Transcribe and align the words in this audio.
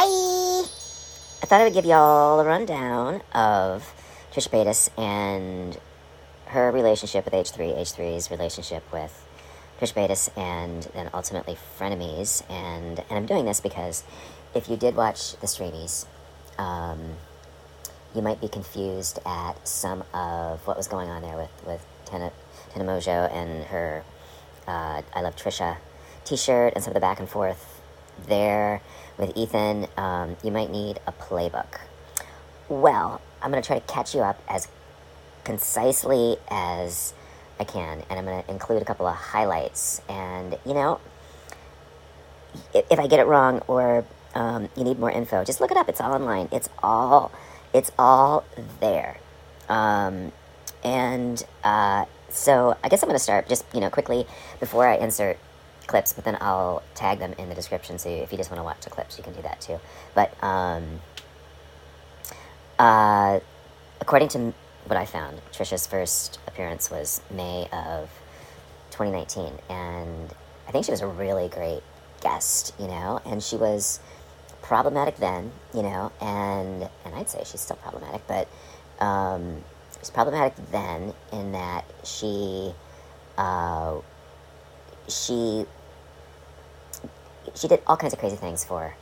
Hi! 0.00 0.60
I 1.42 1.46
thought 1.46 1.60
I 1.60 1.64
would 1.64 1.72
give 1.72 1.84
y'all 1.84 2.38
a 2.38 2.44
rundown 2.44 3.20
of 3.32 3.92
Trisha 4.30 4.48
Paytas 4.48 4.90
and 4.96 5.76
her 6.46 6.70
relationship 6.70 7.24
with 7.24 7.34
H3, 7.34 7.76
H3's 7.76 8.30
relationship 8.30 8.84
with 8.92 9.26
Trisha 9.80 9.94
Paytas, 9.94 10.30
and 10.38 10.84
then 10.94 11.10
ultimately 11.12 11.58
frenemies. 11.76 12.48
And, 12.48 13.00
and 13.00 13.10
I'm 13.10 13.26
doing 13.26 13.44
this 13.44 13.58
because 13.58 14.04
if 14.54 14.68
you 14.68 14.76
did 14.76 14.94
watch 14.94 15.36
the 15.38 15.48
Streamys, 15.48 16.06
um, 16.60 17.16
you 18.14 18.22
might 18.22 18.40
be 18.40 18.46
confused 18.46 19.18
at 19.26 19.66
some 19.66 20.04
of 20.14 20.64
what 20.64 20.76
was 20.76 20.86
going 20.86 21.08
on 21.08 21.22
there 21.22 21.36
with, 21.36 21.66
with 21.66 21.84
Tana, 22.04 22.30
Tana 22.70 22.84
Mongeau 22.84 23.34
and 23.34 23.64
her 23.64 24.04
uh, 24.68 25.02
I 25.12 25.22
Love 25.22 25.34
Trisha 25.34 25.78
t 26.24 26.36
shirt 26.36 26.74
and 26.76 26.84
some 26.84 26.92
of 26.92 26.94
the 26.94 27.00
back 27.00 27.18
and 27.18 27.28
forth 27.28 27.77
there 28.26 28.80
with 29.16 29.36
Ethan. 29.36 29.86
Um, 29.96 30.36
you 30.42 30.50
might 30.50 30.70
need 30.70 31.00
a 31.06 31.12
playbook. 31.12 31.80
Well, 32.68 33.20
I'm 33.40 33.50
going 33.50 33.62
to 33.62 33.66
try 33.66 33.78
to 33.78 33.86
catch 33.86 34.14
you 34.14 34.20
up 34.20 34.42
as 34.48 34.68
concisely 35.44 36.36
as 36.50 37.14
I 37.58 37.64
can, 37.64 38.02
and 38.10 38.18
I'm 38.18 38.24
going 38.24 38.42
to 38.42 38.50
include 38.50 38.82
a 38.82 38.84
couple 38.84 39.06
of 39.06 39.16
highlights. 39.16 40.02
And, 40.08 40.58
you 40.64 40.74
know, 40.74 41.00
if, 42.74 42.98
I 42.98 43.06
get 43.06 43.20
it 43.20 43.26
wrong 43.26 43.60
or 43.66 44.04
um, 44.34 44.68
you 44.76 44.84
need 44.84 44.98
more 44.98 45.10
info, 45.10 45.44
just 45.44 45.60
look 45.60 45.70
it 45.70 45.76
up. 45.76 45.88
It's 45.88 46.00
all 46.00 46.12
online. 46.12 46.48
It's 46.52 46.68
all, 46.82 47.32
it's 47.72 47.90
all 47.98 48.44
there. 48.80 49.18
Um, 49.68 50.32
and 50.84 51.44
uh, 51.64 52.04
so 52.28 52.76
I 52.82 52.88
guess 52.88 53.02
I'm 53.02 53.08
going 53.08 53.18
to 53.18 53.22
start 53.22 53.48
just, 53.48 53.64
you 53.74 53.80
know, 53.80 53.90
quickly 53.90 54.26
before 54.60 54.86
I 54.86 54.96
insert 54.96 55.38
clips, 55.88 56.12
but 56.12 56.24
then 56.24 56.38
I'll 56.40 56.84
tag 56.94 57.18
them 57.18 57.34
in 57.38 57.48
the 57.48 57.54
description. 57.56 57.98
So 57.98 58.08
if 58.08 58.30
you 58.30 58.38
just 58.38 58.50
want 58.50 58.60
to 58.60 58.64
watch 58.64 58.82
the 58.82 58.90
clips, 58.90 59.18
you 59.18 59.24
can 59.24 59.32
do 59.32 59.42
that 59.42 59.60
too. 59.60 59.80
But 60.14 60.32
um, 60.44 61.00
uh, 62.78 63.40
according 64.00 64.28
to 64.28 64.54
what 64.84 64.96
I 64.96 65.04
found, 65.04 65.40
Trisha's 65.52 65.86
first 65.86 66.38
appearance 66.46 66.90
was 66.90 67.20
May 67.30 67.68
of 67.72 68.08
2019, 68.92 69.52
and 69.68 70.32
I 70.68 70.70
think 70.70 70.84
she 70.84 70.92
was 70.92 71.00
a 71.00 71.06
really 71.06 71.48
great 71.48 71.82
guest, 72.20 72.74
you 72.78 72.86
know, 72.86 73.20
and 73.26 73.42
she 73.42 73.56
was 73.56 74.00
problematic 74.62 75.16
then, 75.16 75.50
you 75.74 75.82
know, 75.82 76.12
and 76.20 76.88
and 77.04 77.14
I'd 77.14 77.28
say 77.28 77.42
she's 77.44 77.60
still 77.60 77.76
problematic, 77.76 78.22
but 78.26 78.48
um, 79.00 79.64
problematic 80.12 80.54
then 80.70 81.12
in 81.32 81.52
that 81.52 81.84
she 82.04 82.72
uh, 83.36 84.00
she 85.08 85.64
she 87.54 87.68
did 87.68 87.80
all 87.86 87.96
kinds 87.96 88.12
of 88.12 88.18
crazy 88.18 88.36
things 88.36 88.64
for 88.64 88.94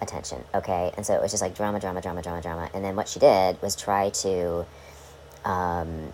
attention, 0.00 0.44
okay, 0.54 0.92
and 0.96 1.04
so 1.04 1.14
it 1.14 1.22
was 1.22 1.30
just 1.30 1.42
like 1.42 1.54
drama, 1.54 1.80
drama, 1.80 2.00
drama, 2.00 2.22
drama, 2.22 2.42
drama, 2.42 2.70
and 2.74 2.84
then 2.84 2.96
what 2.96 3.08
she 3.08 3.18
did 3.20 3.60
was 3.62 3.76
try 3.76 4.10
to 4.10 4.66
um, 5.44 6.12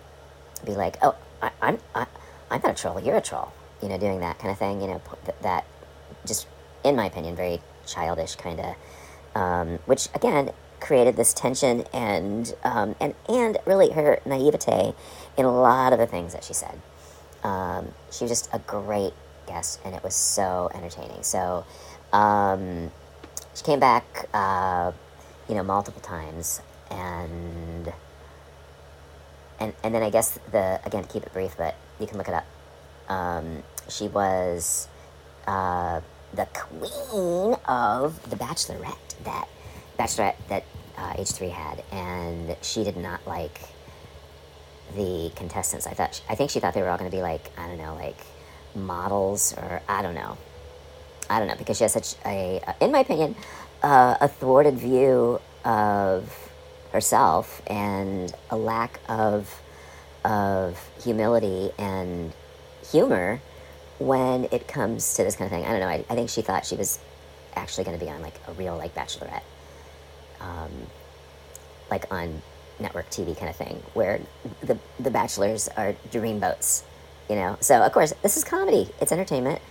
be 0.65 0.73
like, 0.73 0.97
oh, 1.01 1.15
I, 1.41 1.51
I'm 1.61 1.79
I, 1.93 2.07
I'm 2.49 2.61
not 2.61 2.71
a 2.71 2.81
troll, 2.81 2.99
you're 2.99 3.17
a 3.17 3.21
troll, 3.21 3.51
you 3.81 3.89
know, 3.89 3.97
doing 3.97 4.19
that 4.21 4.39
kind 4.39 4.51
of 4.51 4.57
thing, 4.57 4.81
you 4.81 4.87
know, 4.87 5.01
that 5.41 5.65
just 6.25 6.47
in 6.83 6.95
my 6.95 7.05
opinion, 7.05 7.35
very 7.35 7.61
childish 7.85 8.35
kind 8.35 8.59
of, 8.59 8.75
um, 9.35 9.79
which 9.85 10.07
again 10.13 10.51
created 10.79 11.15
this 11.15 11.33
tension 11.33 11.83
and 11.93 12.53
um, 12.63 12.95
and 12.99 13.15
and 13.27 13.57
really 13.65 13.91
her 13.91 14.19
naivete 14.25 14.93
in 15.37 15.45
a 15.45 15.51
lot 15.51 15.93
of 15.93 15.99
the 15.99 16.07
things 16.07 16.33
that 16.33 16.43
she 16.43 16.53
said. 16.53 16.79
Um, 17.43 17.93
she 18.11 18.23
was 18.23 18.31
just 18.31 18.49
a 18.53 18.59
great 18.59 19.13
guest, 19.45 19.79
and 19.85 19.95
it 19.95 20.03
was 20.03 20.15
so 20.15 20.69
entertaining. 20.73 21.23
So 21.23 21.65
um, 22.13 22.91
she 23.53 23.63
came 23.63 23.79
back, 23.79 24.29
uh, 24.33 24.91
you 25.47 25.55
know, 25.55 25.63
multiple 25.63 26.01
times, 26.01 26.61
and 26.89 27.93
and 29.59 29.73
and 29.83 29.95
then 29.95 30.03
I 30.03 30.09
guess 30.09 30.37
the 30.51 30.79
again 30.85 31.03
to 31.03 31.09
keep 31.09 31.23
it 31.23 31.33
brief, 31.33 31.55
but 31.57 31.75
you 31.99 32.07
can 32.07 32.17
look 32.17 32.27
it 32.27 32.33
up. 32.33 32.45
Um, 33.09 33.63
she 33.89 34.07
was. 34.07 34.87
Uh, 35.47 36.01
the 36.35 36.47
queen 36.53 37.55
of 37.65 38.29
the 38.29 38.35
Bachelorette 38.35 39.15
that 39.23 39.47
Bachelorette 39.97 40.35
that 40.49 40.63
uh, 40.97 41.13
H3 41.13 41.49
had, 41.51 41.83
and 41.91 42.55
she 42.61 42.83
did 42.83 42.97
not 42.97 43.25
like 43.25 43.61
the 44.95 45.31
contestants. 45.35 45.87
I 45.87 45.93
thought 45.93 46.15
she, 46.15 46.23
I 46.29 46.35
think 46.35 46.51
she 46.51 46.59
thought 46.59 46.73
they 46.73 46.81
were 46.81 46.89
all 46.89 46.97
going 46.97 47.09
to 47.09 47.15
be 47.15 47.21
like 47.21 47.51
I 47.57 47.67
don't 47.67 47.77
know, 47.77 47.95
like 47.95 48.17
models 48.75 49.53
or 49.57 49.81
I 49.87 50.01
don't 50.01 50.15
know, 50.15 50.37
I 51.29 51.39
don't 51.39 51.47
know 51.47 51.55
because 51.55 51.77
she 51.77 51.83
has 51.83 51.93
such 51.93 52.15
a, 52.25 52.61
in 52.81 52.91
my 52.91 52.99
opinion, 52.99 53.35
uh, 53.83 54.17
a 54.21 54.27
thwarted 54.27 54.75
view 54.77 55.39
of 55.63 56.51
herself 56.91 57.61
and 57.67 58.33
a 58.49 58.57
lack 58.57 58.99
of 59.09 59.61
of 60.23 60.89
humility 61.03 61.69
and 61.77 62.33
humor 62.91 63.39
when 63.99 64.45
it 64.51 64.67
comes 64.67 65.13
to 65.15 65.23
this 65.23 65.35
kind 65.35 65.45
of 65.45 65.51
thing. 65.51 65.65
I 65.65 65.71
don't 65.71 65.79
know. 65.79 65.87
I, 65.87 66.05
I 66.09 66.15
think 66.15 66.29
she 66.29 66.41
thought 66.41 66.65
she 66.65 66.75
was 66.75 66.99
actually 67.55 67.83
going 67.83 67.97
to 67.97 68.03
be 68.03 68.11
on 68.11 68.21
like 68.21 68.39
a 68.47 68.53
real 68.53 68.75
like 68.75 68.93
Bachelorette, 68.95 69.43
um, 70.41 70.71
like 71.89 72.11
on 72.11 72.41
network 72.79 73.09
TV 73.09 73.37
kind 73.37 73.49
of 73.49 73.55
thing, 73.55 73.81
where 73.93 74.19
the 74.61 74.77
the 74.99 75.11
bachelors 75.11 75.67
are 75.77 75.95
dreamboats, 76.11 76.83
you 77.29 77.35
know. 77.35 77.57
So 77.61 77.81
of 77.81 77.91
course 77.91 78.13
this 78.21 78.37
is 78.37 78.43
comedy. 78.43 78.89
It's 79.01 79.11
entertainment, 79.11 79.61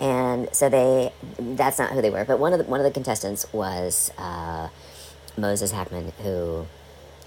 and 0.00 0.48
so 0.54 0.68
they 0.68 1.12
that's 1.38 1.78
not 1.78 1.92
who 1.92 2.02
they 2.02 2.10
were. 2.10 2.24
But 2.24 2.38
one 2.38 2.52
of 2.52 2.58
the 2.58 2.64
one 2.64 2.80
of 2.80 2.84
the 2.84 2.92
contestants 2.92 3.50
was 3.52 4.10
uh, 4.18 4.68
Moses 5.36 5.72
Hacmon, 5.72 6.12
who 6.22 6.66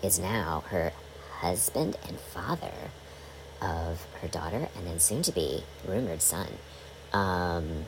is 0.03 0.19
now 0.19 0.63
her 0.69 0.93
husband 1.39 1.97
and 2.07 2.19
father 2.19 2.91
of 3.61 4.05
her 4.21 4.27
daughter 4.27 4.67
and 4.75 4.87
then 4.87 4.99
soon 4.99 5.21
to 5.23 5.31
be 5.31 5.63
rumored 5.87 6.21
son. 6.21 6.47
Um, 7.13 7.85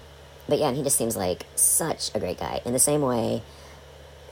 but 0.48 0.60
yeah, 0.60 0.68
and 0.68 0.78
he 0.78 0.84
just 0.84 0.98
seems 0.98 1.16
like 1.16 1.46
such 1.56 2.14
a 2.14 2.20
great 2.20 2.40
guy. 2.40 2.62
In 2.66 2.74
the 2.74 2.80
same 2.80 3.02
way, 3.02 3.42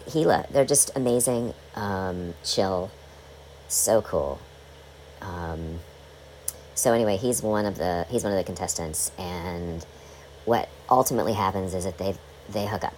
Hila, 0.08 0.50
they're 0.50 0.66
just 0.66 0.92
amazing, 0.96 1.54
um, 1.76 2.34
chill, 2.44 2.92
so 3.68 4.02
cool. 4.02 4.40
Um, 5.22 5.80
so 6.82 6.94
anyway, 6.94 7.16
he's 7.16 7.44
one 7.44 7.68
of 7.68 7.78
the 7.78 8.08
he's 8.10 8.24
one 8.24 8.34
of 8.34 8.40
the 8.40 8.44
contestants, 8.44 9.12
and 9.20 9.86
what 10.46 10.68
ultimately 10.90 11.34
happens 11.34 11.76
is 11.76 11.84
that 11.84 12.00
they 12.00 12.16
they 12.50 12.66
hook 12.66 12.84
up, 12.84 12.96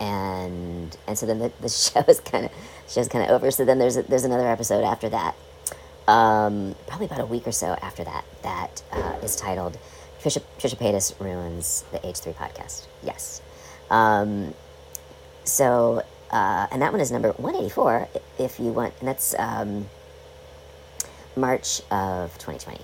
and 0.00 0.96
and 1.06 1.16
so 1.16 1.26
then 1.26 1.38
the, 1.38 1.52
the 1.60 1.68
show 1.68 2.00
is 2.08 2.18
kind 2.18 2.46
of 2.46 2.50
show's 2.88 3.06
kind 3.06 3.24
of 3.24 3.30
over. 3.30 3.52
So 3.52 3.64
then 3.64 3.78
there's 3.78 3.96
a, 3.96 4.02
there's 4.02 4.24
another 4.24 4.48
episode 4.48 4.82
after 4.82 5.08
that, 5.10 5.36
um, 6.08 6.74
probably 6.88 7.06
about 7.06 7.20
a 7.20 7.26
week 7.26 7.46
or 7.46 7.52
so 7.52 7.78
after 7.80 8.02
that, 8.02 8.24
that 8.42 8.82
uh, 8.90 9.18
is 9.22 9.36
titled 9.36 9.78
Trisha, 10.20 10.42
Trisha 10.58 10.76
Paytas 10.76 11.14
Ruins 11.20 11.84
the 11.92 12.00
H3 12.00 12.34
Podcast. 12.34 12.88
Yes. 13.04 13.40
Um, 13.88 14.52
so, 15.44 16.02
uh, 16.32 16.66
and 16.72 16.82
that 16.82 16.90
one 16.90 17.00
is 17.00 17.12
number 17.12 17.30
184 17.30 18.08
if 18.40 18.58
you 18.58 18.72
want, 18.72 18.94
and 18.98 19.06
that's 19.06 19.32
um, 19.38 19.88
March 21.36 21.82
of 21.92 22.32
2020. 22.38 22.80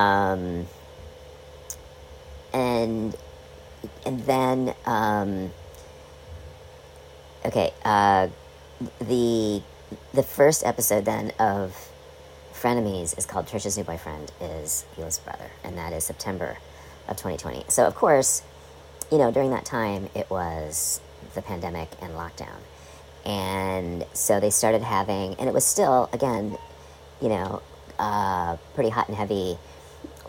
Um, 0.00 0.66
and, 2.52 3.14
and 4.06 4.20
then, 4.20 4.74
um, 4.86 5.50
okay, 7.44 7.72
uh, 7.84 8.28
the, 9.00 9.62
the 10.14 10.22
first 10.22 10.64
episode 10.64 11.04
then 11.04 11.32
of 11.38 11.90
Frenemies 12.54 13.16
is 13.16 13.26
called 13.26 13.46
Trisha's 13.46 13.76
New 13.76 13.84
Boyfriend 13.84 14.32
is 14.40 14.84
Hila's 14.96 15.18
brother, 15.18 15.50
and 15.64 15.76
that 15.78 15.92
is 15.92 16.04
September 16.04 16.58
of 17.08 17.16
2020. 17.16 17.64
So, 17.68 17.86
of 17.86 17.94
course, 17.94 18.42
you 19.10 19.18
know, 19.18 19.30
during 19.30 19.50
that 19.50 19.64
time, 19.64 20.08
it 20.14 20.30
was 20.30 21.00
the 21.34 21.42
pandemic 21.42 21.88
and 22.00 22.12
lockdown. 22.14 22.58
And 23.24 24.06
so 24.14 24.40
they 24.40 24.50
started 24.50 24.82
having, 24.82 25.34
and 25.34 25.48
it 25.48 25.52
was 25.52 25.64
still, 25.64 26.08
again, 26.12 26.56
you 27.20 27.28
know, 27.28 27.62
uh, 27.98 28.56
pretty 28.74 28.90
hot 28.90 29.08
and 29.08 29.16
heavy 29.16 29.58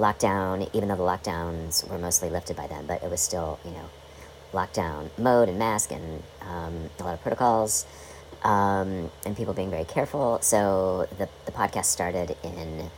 lockdown, 0.01 0.67
even 0.73 0.89
though 0.89 0.95
the 0.95 1.03
lockdowns 1.03 1.87
were 1.87 1.97
mostly 1.97 2.29
lifted 2.29 2.55
by 2.57 2.67
then, 2.67 2.85
but 2.87 3.03
it 3.03 3.09
was 3.09 3.21
still, 3.21 3.59
you 3.63 3.71
know, 3.71 3.89
lockdown 4.51 5.09
mode 5.17 5.47
and 5.47 5.57
mask 5.57 5.91
and 5.91 6.23
um, 6.41 6.89
a 6.99 7.03
lot 7.03 7.13
of 7.13 7.21
protocols 7.21 7.85
um, 8.43 9.09
and 9.25 9.37
people 9.37 9.53
being 9.53 9.69
very 9.69 9.85
careful. 9.85 10.39
So 10.41 11.07
the, 11.17 11.29
the 11.45 11.51
podcast 11.51 11.85
started 11.85 12.35
in, 12.43 12.89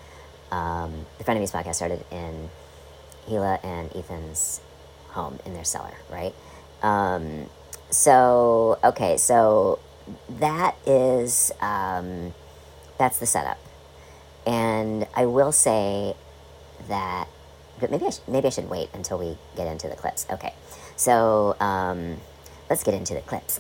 um, 0.52 1.06
the 1.18 1.24
Frenemies 1.24 1.52
podcast 1.52 1.76
started 1.76 2.04
in 2.12 2.50
Hila 3.28 3.64
and 3.64 3.96
Ethan's 3.96 4.62
home 5.10 5.40
in 5.46 5.54
their 5.54 5.66
cellar, 5.66 5.94
right? 6.10 6.34
Um, 6.82 7.50
so, 7.90 8.80
okay, 8.84 9.18
so 9.18 9.80
that 10.30 10.76
is, 10.86 11.52
um, 11.62 12.34
that's 12.98 13.20
the 13.20 13.26
setup. 13.26 13.60
And 14.46 15.08
I 15.16 15.26
will 15.26 15.52
say 15.52 16.16
that, 16.88 17.28
but 17.80 17.92
maybe 17.92 18.06
I, 18.06 18.10
sh- 18.10 18.20
maybe 18.28 18.48
I 18.48 18.50
should 18.50 18.70
wait 18.70 18.90
until 18.94 19.18
we 19.18 19.38
get 19.56 19.68
into 19.68 19.88
the 19.88 19.96
clips. 19.96 20.26
Okay, 20.32 20.54
so 20.96 21.56
um, 21.60 22.18
let's 22.70 22.84
get 22.84 22.94
into 22.94 23.14
the 23.14 23.22
clips. 23.22 23.60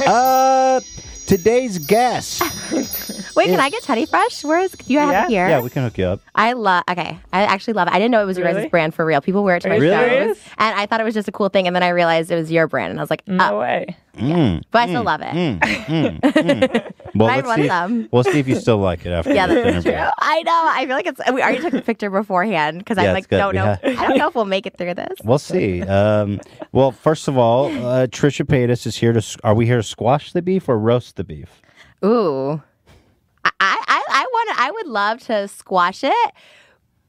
Uh, 0.00 0.80
today's 1.26 1.78
guest. 1.78 2.42
Wait, 3.36 3.46
can 3.48 3.60
I 3.60 3.68
get 3.70 3.82
Teddy 3.82 4.06
Fresh? 4.06 4.44
Where 4.44 4.60
is 4.60 4.72
do 4.72 4.92
you 4.92 4.98
have 4.98 5.10
Yeah. 5.10 5.24
it 5.24 5.28
here? 5.28 5.48
Yeah, 5.48 5.60
we 5.60 5.70
can 5.70 5.82
hook 5.84 5.98
you 5.98 6.06
up. 6.06 6.20
I 6.34 6.54
love. 6.54 6.84
Okay, 6.90 7.18
I 7.32 7.42
actually 7.42 7.74
love 7.74 7.86
it. 7.88 7.92
I 7.94 7.98
didn't 7.98 8.10
know 8.10 8.22
it 8.22 8.26
was 8.26 8.38
your 8.38 8.50
guys' 8.52 8.68
brand 8.70 8.94
for 8.94 9.04
real. 9.04 9.20
People 9.20 9.44
wear 9.44 9.56
it 9.56 9.60
to 9.60 9.68
my 9.68 9.74
you 9.76 9.82
shows, 9.82 10.08
serious? 10.08 10.38
and 10.58 10.74
I 10.78 10.86
thought 10.86 11.00
it 11.00 11.04
was 11.04 11.14
just 11.14 11.28
a 11.28 11.32
cool 11.32 11.48
thing. 11.50 11.66
And 11.66 11.76
then 11.76 11.82
I 11.82 11.90
realized 11.90 12.30
it 12.30 12.36
was 12.36 12.50
your 12.50 12.66
brand, 12.66 12.90
and 12.92 12.98
I 12.98 13.02
was 13.02 13.10
like, 13.10 13.26
No 13.28 13.54
oh, 13.56 13.60
way. 13.60 13.96
Mm. 14.16 14.62
but 14.70 14.78
I 14.78 14.86
still 14.88 15.02
love 15.04 15.20
it. 15.20 15.26
Mm, 15.26 15.58
mm, 15.60 16.20
mm. 16.20 16.92
Well, 17.14 17.28
Ryan 17.28 17.36
let's 17.36 17.46
wants 17.46 17.62
see. 17.62 17.68
some. 17.68 18.08
We'll 18.10 18.24
see 18.24 18.38
if 18.38 18.48
you 18.48 18.54
still 18.54 18.78
like 18.78 19.04
it 19.04 19.10
after 19.10 19.34
Yeah, 19.34 19.46
that's 19.46 19.66
interview. 19.68 19.92
true. 19.92 20.08
I 20.18 20.42
know. 20.42 20.64
I 20.68 20.86
feel 20.86 20.96
like 20.96 21.06
it's. 21.06 21.20
We 21.32 21.42
already 21.42 21.60
took 21.60 21.74
a 21.74 21.82
picture 21.82 22.08
beforehand 22.08 22.78
because 22.78 22.96
Yeah, 22.96 23.04
I 23.04 23.06
it's 23.08 23.14
like 23.14 23.28
good. 23.28 23.36
don't 23.38 23.52
We 23.52 23.58
know. 23.58 23.64
ha- 23.66 23.78
I 23.82 24.06
don't 24.08 24.16
know 24.16 24.28
if 24.28 24.34
we'll 24.34 24.46
make 24.46 24.64
it 24.64 24.78
through 24.78 24.94
this. 24.94 25.18
We'll 25.22 25.38
see. 25.38 25.82
Um, 25.82 26.40
well, 26.72 26.92
first 26.92 27.28
of 27.28 27.36
all, 27.36 27.66
uh, 27.66 28.06
Trisha 28.06 28.46
Paytas 28.46 28.86
is 28.86 28.96
here 28.96 29.12
to. 29.12 29.22
Are 29.44 29.54
we 29.54 29.66
here 29.66 29.76
to 29.76 29.82
squash 29.82 30.32
the 30.32 30.40
beef 30.40 30.66
or 30.70 30.78
roast 30.78 31.16
the 31.16 31.24
beef? 31.24 31.60
Ooh, 32.02 32.62
I 33.60 33.78
I 33.86 34.04
I 34.10 34.26
want. 34.32 34.60
I 34.60 34.70
would 34.70 34.86
love 34.86 35.20
to 35.26 35.48
squash 35.48 36.04
it, 36.04 36.32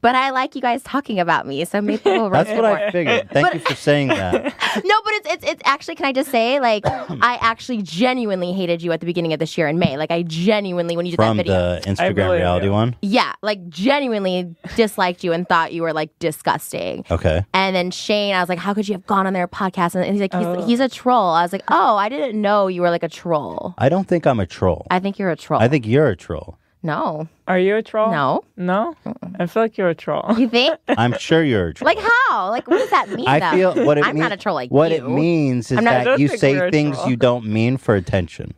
but 0.00 0.14
I 0.14 0.30
like 0.30 0.54
you 0.54 0.60
guys 0.60 0.82
talking 0.82 1.18
about 1.20 1.46
me, 1.46 1.64
so 1.64 1.80
maybe 1.80 2.02
we'll 2.04 2.30
roast 2.30 2.48
That's 2.48 2.60
what 2.60 2.68
more. 2.68 2.78
I 2.78 2.90
figured. 2.90 3.30
Thank 3.30 3.54
you 3.54 3.60
for 3.60 3.74
saying 3.74 4.08
that. 4.08 4.54
No, 4.84 4.94
but 5.02 5.12
it's 5.14 5.32
it's 5.32 5.44
it's 5.52 5.62
actually. 5.64 5.94
Can 5.96 6.06
I 6.06 6.12
just 6.12 6.30
say, 6.30 6.60
like, 6.60 6.84
I 6.86 7.38
actually 7.40 7.82
genuinely 7.82 8.52
hated 8.52 8.82
you 8.82 8.92
at 8.92 9.00
the 9.00 9.06
beginning 9.06 9.32
of 9.32 9.38
this 9.40 9.56
year 9.56 9.66
in 9.66 9.78
May. 9.78 9.96
Like, 9.96 10.10
I 10.10 10.22
genuinely 10.22 10.96
when 10.96 11.06
you 11.06 11.12
did 11.12 11.16
From 11.16 11.36
that 11.38 11.42
video, 11.46 11.74
the 11.76 11.80
Instagram 11.86 12.14
believe 12.14 12.40
reality 12.40 12.66
you. 12.66 12.72
one. 12.72 12.94
yeah, 13.02 13.32
like 13.42 13.66
genuinely 13.68 14.54
disliked 14.76 15.24
you 15.24 15.32
and 15.32 15.48
thought 15.48 15.72
you 15.72 15.82
were 15.82 15.92
like 15.94 16.10
disgusting. 16.18 17.04
Okay. 17.10 17.44
And 17.54 17.74
then 17.74 17.90
Shane, 17.90 18.34
I 18.34 18.40
was 18.40 18.48
like, 18.48 18.58
how 18.58 18.74
could 18.74 18.86
you 18.88 18.92
have 18.94 19.06
gone 19.06 19.26
on 19.26 19.32
their 19.32 19.48
podcast? 19.48 19.94
And 19.94 20.04
he's 20.04 20.20
like, 20.20 20.34
he's, 20.34 20.46
Oh. 20.46 20.66
he's 20.66 20.80
a 20.80 20.88
troll. 20.88 21.30
I 21.30 21.42
was 21.42 21.52
like, 21.52 21.64
oh, 21.68 21.96
I 21.96 22.08
didn't 22.08 22.40
know 22.40 22.66
you 22.68 22.82
were 22.82 22.90
like 22.90 23.02
a 23.02 23.08
troll. 23.08 23.74
I 23.78 23.88
don't 23.88 24.06
think 24.06 24.26
I'm 24.26 24.38
a 24.38 24.46
troll. 24.46 24.86
I 24.90 25.00
think 25.00 25.18
you're 25.18 25.30
a 25.30 25.36
troll. 25.36 25.60
I 25.60 25.68
think 25.68 25.86
you're 25.86 26.08
a 26.08 26.16
troll. 26.16 26.58
No, 26.82 27.28
Are 27.48 27.58
you 27.58 27.76
a 27.76 27.82
troll? 27.82 28.10
no. 28.12 28.44
No? 28.56 28.94
I 29.38 29.46
feel 29.46 29.62
like 29.64 29.76
you're 29.76 29.88
a 29.88 29.94
troll. 29.94 30.34
You 30.38 30.48
think? 30.48 30.78
I'm 30.88 31.12
sure 31.18 31.42
you're 31.42 31.68
a 31.68 31.74
troll. 31.74 31.86
like 31.86 31.98
how? 31.98 32.50
Like 32.50 32.68
what 32.68 32.78
does 32.78 32.90
that 32.90 33.08
mean? 33.10 33.26
I 33.26 33.40
though? 33.40 33.74
feel 33.74 33.84
what 33.86 33.98
it 33.98 34.04
I'm 34.04 34.14
mean- 34.14 34.22
not 34.22 34.32
a 34.32 34.36
troll 34.36 34.54
like 34.54 34.70
what 34.70 34.90
you. 34.90 34.98
it 34.98 35.08
means 35.08 35.70
is 35.72 35.78
I'm 35.78 35.84
not- 35.84 35.94
I 35.94 35.98
that 35.98 36.04
don't 36.04 36.20
you 36.20 36.28
think 36.28 36.42
we're 36.42 36.58
say 36.60 36.68
a 36.68 36.70
things 36.70 36.96
troll. 36.96 37.10
you 37.10 37.16
don't 37.16 37.44
mean 37.46 37.76
for 37.78 37.94
attention. 37.96 38.54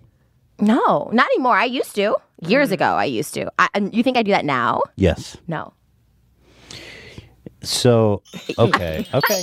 No, 0.60 1.08
not 1.12 1.26
anymore. 1.34 1.56
I 1.56 1.64
used 1.64 1.94
to. 1.94 2.16
Years 2.46 2.68
Mm. 2.68 2.72
ago, 2.72 2.84
I 2.84 3.04
used 3.04 3.32
to. 3.34 3.50
I, 3.58 3.68
and 3.74 3.94
you 3.94 4.02
think 4.02 4.16
I 4.18 4.22
do 4.22 4.30
that 4.32 4.44
now? 4.44 4.82
Yes. 4.96 5.36
No. 5.48 5.72
So 7.62 8.22
okay, 8.58 9.06
okay. 9.14 9.42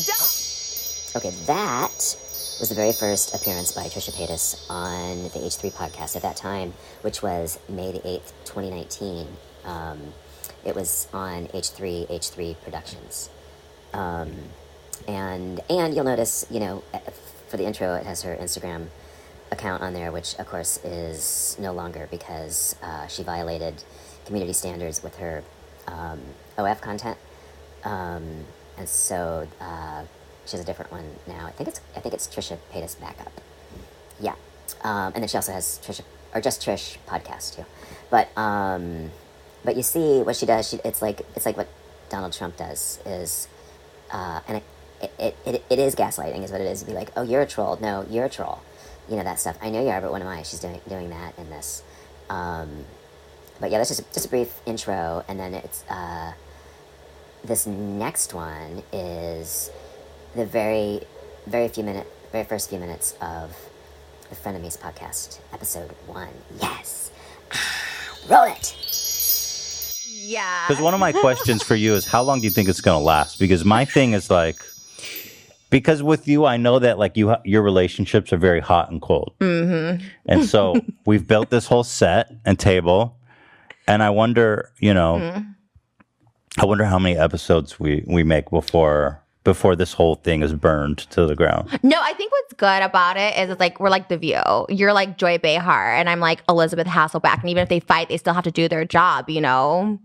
Okay, 1.15 1.31
that 1.47 2.17
was 2.59 2.69
the 2.69 2.75
very 2.75 2.91
first 2.91 3.35
appearance 3.35 3.71
by 3.71 3.83
Trisha 3.83 4.11
Paytas 4.11 4.57
on 4.69 5.23
the 5.23 5.39
H3 5.45 5.71
podcast 5.73 6.15
at 6.15 6.23
that 6.23 6.35
time, 6.35 6.73
which 7.01 7.21
was 7.21 7.59
May 7.69 7.91
the 7.91 7.99
8th, 7.99 8.31
2019. 8.45 9.27
Um, 9.63 9.99
it 10.65 10.75
was 10.75 11.07
on 11.13 11.47
H3, 11.49 12.07
H3 12.09 12.55
Productions. 12.63 13.29
Um, 13.93 14.33
and, 15.07 15.59
and 15.69 15.93
you'll 15.93 16.05
notice, 16.05 16.47
you 16.49 16.59
know, 16.59 16.83
uh, 16.93 16.99
for 17.47 17.57
the 17.57 17.65
intro, 17.65 17.93
it 17.95 18.05
has 18.05 18.23
her 18.23 18.35
Instagram 18.35 18.87
account 19.51 19.83
on 19.83 19.93
there, 19.93 20.11
which 20.11 20.35
of 20.39 20.47
course 20.47 20.83
is 20.83 21.55
no 21.59 21.73
longer 21.73 22.07
because 22.09 22.75
uh, 22.81 23.05
she 23.05 23.21
violated 23.21 23.83
community 24.25 24.53
standards 24.53 25.03
with 25.03 25.15
her 25.17 25.43
um, 25.87 26.19
OF 26.57 26.81
content. 26.81 27.17
Um, 27.83 28.45
and 28.77 28.89
so 28.89 29.47
uh, 29.61 30.03
she 30.47 30.57
has 30.57 30.61
a 30.61 30.65
different 30.65 30.91
one 30.91 31.05
now. 31.27 31.45
I 31.45 31.51
think 31.51 31.69
it's 31.69 31.81
I 31.95 31.99
think 31.99 32.13
it's 32.13 32.27
Trisha 32.27 32.57
Paytas 32.73 32.99
backup. 32.99 33.31
Yeah, 34.19 34.35
um, 34.81 35.11
and 35.13 35.15
then 35.15 35.27
she 35.27 35.37
also 35.37 35.51
has 35.51 35.79
Trisha 35.83 36.03
or 36.33 36.41
just 36.41 36.61
Trish 36.61 36.97
podcast 37.07 37.55
too. 37.55 37.65
But 38.09 38.35
um, 38.37 39.11
but 39.63 39.75
you 39.75 39.83
see 39.83 40.21
what 40.21 40.35
she 40.35 40.45
does. 40.45 40.69
She 40.69 40.79
it's 40.83 41.01
like 41.01 41.21
it's 41.35 41.45
like 41.45 41.57
what 41.57 41.67
Donald 42.09 42.33
Trump 42.33 42.57
does 42.57 42.99
is, 43.05 43.47
uh, 44.11 44.39
and 44.47 44.57
it, 45.01 45.11
it, 45.19 45.35
it, 45.45 45.63
it, 45.69 45.79
is 45.79 45.95
gaslighting 45.95 46.43
is 46.43 46.51
what 46.51 46.61
it 46.61 46.67
is. 46.67 46.83
Be 46.83 46.93
like, 46.93 47.11
oh, 47.17 47.21
you're 47.21 47.41
a 47.41 47.45
troll. 47.45 47.77
No, 47.81 48.05
you're 48.09 48.25
a 48.25 48.29
troll. 48.29 48.61
You 49.09 49.17
know 49.17 49.23
that 49.23 49.39
stuff. 49.39 49.57
I 49.61 49.69
know 49.69 49.81
you 49.81 49.89
are, 49.89 50.01
but 50.01 50.11
what 50.11 50.21
am 50.21 50.27
I? 50.27 50.43
She's 50.43 50.59
doing 50.59 50.81
doing 50.87 51.09
that 51.09 51.37
in 51.37 51.49
this. 51.49 51.83
Um, 52.29 52.85
but 53.59 53.71
yeah, 53.71 53.77
that's 53.77 53.89
just 53.89 54.13
just 54.13 54.25
a 54.25 54.29
brief 54.29 54.53
intro, 54.65 55.23
and 55.27 55.39
then 55.39 55.53
it's. 55.53 55.83
Uh, 55.89 56.33
this 57.43 57.65
next 57.65 58.33
one 58.33 58.83
is 58.91 59.71
the 60.37 60.45
very, 60.45 61.01
very 61.47 61.67
few 61.67 61.83
minute, 61.83 62.05
very 62.31 62.43
first 62.43 62.69
few 62.69 62.77
minutes 62.77 63.15
of 63.21 63.57
the 64.29 64.35
Frenemies 64.35 64.77
podcast, 64.77 65.39
episode 65.51 65.89
one. 66.05 66.29
Yes, 66.61 67.11
Ah, 67.51 68.17
roll 68.29 68.43
it. 68.43 68.75
Yeah. 70.05 70.67
Because 70.67 70.81
one 70.81 70.93
of 70.93 70.99
my 70.99 71.11
questions 71.11 71.63
for 71.63 71.75
you 71.75 71.95
is 71.95 72.05
how 72.05 72.21
long 72.21 72.39
do 72.39 72.43
you 72.43 72.51
think 72.51 72.69
it's 72.69 72.81
going 72.81 72.99
to 72.99 73.03
last? 73.03 73.39
Because 73.39 73.65
my 73.65 73.83
thing 73.83 74.13
is 74.13 74.29
like, 74.29 74.57
because 75.71 76.03
with 76.03 76.27
you, 76.27 76.45
I 76.45 76.57
know 76.57 76.77
that 76.77 76.99
like 76.99 77.17
you, 77.17 77.35
your 77.43 77.63
relationships 77.63 78.31
are 78.31 78.37
very 78.37 78.59
hot 78.59 78.91
and 78.91 79.01
cold, 79.01 79.33
mm-hmm. 79.39 80.05
and 80.27 80.45
so 80.45 80.75
we've 81.05 81.27
built 81.27 81.49
this 81.49 81.65
whole 81.65 81.83
set 81.83 82.31
and 82.45 82.59
table, 82.59 83.17
and 83.87 84.03
I 84.03 84.11
wonder, 84.11 84.71
you 84.79 84.93
know, 84.93 85.43
I 86.59 86.65
wonder 86.65 86.85
how 86.85 86.99
many 86.99 87.17
episodes 87.17 87.79
we 87.79 88.03
we 88.07 88.23
make 88.23 88.49
before 88.49 89.23
before 89.47 89.75
this 89.77 89.93
whole 89.93 90.15
thing 90.15 90.43
is 90.43 90.53
burned 90.53 90.97
to 91.11 91.25
the 91.25 91.35
ground. 91.35 91.79
No, 91.83 91.97
I 92.01 92.11
think 92.13 92.31
what's 92.33 92.53
good 92.53 92.83
about 92.83 93.15
it 93.15 93.37
is 93.39 93.49
it's 93.49 93.59
like 93.59 93.79
we're 93.79 93.89
like 93.89 94.09
the 94.09 94.17
View. 94.17 94.41
You're 94.69 94.91
like 94.93 95.17
Joy 95.17 95.37
Behar, 95.37 95.95
and 95.95 96.09
I'm 96.09 96.19
like 96.19 96.43
Elisabeth 96.49 96.85
Hasselbeck. 96.87 97.39
And 97.41 97.49
even 97.49 97.63
if 97.63 97.69
they 97.69 97.79
fight, 97.79 98.09
they 98.09 98.17
still 98.17 98.33
have 98.33 98.43
to 98.43 98.51
do 98.51 98.67
their 98.67 98.83
job. 98.85 99.29
You 99.29 99.41
know. 99.41 99.99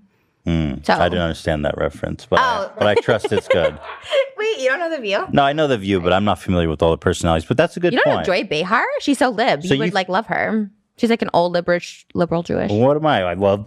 Mm, 0.46 0.84
So- 0.86 0.94
I 0.94 1.08
didn't 1.08 1.22
understand 1.22 1.64
that 1.64 1.76
reference, 1.76 2.26
but 2.26 2.38
I, 2.40 2.64
Oh. 2.66 2.72
but 2.78 2.86
I 2.88 2.94
trust 2.96 3.32
it's 3.32 3.46
good. 3.48 3.78
Wait, 4.38 4.58
you 4.58 4.68
don't 4.68 4.78
know 4.80 4.90
the 4.90 5.00
View? 5.00 5.24
No, 5.32 5.42
I 5.44 5.52
know 5.52 5.68
the 5.68 5.78
view, 5.78 6.00
but 6.00 6.12
I'm 6.12 6.24
not 6.24 6.38
familiar 6.40 6.68
with 6.68 6.82
all 6.82 6.90
the 6.90 6.98
personalities. 6.98 7.46
But 7.46 7.56
that's 7.56 7.76
a 7.76 7.80
good 7.80 7.92
You 7.92 8.00
don't 8.04 8.14
point. 8.16 8.26
know 8.28 8.34
Joy 8.34 8.44
Behar? 8.44 8.84
She's 9.00 9.18
so 9.18 9.28
lib. 9.28 9.62
So 9.62 9.74
you 9.74 9.78
would 9.80 9.86
you- 9.90 9.92
like 9.94 10.08
love 10.08 10.26
her. 10.26 10.70
She's 10.98 11.10
like 11.10 11.22
an 11.22 11.30
old 11.32 11.52
liberal, 11.52 11.80
liberal 12.14 12.42
Jewish. 12.42 12.70
What 12.72 12.96
am 12.96 13.06
I? 13.06 13.22
I 13.22 13.34
love 13.34 13.66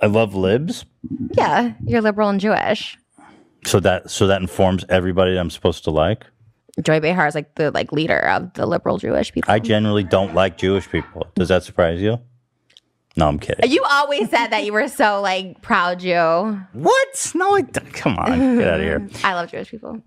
I 0.00 0.06
love 0.06 0.34
libs. 0.34 0.84
Yeah, 1.36 1.72
you're 1.86 2.00
liberal 2.02 2.28
and 2.28 2.38
Jewish. 2.40 2.96
So 3.64 3.80
that 3.80 4.10
so 4.10 4.26
that 4.26 4.40
informs 4.40 4.84
everybody 4.88 5.34
that 5.34 5.40
I'm 5.40 5.50
supposed 5.50 5.84
to 5.84 5.90
like. 5.90 6.24
Joy 6.82 7.00
Behar 7.00 7.26
is 7.26 7.34
like 7.34 7.54
the 7.56 7.70
like 7.70 7.92
leader 7.92 8.18
of 8.18 8.52
the 8.54 8.66
liberal 8.66 8.98
Jewish 8.98 9.32
people. 9.32 9.52
I 9.52 9.58
generally 9.58 10.04
don't 10.04 10.34
like 10.34 10.56
Jewish 10.58 10.88
people. 10.88 11.26
Does 11.34 11.48
that 11.48 11.62
surprise 11.64 12.00
you? 12.00 12.18
No, 13.14 13.28
I'm 13.28 13.38
kidding. 13.38 13.70
you 13.70 13.84
always 13.84 14.30
said 14.30 14.46
that 14.48 14.64
you 14.64 14.72
were 14.72 14.88
so 14.88 15.20
like 15.20 15.60
proud 15.60 16.00
Jew. 16.00 16.58
What? 16.72 17.32
No, 17.34 17.56
I, 17.56 17.62
come 17.92 18.16
on, 18.18 18.56
get 18.56 18.66
out 18.68 18.80
of 18.80 18.86
here. 18.86 19.06
I 19.24 19.34
love 19.34 19.50
Jewish 19.50 19.70
people. 19.70 20.00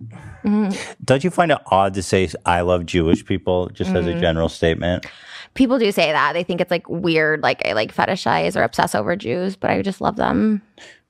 Don't 1.03 1.23
you 1.23 1.29
find 1.29 1.51
it 1.51 1.59
odd 1.67 1.93
to 1.93 2.01
say 2.03 2.27
I 2.47 2.61
love 2.61 2.85
Jewish 2.87 3.23
people 3.23 3.67
just 3.69 3.91
as 3.91 4.05
Mm-hmm. 4.05 4.17
a 4.17 4.21
general 4.21 4.49
statement? 4.49 5.05
People 5.53 5.77
do 5.77 5.91
say 5.91 6.11
that. 6.11 6.33
They 6.33 6.43
think 6.43 6.61
it's 6.61 6.71
like 6.71 6.89
weird, 6.89 7.43
like 7.43 7.65
I 7.65 7.73
like 7.73 7.93
fetishize 7.95 8.59
or 8.59 8.63
obsess 8.63 8.95
over 8.95 9.15
Jews, 9.15 9.55
but 9.55 9.69
I 9.69 9.81
just 9.83 10.01
love 10.01 10.15
them. 10.15 10.63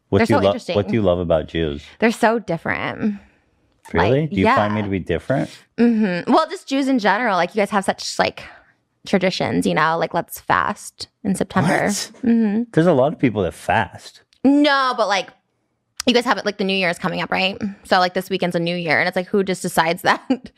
What 0.10 0.20
They're 0.20 0.26
do 0.28 0.34
you 0.34 0.40
so 0.40 0.44
love? 0.44 0.56
interesting. 0.56 0.76
What 0.76 0.88
do 0.88 0.94
you 0.94 1.02
love 1.02 1.20
about 1.20 1.48
Jews? 1.48 1.84
They're 2.00 2.12
so 2.12 2.40
different. 2.40 3.20
Really? 3.94 4.22
Like, 4.22 4.30
do 4.30 4.36
you 4.36 4.46
find 4.46 4.76
me 4.76 4.82
to 4.82 4.88
be 4.88 5.00
different? 5.00 5.50
Well, 5.78 6.50
just 6.50 6.68
Jews 6.68 6.88
in 6.88 7.00
general. 7.00 7.36
Like 7.36 7.54
you 7.56 7.60
guys 7.60 7.70
have 7.70 7.86
such 7.86 8.18
like 8.18 8.44
traditions, 9.06 9.66
you 9.66 9.74
know, 9.74 9.98
like 9.98 10.14
let's 10.14 10.40
fast 10.40 11.08
in 11.24 11.36
September. 11.36 11.88
Mm-hmm. 11.88 12.64
There's 12.74 12.88
a 12.88 12.94
lot 12.94 13.14
of 13.14 13.20
people 13.20 13.44
that 13.44 13.54
fast. 13.54 14.22
No, 14.44 14.94
but 14.98 15.08
like 15.08 15.30
you 16.08 16.14
guys 16.14 16.26
have 16.26 16.38
it 16.38 16.46
like 16.46 16.58
the 16.58 16.64
New 16.64 16.76
Year 16.76 16.90
is 16.90 17.00
coming 17.00 17.22
up, 17.22 17.32
right? 17.32 17.58
So 17.84 18.00
like 18.00 18.14
this 18.14 18.30
weekend's 18.30 18.56
a 18.56 18.60
New 18.60 18.76
Year, 18.76 19.00
and 19.00 19.08
it's 19.08 19.16
like 19.16 19.28
who 19.28 19.44
just 19.44 19.62
decides 19.62 20.02
that? 20.04 20.52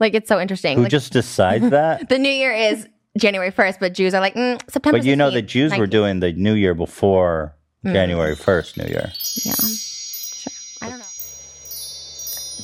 like 0.00 0.14
it's 0.14 0.28
so 0.28 0.40
interesting. 0.40 0.76
Who 0.76 0.82
like, 0.84 0.90
just 0.90 1.12
decides 1.12 1.70
that? 1.70 2.08
the 2.08 2.18
New 2.18 2.30
Year 2.30 2.52
is 2.52 2.88
January 3.16 3.50
first, 3.50 3.80
but 3.80 3.94
Jews 3.94 4.14
are 4.14 4.20
like 4.20 4.34
mm, 4.34 4.60
September. 4.70 4.98
But 4.98 5.06
you 5.06 5.16
know, 5.16 5.30
the 5.30 5.42
16th, 5.42 5.46
Jews 5.46 5.78
were 5.78 5.86
doing 5.86 6.20
the 6.20 6.32
New 6.32 6.54
Year 6.54 6.74
before 6.74 7.54
Mm. 7.84 7.92
January 7.92 8.34
1st, 8.34 8.76
New 8.76 8.88
Year. 8.88 9.12
Yeah, 9.44 9.54
sure. 9.54 10.52
I 10.82 10.90
don't 10.90 10.98
know. 10.98 11.04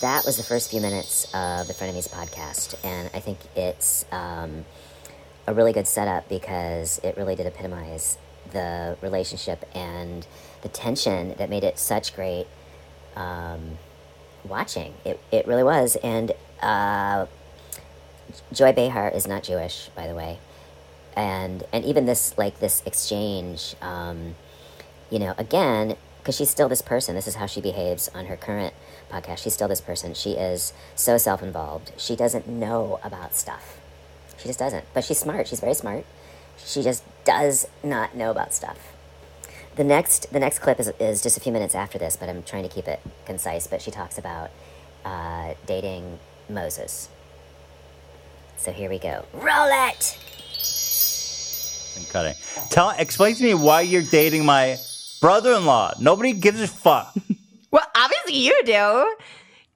That 0.01 0.25
was 0.25 0.37
the 0.37 0.43
first 0.43 0.71
few 0.71 0.81
minutes 0.81 1.25
of 1.33 1.69
the 1.69 1.75
Frenemies 1.75 2.09
podcast, 2.09 2.75
and 2.85 3.09
I 3.15 3.21
think 3.21 3.39
it's 3.55 4.05
um, 4.11 4.65
a 5.47 5.55
really 5.55 5.73
good 5.73 5.87
setup 5.87 6.29
because 6.29 6.99
it 7.05 7.17
really 7.17 7.37
did 7.37 7.47
epitomize 7.47 8.19
the 8.51 8.97
relationship 9.03 9.65
and 9.75 10.27
the 10.63 10.69
tension 10.69 11.35
that 11.39 11.49
made 11.49 11.63
it 11.63 11.79
such 11.79 12.17
great 12.17 12.47
um, 13.15 13.79
watching. 14.45 14.95
It, 15.05 15.21
it 15.31 15.47
really 15.47 15.63
was. 15.63 15.97
And 15.97 16.33
uh, 16.61 17.27
Joy 18.53 18.73
Behar 18.73 19.11
is 19.11 19.27
not 19.27 19.43
Jewish, 19.43 19.91
by 19.95 20.09
the 20.09 20.15
way. 20.15 20.39
And, 21.17 21.63
and 21.73 21.85
even 21.85 22.07
this, 22.07 22.37
like, 22.37 22.59
this 22.59 22.83
exchange, 22.85 23.77
um, 23.81 24.35
you 25.15 25.21
know, 25.21 25.33
again, 25.39 25.97
because 26.19 26.37
she's 26.37 26.51
still 26.51 26.69
this 26.69 26.83
person. 26.83 27.15
This 27.15 27.29
is 27.29 27.37
how 27.37 27.47
she 27.47 27.61
behaves 27.61 28.09
on 28.17 28.27
her 28.27 28.37
current 28.37 28.75
podcast. 29.13 29.39
She's 29.39 29.55
still 29.55 29.69
this 29.69 29.81
person. 29.81 30.13
She 30.13 30.33
is 30.33 30.73
so 30.97 31.19
self 31.19 31.41
involved. 31.41 31.93
She 31.97 32.17
doesn't 32.17 32.49
know 32.49 32.99
about 33.05 33.37
stuff. 33.37 33.79
She 34.39 34.49
just 34.49 34.59
doesn't. 34.59 34.87
But 34.93 35.05
she's 35.05 35.19
smart. 35.19 35.47
She's 35.47 35.61
very 35.61 35.75
smart. 35.75 36.05
She 36.57 36.83
just 36.83 37.05
does 37.25 37.69
not 37.85 38.17
know 38.17 38.33
about 38.33 38.53
stuff. 38.53 38.93
The 39.77 39.85
next 39.85 40.33
the 40.33 40.41
next 40.41 40.59
clip 40.59 40.81
is, 40.81 40.91
is 40.99 41.23
just 41.23 41.37
a 41.37 41.41
few 41.41 41.53
minutes 41.53 41.77
after 41.77 41.97
this, 41.97 42.17
but 42.17 42.29
I'm 42.29 42.43
trying 42.43 42.65
to 42.65 42.69
keep 42.69 42.89
it 42.89 43.01
concise. 43.25 43.69
But 43.69 43.83
she 43.83 43.93
talks 43.93 44.19
about 44.19 44.51
uh, 45.05 45.55
dating 45.65 46.19
Moses. 46.49 47.09
So 48.57 48.73
here 48.73 48.91
we 48.91 48.99
go. 48.99 49.25
Roll 49.33 49.69
it. 49.91 50.19
And 51.97 52.09
cutting. 52.09 52.35
Tell, 52.71 52.91
explain 52.91 53.37
to 53.37 53.45
me 53.45 53.55
why 53.55 53.83
you're 53.83 54.03
dating 54.03 54.45
my 54.45 54.79
brother-in-law. 55.21 55.95
Nobody 56.01 56.33
gives 56.33 56.61
a 56.61 56.69
fuck 56.69 57.15
Well, 57.71 57.87
obviously 57.97 58.37
you 58.37 58.61
do. 58.65 59.17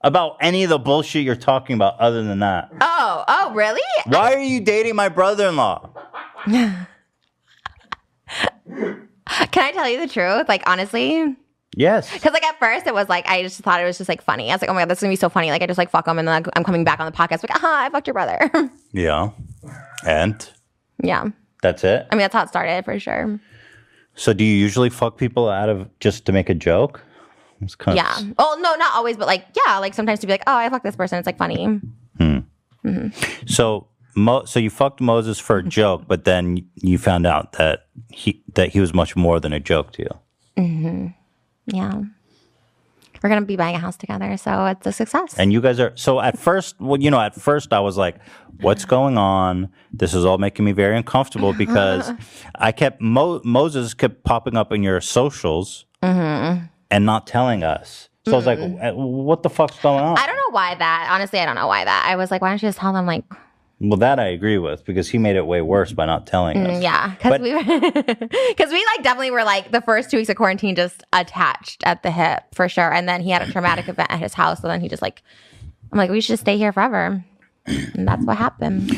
about 0.01 0.37
any 0.41 0.63
of 0.63 0.69
the 0.69 0.79
bullshit 0.79 1.23
you're 1.25 1.35
talking 1.35 1.75
about. 1.75 1.99
Other 1.99 2.23
than 2.23 2.39
that, 2.39 2.69
Oh, 2.81 3.23
oh, 3.27 3.53
really? 3.53 3.81
why 4.05 4.33
are 4.33 4.39
you 4.41 4.61
dating 4.61 4.95
my 4.95 5.09
brother-in-law? 5.09 5.89
Can 9.51 9.63
I 9.63 9.71
tell 9.71 9.89
you 9.89 9.99
the 9.99 10.07
truth? 10.11 10.47
Like 10.47 10.63
honestly, 10.67 11.35
Yes. 11.75 12.11
because 12.11 12.33
like 12.33 12.43
at 12.43 12.57
first 12.59 12.87
it 12.87 12.93
was 12.93 13.09
like 13.09 13.27
I 13.27 13.43
just 13.43 13.59
thought 13.61 13.81
it 13.81 13.85
was 13.85 13.97
just 13.97 14.09
like 14.09 14.21
funny. 14.21 14.49
I 14.51 14.55
was 14.55 14.61
like, 14.61 14.69
oh 14.69 14.73
my 14.73 14.81
god, 14.81 14.89
this 14.89 14.99
is 14.99 15.01
gonna 15.03 15.11
be 15.11 15.15
so 15.17 15.29
funny. 15.29 15.49
Like 15.51 15.61
I 15.61 15.67
just 15.67 15.77
like 15.77 15.89
fuck 15.91 16.07
him, 16.07 16.17
and 16.19 16.27
then 16.27 16.43
like, 16.43 16.47
I'm 16.55 16.63
coming 16.63 16.83
back 16.83 16.99
on 16.99 17.05
the 17.11 17.15
podcast 17.17 17.43
like, 17.47 17.55
aha, 17.55 17.83
I 17.85 17.89
fucked 17.89 18.07
your 18.07 18.13
brother. 18.13 18.39
Yeah. 18.91 19.29
And 20.05 20.49
yeah, 21.03 21.25
that's 21.61 21.83
it. 21.83 22.07
I 22.11 22.15
mean 22.15 22.21
that's 22.21 22.33
how 22.33 22.43
it 22.43 22.49
started 22.49 22.85
for 22.85 22.97
sure. 22.99 23.39
So 24.19 24.33
do 24.33 24.43
you 24.43 24.53
usually 24.53 24.89
fuck 24.89 25.17
people 25.17 25.47
out 25.47 25.69
of 25.69 25.87
just 26.01 26.25
to 26.25 26.33
make 26.33 26.49
a 26.49 26.53
joke? 26.53 27.01
It's 27.61 27.73
kind 27.73 27.95
Yeah. 27.95 28.13
Oh 28.37 28.59
no, 28.61 28.75
not 28.75 28.93
always, 28.93 29.15
but 29.15 29.27
like 29.27 29.45
yeah, 29.65 29.77
like 29.79 29.93
sometimes 29.93 30.19
to 30.19 30.27
be 30.27 30.33
like, 30.33 30.43
oh, 30.45 30.55
I 30.55 30.67
fucked 30.69 30.83
this 30.83 30.95
person. 30.95 31.17
It's 31.17 31.25
like 31.25 31.37
funny. 31.37 31.65
Hmm. 32.17 32.39
Mm-hmm. 32.85 33.45
So 33.45 33.87
Mo, 34.15 34.43
so 34.43 34.59
you 34.59 34.69
fucked 34.69 34.99
Moses 34.99 35.39
for 35.39 35.57
a 35.57 35.63
joke, 35.63 36.03
but 36.05 36.25
then 36.25 36.67
you 36.75 36.97
found 36.97 37.25
out 37.25 37.53
that 37.53 37.87
he 38.09 38.43
that 38.55 38.69
he 38.69 38.81
was 38.81 38.93
much 38.93 39.15
more 39.15 39.39
than 39.39 39.53
a 39.53 39.59
joke 39.59 39.93
to 39.93 40.01
you. 40.01 40.63
Mm-hmm. 40.63 41.07
Yeah. 41.67 42.01
We're 43.21 43.29
gonna 43.29 43.45
be 43.45 43.55
buying 43.55 43.75
a 43.75 43.79
house 43.79 43.97
together, 43.97 44.37
so 44.37 44.65
it's 44.67 44.87
a 44.87 44.91
success. 44.91 45.37
And 45.37 45.51
you 45.51 45.61
guys 45.61 45.79
are 45.79 45.91
so 45.95 46.19
at 46.21 46.37
first, 46.37 46.79
well, 46.79 46.99
you 46.99 47.11
know, 47.11 47.19
at 47.19 47.35
first 47.35 47.73
I 47.73 47.79
was 47.79 47.97
like, 47.97 48.15
"What's 48.61 48.85
going 48.85 49.17
on? 49.17 49.69
This 49.91 50.13
is 50.13 50.25
all 50.25 50.37
making 50.37 50.65
me 50.65 50.71
very 50.71 50.95
uncomfortable 50.97 51.53
because 51.65 52.11
I 52.55 52.71
kept 52.71 53.01
Mo- 53.01 53.41
Moses 53.43 53.93
kept 53.93 54.23
popping 54.23 54.55
up 54.55 54.71
in 54.71 54.83
your 54.83 55.01
socials 55.01 55.85
and 56.01 57.05
not 57.05 57.27
telling 57.27 57.63
us." 57.63 58.09
So 58.25 58.33
I 58.33 58.35
was 58.35 58.45
like, 58.45 58.59
"Uh, 58.59 58.93
"What 58.93 59.43
the 59.43 59.49
fuck's 59.49 59.79
going 59.79 60.03
on?" 60.03 60.17
I 60.17 60.25
don't 60.27 60.35
know 60.35 60.51
why 60.51 60.75
that. 60.75 61.07
Honestly, 61.11 61.39
I 61.39 61.45
don't 61.45 61.55
know 61.55 61.67
why 61.67 61.83
that. 61.85 62.05
I 62.07 62.15
was 62.15 62.29
like, 62.31 62.41
why 62.41 62.49
don't 62.49 62.61
you 62.61 62.67
just 62.67 62.77
tell 62.77 62.93
them 62.93 63.05
like, 63.05 63.23
well, 63.79 63.97
that 63.99 64.19
I 64.19 64.27
agree 64.27 64.57
with 64.57 64.83
because 64.85 65.09
he 65.09 65.17
made 65.17 65.35
it 65.35 65.45
way 65.45 65.61
worse 65.61 65.91
by 65.93 66.05
not 66.05 66.27
telling 66.27 66.57
us. 66.57 66.77
mm, 66.77 66.83
yeah, 66.83 67.09
because 67.11 67.29
But- 67.31 67.41
we 67.41 67.51
because 68.49 68.71
we 68.71 68.85
like 68.95 69.03
definitely 69.03 69.31
were 69.31 69.43
like 69.43 69.71
the 69.71 69.81
first 69.81 70.11
two 70.11 70.17
weeks 70.17 70.29
of 70.29 70.35
quarantine 70.35 70.75
just 70.75 71.03
attached 71.13 71.83
at 71.85 72.03
the 72.03 72.11
hip 72.11 72.43
for 72.53 72.67
sure, 72.69 72.91
and 72.91 73.07
then 73.07 73.21
he 73.21 73.29
had 73.31 73.41
a 73.41 73.51
traumatic 73.51 73.87
event 73.89 74.11
at 74.11 74.19
his 74.19 74.33
house, 74.33 74.61
so 74.61 74.67
then 74.67 74.81
he 74.81 74.89
just 74.89 75.01
like, 75.01 75.21
I'm 75.91 75.97
like, 75.97 76.09
we 76.09 76.21
should 76.21 76.33
just 76.33 76.41
stay 76.41 76.57
here 76.57 76.71
forever, 76.73 77.23
and 77.65 78.07
that's 78.07 78.25
what 78.25 78.37
happened. 78.37 78.91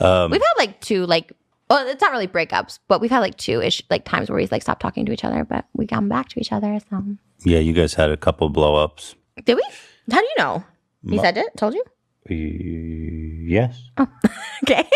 Um, 0.00 0.30
we've 0.30 0.40
had 0.40 0.54
like 0.58 0.80
two 0.80 1.06
like. 1.06 1.32
Well, 1.70 1.86
it's 1.86 2.00
not 2.00 2.12
really 2.12 2.26
breakups, 2.28 2.78
but 2.88 2.98
we've 3.02 3.10
had 3.10 3.18
like 3.18 3.36
two 3.36 3.60
ish 3.60 3.82
like 3.90 4.06
times 4.06 4.30
where 4.30 4.36
we 4.38 4.46
like 4.46 4.62
stopped 4.62 4.80
talking 4.80 5.04
to 5.04 5.12
each 5.12 5.22
other, 5.22 5.44
but 5.44 5.66
we 5.74 5.86
come 5.86 6.08
back 6.08 6.30
to 6.30 6.40
each 6.40 6.50
other. 6.50 6.78
So 6.88 7.02
Yeah, 7.44 7.58
you 7.58 7.74
guys 7.74 7.92
had 7.92 8.10
a 8.10 8.16
couple 8.16 8.48
blow 8.48 8.74
ups. 8.76 9.14
did 9.44 9.54
we? 9.56 9.62
How 10.10 10.18
do 10.20 10.24
you 10.26 10.34
know? 10.38 10.64
He 11.06 11.18
said 11.18 11.36
it. 11.36 11.48
Told 11.58 11.74
you. 11.74 11.84
Yes. 12.34 13.80
Oh, 13.96 14.06
okay. 14.64 14.88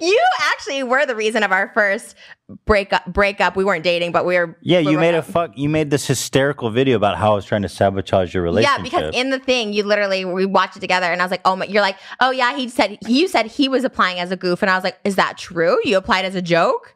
you 0.00 0.20
actually 0.40 0.82
were 0.82 1.06
the 1.06 1.16
reason 1.16 1.42
of 1.42 1.52
our 1.52 1.70
first 1.74 2.16
breakup. 2.64 3.06
Breakup. 3.06 3.56
We 3.56 3.64
weren't 3.64 3.84
dating, 3.84 4.12
but 4.12 4.26
we 4.26 4.36
were. 4.36 4.56
Yeah, 4.60 4.78
you 4.78 4.98
made 4.98 5.14
a 5.14 5.22
fuck. 5.22 5.52
You 5.56 5.68
made 5.68 5.90
this 5.90 6.06
hysterical 6.06 6.70
video 6.70 6.96
about 6.96 7.16
how 7.16 7.32
I 7.32 7.34
was 7.34 7.44
trying 7.44 7.62
to 7.62 7.68
sabotage 7.68 8.34
your 8.34 8.42
relationship. 8.42 8.78
Yeah, 8.78 8.82
because 8.82 9.14
in 9.14 9.30
the 9.30 9.38
thing, 9.38 9.72
you 9.72 9.84
literally 9.84 10.24
we 10.24 10.46
watched 10.46 10.76
it 10.76 10.80
together, 10.80 11.06
and 11.06 11.20
I 11.20 11.24
was 11.24 11.30
like, 11.30 11.42
"Oh 11.44 11.56
my!" 11.56 11.66
You're 11.66 11.82
like, 11.82 11.96
"Oh 12.20 12.30
yeah." 12.30 12.56
He 12.56 12.68
said 12.68 12.98
you 13.06 13.28
said 13.28 13.46
he 13.46 13.68
was 13.68 13.84
applying 13.84 14.18
as 14.18 14.30
a 14.30 14.36
goof, 14.36 14.62
and 14.62 14.70
I 14.70 14.74
was 14.74 14.84
like, 14.84 14.98
"Is 15.04 15.16
that 15.16 15.38
true? 15.38 15.78
You 15.84 15.96
applied 15.96 16.24
as 16.24 16.34
a 16.34 16.42
joke?" 16.42 16.94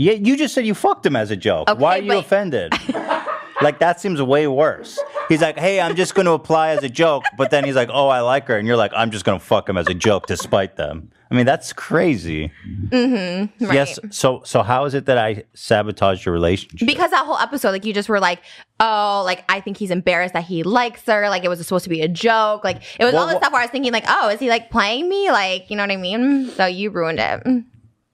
yeah, 0.00 0.12
you 0.14 0.36
just 0.36 0.54
said 0.54 0.64
you 0.64 0.74
fucked 0.74 1.04
him 1.04 1.14
as 1.14 1.30
a 1.30 1.36
joke. 1.36 1.68
Okay, 1.68 1.78
Why 1.78 1.98
are 1.98 2.02
you 2.02 2.16
offended? 2.16 2.72
like 3.62 3.80
that 3.80 4.00
seems 4.00 4.22
way 4.22 4.46
worse. 4.46 4.98
He's 5.30 5.40
like, 5.40 5.58
"Hey, 5.58 5.80
I'm 5.80 5.96
just 5.96 6.14
going 6.14 6.26
to 6.26 6.32
apply 6.32 6.70
as 6.70 6.82
a 6.82 6.88
joke," 6.90 7.22
but 7.38 7.50
then 7.50 7.64
he's 7.64 7.76
like, 7.76 7.88
"Oh, 7.90 8.08
I 8.08 8.20
like 8.20 8.46
her," 8.48 8.58
and 8.58 8.66
you're 8.68 8.76
like, 8.76 8.92
"I'm 8.94 9.10
just 9.10 9.24
going 9.24 9.38
to 9.38 9.44
fuck 9.44 9.66
him 9.68 9.78
as 9.78 9.86
a 9.88 9.94
joke 9.94 10.26
to 10.26 10.36
spite 10.36 10.76
them." 10.76 11.10
I 11.30 11.36
mean, 11.36 11.46
that's 11.46 11.72
crazy. 11.72 12.50
Mm-hmm. 12.88 13.64
Right. 13.64 13.74
Yes. 13.74 14.00
So, 14.10 14.42
so 14.44 14.62
how 14.64 14.84
is 14.86 14.94
it 14.94 15.06
that 15.06 15.16
I 15.16 15.44
sabotaged 15.54 16.26
your 16.26 16.32
relationship? 16.34 16.86
Because 16.88 17.12
that 17.12 17.24
whole 17.24 17.38
episode, 17.38 17.70
like 17.70 17.84
you 17.84 17.94
just 17.94 18.08
were 18.08 18.18
like, 18.20 18.40
"Oh, 18.80 19.22
like 19.24 19.44
I 19.48 19.60
think 19.60 19.76
he's 19.76 19.92
embarrassed 19.92 20.34
that 20.34 20.44
he 20.44 20.64
likes 20.64 21.02
her." 21.06 21.28
Like 21.30 21.44
it 21.44 21.48
was 21.48 21.60
supposed 21.64 21.84
to 21.84 21.90
be 21.90 22.00
a 22.02 22.08
joke. 22.08 22.64
Like 22.64 22.82
it 22.98 23.04
was 23.04 23.12
Well, 23.14 23.22
all 23.22 23.28
this 23.28 23.34
wha- 23.36 23.40
stuff 23.40 23.52
where 23.52 23.62
I 23.62 23.64
was 23.64 23.70
thinking, 23.70 23.92
like, 23.92 24.04
"Oh, 24.08 24.28
is 24.30 24.40
he 24.40 24.48
like 24.50 24.70
playing 24.70 25.08
me?" 25.08 25.30
Like 25.30 25.70
you 25.70 25.76
know 25.76 25.84
what 25.84 25.92
I 25.92 25.96
mean? 25.96 26.50
So 26.50 26.66
you 26.66 26.90
ruined 26.90 27.20
it 27.20 27.64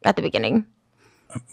at 0.05 0.17
the 0.17 0.23
beginning. 0.23 0.67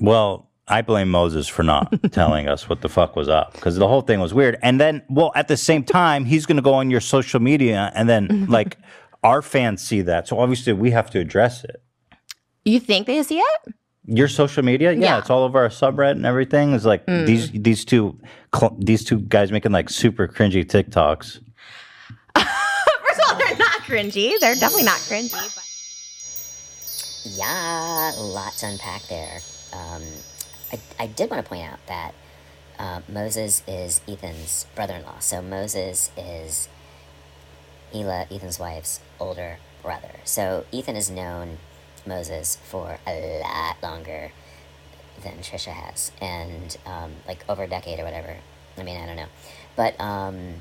Well, 0.01 0.50
I 0.67 0.82
blame 0.82 1.10
Moses 1.12 1.48
for 1.48 1.63
not 1.63 1.93
telling 2.12 2.48
us 2.48 2.70
what 2.70 2.82
the 2.82 2.89
fuck 2.89 3.15
was 3.15 3.27
up 3.29 3.53
because 3.53 3.75
the 3.75 3.88
whole 3.88 4.01
thing 4.01 4.20
was 4.22 4.34
weird. 4.34 4.58
And 4.62 4.79
then, 4.79 5.01
well, 5.10 5.32
at 5.36 5.48
the 5.50 5.58
same 5.58 5.84
time, 5.84 6.24
he's 6.25 6.46
going 6.46 6.55
to 6.58 6.62
go 6.63 6.74
on 6.74 6.89
your 6.89 7.01
social 7.01 7.39
media 7.41 7.91
and 7.96 8.08
then, 8.08 8.46
like, 8.50 8.77
our 9.24 9.41
fans 9.41 9.82
see 9.82 10.01
that. 10.01 10.27
So 10.27 10.39
obviously, 10.39 10.74
we 10.74 10.91
have 10.91 11.10
to 11.12 11.20
address 11.20 11.63
it. 11.63 11.82
You 12.65 12.79
think 12.79 13.08
they 13.08 13.22
see 13.24 13.39
it? 13.39 13.74
Your 14.05 14.27
social 14.27 14.63
media, 14.63 14.91
yeah, 14.93 15.00
Yeah. 15.00 15.17
it's 15.20 15.29
all 15.29 15.43
over 15.43 15.60
our 15.62 15.70
subreddit 15.70 16.12
and 16.12 16.25
everything. 16.25 16.74
Is 16.74 16.86
like 16.86 17.05
these 17.05 17.51
these 17.51 17.86
two 17.86 18.20
cl- 18.53 18.75
these 18.79 19.03
two 19.05 19.20
guys 19.20 19.50
making 19.51 19.72
like 19.72 19.89
super 19.89 20.27
cringy 20.27 20.65
TikToks. 20.65 21.39
First 22.36 23.20
of 23.22 23.29
all, 23.29 23.36
they're 23.38 23.58
not 23.58 23.79
cringy. 23.84 24.34
They're 24.41 24.55
definitely 24.55 24.84
not 24.84 25.00
cringy. 25.00 25.32
But- 25.32 25.63
Yeah, 27.38 28.12
a 28.17 28.22
lot 28.22 28.58
to 28.58 28.67
unpack 28.67 29.08
there. 29.08 29.39
Um, 29.72 30.01
I, 30.74 30.80
I 31.00 31.08
did 31.08 31.30
want 31.30 31.44
to 31.44 31.48
point 31.48 31.72
out 31.72 31.80
that 31.88 32.13
uh, 32.80 33.01
Moses 33.08 33.62
is 33.68 34.01
Ethan's 34.08 34.65
brother 34.75 34.96
in 34.96 35.03
law. 35.03 35.20
So 35.20 35.42
Moses 35.42 36.12
is 36.18 36.68
Hila, 37.94 38.32
Ethan's 38.32 38.60
wife's 38.60 39.00
older 39.20 39.60
brother. 39.84 40.15
So 40.24 40.65
Ethan 40.72 40.96
has 40.96 41.12
known 41.12 41.60
Moses 42.06 42.58
for 42.63 42.98
a 43.06 43.42
lot 43.42 43.82
longer 43.84 44.32
than 45.24 45.38
Trisha 45.38 45.72
has, 45.72 46.12
and 46.20 46.75
um, 46.86 47.13
like 47.27 47.46
over 47.48 47.63
a 47.63 47.68
decade 47.68 48.00
or 48.00 48.03
whatever. 48.03 48.38
I 48.77 48.84
mean, 48.84 49.00
I 49.00 49.06
don't 49.06 49.15
know. 49.15 49.27
But, 49.75 50.00
um, 50.01 50.56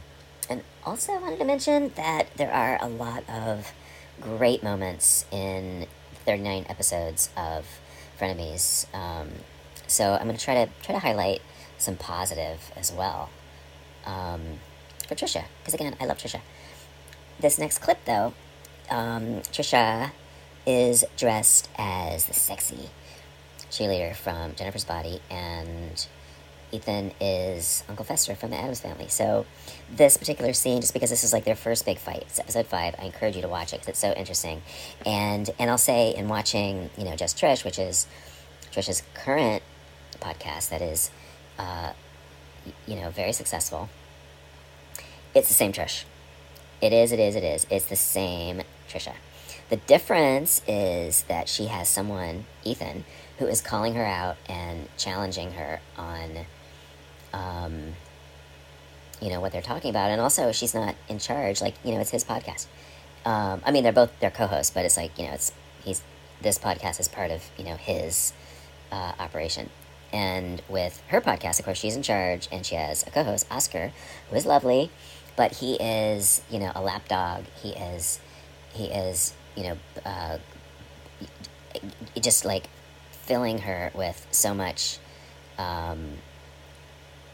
and 0.50 0.62
also 0.84 1.14
I 1.14 1.18
wanted 1.18 1.38
to 1.38 1.44
mention 1.44 1.92
that 1.96 2.36
there 2.36 2.52
are 2.52 2.78
a 2.80 2.88
lot 2.88 3.24
of 3.28 3.72
great 4.20 4.62
moments 4.62 5.24
in 5.32 5.86
39 6.26 6.66
episodes 6.68 7.30
of 7.36 7.66
Frenemies. 8.20 8.86
Um, 8.94 9.30
so 9.92 10.14
I'm 10.14 10.24
going 10.24 10.36
to 10.36 10.44
try 10.44 10.64
to 10.64 10.70
try 10.82 10.94
to 10.94 11.00
highlight 11.00 11.42
some 11.78 11.96
positive 11.96 12.72
as 12.76 12.92
well 12.92 13.30
um, 14.06 14.40
for 15.06 15.14
Trisha, 15.14 15.44
because 15.60 15.74
again, 15.74 15.96
I 16.00 16.06
love 16.06 16.18
Trisha. 16.18 16.40
This 17.40 17.58
next 17.58 17.78
clip, 17.78 18.04
though, 18.04 18.34
um, 18.90 19.40
Trisha 19.52 20.12
is 20.66 21.04
dressed 21.16 21.68
as 21.76 22.26
the 22.26 22.34
sexy 22.34 22.90
cheerleader 23.70 24.14
from 24.14 24.54
Jennifer's 24.54 24.84
Body, 24.84 25.20
and 25.30 26.06
Ethan 26.70 27.12
is 27.20 27.84
Uncle 27.88 28.04
Fester 28.04 28.34
from 28.34 28.50
the 28.50 28.56
Addams 28.56 28.80
Family. 28.80 29.08
So 29.08 29.44
this 29.90 30.16
particular 30.16 30.52
scene, 30.52 30.80
just 30.80 30.94
because 30.94 31.10
this 31.10 31.24
is 31.24 31.32
like 31.32 31.44
their 31.44 31.56
first 31.56 31.84
big 31.84 31.98
fight, 31.98 32.22
it's 32.22 32.38
episode 32.38 32.66
five, 32.66 32.94
I 32.98 33.04
encourage 33.04 33.36
you 33.36 33.42
to 33.42 33.48
watch 33.48 33.72
it 33.72 33.80
because 33.80 33.88
it's 33.88 33.98
so 33.98 34.12
interesting. 34.12 34.62
And 35.04 35.50
and 35.58 35.70
I'll 35.70 35.78
say 35.78 36.14
in 36.14 36.28
watching, 36.28 36.90
you 36.96 37.04
know, 37.04 37.16
Just 37.16 37.36
Trish, 37.36 37.64
which 37.64 37.78
is 37.78 38.06
Trish's 38.72 39.02
current 39.14 39.62
podcast 40.22 40.70
that 40.70 40.80
is, 40.80 41.10
uh, 41.58 41.92
you 42.86 42.96
know, 42.96 43.10
very 43.10 43.32
successful. 43.32 43.88
It's 45.34 45.48
the 45.48 45.54
same 45.54 45.72
Trish. 45.72 46.04
It 46.80 46.92
is, 46.92 47.12
it 47.12 47.20
is, 47.20 47.36
it 47.36 47.44
is. 47.44 47.66
It's 47.70 47.86
the 47.86 47.96
same 47.96 48.62
Trisha. 48.88 49.14
The 49.70 49.76
difference 49.76 50.60
is 50.66 51.22
that 51.24 51.48
she 51.48 51.66
has 51.66 51.88
someone, 51.88 52.44
Ethan, 52.64 53.04
who 53.38 53.46
is 53.46 53.60
calling 53.60 53.94
her 53.94 54.04
out 54.04 54.36
and 54.48 54.88
challenging 54.98 55.52
her 55.52 55.80
on, 55.96 56.46
um, 57.32 57.94
you 59.20 59.30
know, 59.30 59.40
what 59.40 59.52
they're 59.52 59.62
talking 59.62 59.90
about. 59.90 60.10
And 60.10 60.20
also, 60.20 60.52
she's 60.52 60.74
not 60.74 60.94
in 61.08 61.18
charge. 61.18 61.62
Like, 61.62 61.74
you 61.84 61.92
know, 61.92 62.00
it's 62.00 62.10
his 62.10 62.24
podcast. 62.24 62.66
Um, 63.24 63.62
I 63.64 63.70
mean, 63.70 63.84
they're 63.84 63.92
both 63.92 64.10
they're 64.20 64.30
co-hosts, 64.30 64.72
but 64.72 64.84
it's 64.84 64.96
like 64.96 65.16
you 65.18 65.26
know, 65.26 65.32
it's 65.32 65.52
he's 65.84 66.02
this 66.40 66.58
podcast 66.58 66.98
is 66.98 67.08
part 67.08 67.30
of 67.30 67.42
you 67.56 67.64
know 67.64 67.76
his 67.76 68.32
uh, 68.90 69.12
operation. 69.18 69.70
And 70.12 70.62
with 70.68 71.02
her 71.08 71.20
podcast, 71.20 71.58
of 71.58 71.64
course, 71.64 71.78
she's 71.78 71.96
in 71.96 72.02
charge, 72.02 72.48
and 72.52 72.66
she 72.66 72.74
has 72.74 73.06
a 73.06 73.10
co-host, 73.10 73.46
Oscar, 73.50 73.92
who 74.28 74.36
is 74.36 74.44
lovely, 74.44 74.90
but 75.36 75.52
he 75.56 75.74
is, 75.76 76.42
you 76.50 76.58
know, 76.58 76.72
a 76.74 76.82
lapdog. 76.82 77.44
He 77.62 77.70
is, 77.70 78.20
he 78.72 78.86
is, 78.86 79.32
you 79.56 79.64
know, 79.64 79.76
uh, 80.04 80.38
just 82.20 82.44
like 82.44 82.68
filling 83.10 83.58
her 83.58 83.90
with 83.94 84.26
so 84.30 84.52
much 84.52 84.98
um, 85.58 86.18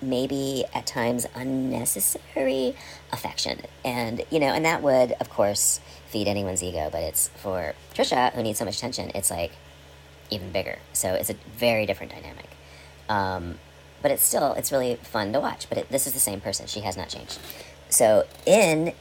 maybe 0.00 0.64
at 0.74 0.86
times 0.86 1.26
unnecessary 1.34 2.76
affection. 3.12 3.62
And 3.84 4.22
you 4.30 4.38
know 4.38 4.48
and 4.48 4.64
that 4.64 4.82
would 4.82 5.12
of 5.12 5.30
course 5.30 5.80
feed 6.06 6.28
anyone's 6.28 6.62
ego 6.62 6.88
but 6.90 7.02
it's 7.02 7.28
for 7.28 7.74
trisha 7.94 8.32
who 8.32 8.42
needs 8.42 8.58
so 8.58 8.64
much 8.64 8.76
attention 8.76 9.10
it's 9.14 9.30
like 9.30 9.52
even 10.30 10.52
bigger. 10.52 10.78
So 10.92 11.14
it's 11.14 11.30
a 11.30 11.34
very 11.56 11.86
different 11.86 12.12
dynamic 12.12 12.48
um, 13.08 13.58
but 14.02 14.10
it's 14.10 14.22
still 14.22 14.52
it's 14.54 14.72
really 14.72 14.96
fun 14.96 15.32
to 15.32 15.40
watch 15.40 15.68
but 15.68 15.78
it, 15.78 15.88
this 15.90 16.06
is 16.06 16.12
the 16.12 16.20
same 16.20 16.40
person. 16.40 16.66
She 16.66 16.80
has 16.80 16.96
not 16.96 17.08
changed. 17.08 17.38
So 17.88 18.24
in 18.46 18.92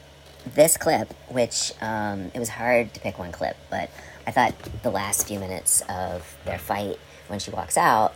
this 0.54 0.76
clip 0.76 1.12
which 1.28 1.72
um, 1.80 2.30
it 2.34 2.38
was 2.38 2.48
hard 2.48 2.94
to 2.94 3.00
pick 3.00 3.18
one 3.18 3.32
clip 3.32 3.56
but 3.70 3.90
i 4.26 4.30
thought 4.30 4.54
the 4.82 4.90
last 4.90 5.26
few 5.26 5.38
minutes 5.38 5.82
of 5.88 6.36
their 6.44 6.58
fight 6.58 6.98
when 7.28 7.38
she 7.38 7.50
walks 7.50 7.76
out 7.76 8.14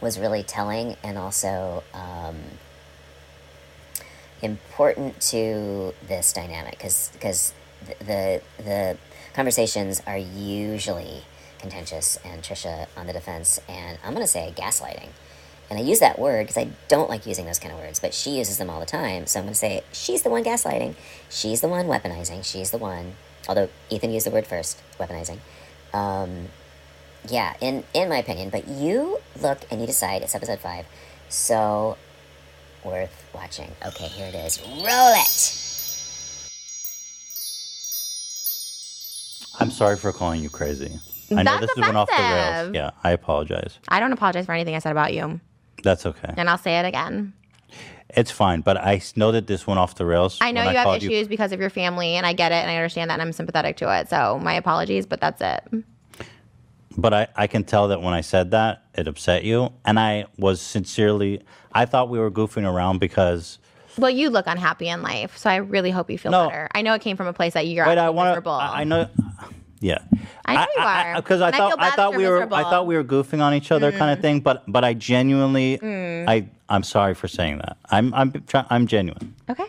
was 0.00 0.18
really 0.18 0.42
telling 0.42 0.96
and 1.02 1.16
also 1.16 1.82
um, 1.94 2.36
important 4.42 5.20
to 5.20 5.94
this 6.06 6.32
dynamic 6.32 6.72
because 6.72 7.10
because 7.14 7.54
the, 7.86 8.04
the 8.04 8.42
the 8.62 8.96
conversations 9.32 10.02
are 10.06 10.18
usually 10.18 11.22
contentious 11.68 12.18
and 12.24 12.42
Trisha 12.42 12.86
on 12.96 13.06
the 13.06 13.12
defense 13.12 13.60
and 13.68 13.98
I'm 14.04 14.12
gonna 14.12 14.26
say 14.26 14.52
gaslighting 14.56 15.08
and 15.70 15.78
I 15.78 15.82
use 15.82 16.00
that 16.00 16.18
word 16.18 16.46
because 16.46 16.58
I 16.58 16.68
don't 16.88 17.08
like 17.08 17.26
using 17.26 17.46
those 17.46 17.58
kind 17.58 17.72
of 17.72 17.80
words 17.80 17.98
but 18.00 18.14
she 18.14 18.38
uses 18.38 18.58
them 18.58 18.70
all 18.70 18.80
the 18.80 18.86
time 18.86 19.26
so 19.26 19.40
I'm 19.40 19.46
gonna 19.46 19.54
say 19.54 19.82
she's 19.92 20.22
the 20.22 20.30
one 20.30 20.44
gaslighting 20.44 20.94
she's 21.30 21.60
the 21.60 21.68
one 21.68 21.86
weaponizing 21.86 22.44
she's 22.44 22.70
the 22.70 22.78
one 22.78 23.14
although 23.48 23.68
Ethan 23.90 24.12
used 24.12 24.26
the 24.26 24.30
word 24.30 24.46
first 24.46 24.82
weaponizing 24.98 25.38
um, 25.94 26.48
yeah, 27.28 27.54
in 27.60 27.84
in 27.94 28.08
my 28.08 28.18
opinion. 28.18 28.50
But 28.50 28.68
you 28.68 29.20
look 29.40 29.60
and 29.70 29.80
you 29.80 29.86
decide 29.86 30.22
it's 30.22 30.34
episode 30.34 30.60
five, 30.60 30.86
so 31.28 31.96
worth 32.84 33.24
watching. 33.34 33.72
Okay, 33.86 34.06
here 34.06 34.26
it 34.26 34.34
is. 34.34 34.60
Roll 34.60 35.14
it. 35.14 35.63
I'm 39.60 39.70
sorry 39.70 39.96
for 39.96 40.12
calling 40.12 40.42
you 40.42 40.50
crazy. 40.50 40.98
I 41.30 41.42
know 41.42 41.58
That's 41.58 41.74
this 41.74 41.76
went 41.76 41.96
off 41.96 42.08
the 42.08 42.14
rails. 42.22 42.50
offensive. 42.54 42.74
Yeah, 42.74 42.90
I 43.02 43.10
apologize. 43.12 43.78
I 43.88 44.00
don't 44.00 44.12
apologize 44.12 44.46
for 44.46 44.52
anything 44.52 44.74
I 44.74 44.78
said 44.78 44.92
about 44.92 45.14
you, 45.14 45.40
That's 45.82 46.06
okay. 46.06 46.34
and 46.36 46.48
I'll 46.50 46.58
say 46.58 46.78
it 46.78 46.84
again. 46.84 47.32
It's 48.10 48.30
fine, 48.30 48.60
but 48.60 48.76
I 48.76 48.96
s- 48.96 49.16
know 49.16 49.32
that 49.32 49.46
this 49.46 49.66
went 49.66 49.80
off 49.80 49.94
the 49.96 50.04
rails. 50.06 50.38
I 50.40 50.52
know 50.52 50.60
when 50.64 50.72
you 50.72 50.76
have 50.78 50.84
called 50.84 51.02
issues 51.02 51.26
because 51.26 51.50
of 51.52 51.60
your 51.60 51.70
family, 51.70 52.14
and 52.16 52.24
I 52.26 52.32
get 52.34 52.52
it, 52.52 52.56
and 52.56 52.70
I 52.70 52.76
understand 52.76 53.10
that, 53.10 53.14
and 53.14 53.22
I'm 53.22 53.32
sympathetic 53.32 53.76
to 53.78 53.98
it. 54.00 54.08
So 54.08 54.38
my 54.40 54.54
apologies, 54.54 55.06
but 55.06 55.20
that's 55.20 55.40
it. 55.40 55.84
But 56.96 57.12
I, 57.12 57.26
I 57.34 57.46
can 57.48 57.64
tell 57.64 57.88
that 57.88 58.02
when 58.02 58.14
I 58.14 58.20
said 58.20 58.52
that, 58.52 58.84
it 58.94 59.08
upset 59.08 59.42
you. 59.42 59.72
And 59.84 59.98
I 59.98 60.26
was 60.38 60.60
sincerely, 60.60 61.42
I 61.72 61.86
thought 61.86 62.08
we 62.08 62.20
were 62.20 62.30
goofing 62.30 62.70
around 62.70 63.00
because, 63.00 63.58
Well, 63.98 64.10
you 64.10 64.30
look 64.30 64.46
unhappy 64.46 64.86
in 64.88 65.02
life, 65.02 65.36
so 65.36 65.50
I 65.50 65.56
really 65.56 65.90
hope 65.90 66.08
you 66.08 66.18
feel 66.18 66.30
No. 66.30 66.48
better. 66.48 66.68
I 66.72 66.82
know 66.82 66.94
it 66.94 67.00
came 67.02 67.16
from 67.16 67.26
a 67.26 67.32
place 67.32 67.54
that 67.54 67.66
you're 67.66 67.84
wait, 67.84 67.98
I 67.98 68.02
actually 68.04 68.14
want 68.16 68.28
miserable. 68.30 68.58
to, 68.58 68.62
I, 68.64 68.80
I 68.82 68.84
know, 68.84 69.08
yeah. 69.80 69.98
I 70.44 70.54
know 70.56 70.66
you 70.76 70.82
are. 70.82 71.14
Because 71.16 71.40
I, 71.40 71.48
I 71.48 71.50
thought, 71.52 71.80
I, 71.80 71.90
thought 71.90 72.14
we 72.14 72.24
were, 72.26 72.36
I 72.36 72.44
miserable. 72.44 72.56
Mm. 72.56 72.70
thought 72.70 72.86
we 72.86 72.96
were 72.96 73.04
goofing 73.04 73.40
on 73.40 73.54
each 73.54 73.70
other 73.70 73.92
kind 73.92 74.10
of 74.10 74.20
thing. 74.20 74.40
But, 74.40 74.64
but 74.66 74.84
I 74.84 74.94
genuinely, 74.94 75.78
I, 75.82 76.48
I'm 76.68 76.82
sorry 76.82 77.14
for 77.14 77.28
saying 77.28 77.58
that. 77.58 77.76
I'm, 77.90 78.12
I'm, 78.14 78.32
try, 78.46 78.64
I'm 78.70 78.86
genuine. 78.86 79.34
Okay. 79.50 79.66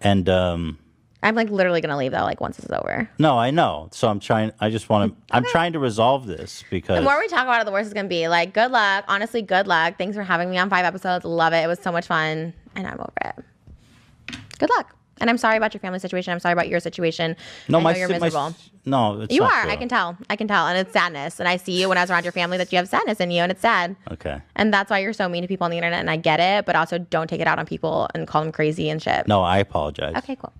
And, 0.00 0.28
um, 0.28 0.78
I'm 1.22 1.34
like 1.34 1.48
literally 1.48 1.80
gonna 1.80 1.96
leave 1.96 2.12
though, 2.12 2.18
like 2.24 2.42
once 2.42 2.58
it's 2.58 2.70
over. 2.70 3.08
no, 3.18 3.38
I 3.38 3.50
know. 3.50 3.88
So 3.92 4.08
I'm 4.08 4.20
trying, 4.20 4.52
I 4.60 4.68
just 4.68 4.90
want 4.90 5.10
to, 5.10 5.34
I'm 5.34 5.42
trying 5.46 5.72
to 5.72 5.78
resolve 5.78 6.26
this 6.26 6.62
because. 6.68 6.96
The 6.98 7.02
more 7.02 7.18
we 7.18 7.28
talk 7.28 7.44
about 7.44 7.62
it, 7.62 7.64
the 7.64 7.72
worse 7.72 7.86
it's 7.86 7.94
gonna 7.94 8.08
be. 8.08 8.28
Like, 8.28 8.52
good 8.52 8.70
luck. 8.70 9.06
Honestly, 9.08 9.40
good 9.40 9.66
luck. 9.66 9.96
Thanks 9.96 10.16
for 10.16 10.22
having 10.22 10.50
me 10.50 10.58
on 10.58 10.68
five 10.68 10.84
episodes. 10.84 11.24
Love 11.24 11.54
it. 11.54 11.64
It 11.64 11.66
was 11.66 11.78
so 11.78 11.90
much 11.90 12.06
fun, 12.06 12.52
and 12.76 12.86
I'm 12.86 13.00
over 13.00 13.12
it. 13.38 14.38
Good 14.58 14.68
luck. 14.76 14.94
And 15.18 15.30
I'm 15.30 15.38
sorry 15.38 15.56
about 15.56 15.72
your 15.72 15.80
family 15.80 15.98
situation. 15.98 16.30
I'm 16.34 16.40
sorry 16.40 16.52
about 16.52 16.68
your 16.68 16.80
situation. 16.80 17.36
no, 17.68 17.78
I 17.78 17.82
my, 17.82 17.92
know 17.92 17.98
you're 18.00 18.08
my, 18.10 18.18
miserable. 18.18 18.46
s- 18.48 18.70
no, 18.86 19.20
it's 19.22 19.34
you 19.34 19.42
are. 19.42 19.62
true. 19.62 19.70
I 19.70 19.76
can 19.76 19.88
tell. 19.88 20.16
I 20.28 20.36
can 20.36 20.46
tell. 20.48 20.66
And 20.66 20.78
it's 20.78 20.92
sadness. 20.92 21.40
And 21.40 21.48
I 21.48 21.56
see 21.56 21.80
you 21.80 21.88
when 21.88 21.96
I 21.98 22.02
was 22.02 22.10
around 22.10 22.24
your 22.24 22.32
family 22.32 22.58
that 22.58 22.70
you 22.72 22.76
have 22.76 22.88
sadness 22.88 23.18
in 23.20 23.30
you, 23.30 23.42
and 23.42 23.50
it's 23.50 23.62
sad. 23.62 23.96
Okay. 24.10 24.40
And 24.56 24.72
that's 24.72 24.90
why 24.90 24.98
you're 24.98 25.12
so 25.12 25.28
mean 25.28 25.42
to 25.42 25.48
people 25.48 25.64
on 25.64 25.70
the 25.70 25.76
internet. 25.78 26.00
And 26.00 26.10
I 26.10 26.16
get 26.16 26.40
it, 26.40 26.66
but 26.66 26.76
also 26.76 26.98
don't 26.98 27.28
take 27.28 27.40
it 27.40 27.46
out 27.46 27.58
on 27.58 27.66
people 27.66 28.08
and 28.14 28.26
call 28.28 28.42
them 28.42 28.52
crazy 28.52 28.88
and 28.90 29.00
shit. 29.02 29.26
No, 29.26 29.42
I 29.42 29.58
apologize. 29.58 30.14
Okay, 30.16 30.36
cool. 30.36 30.52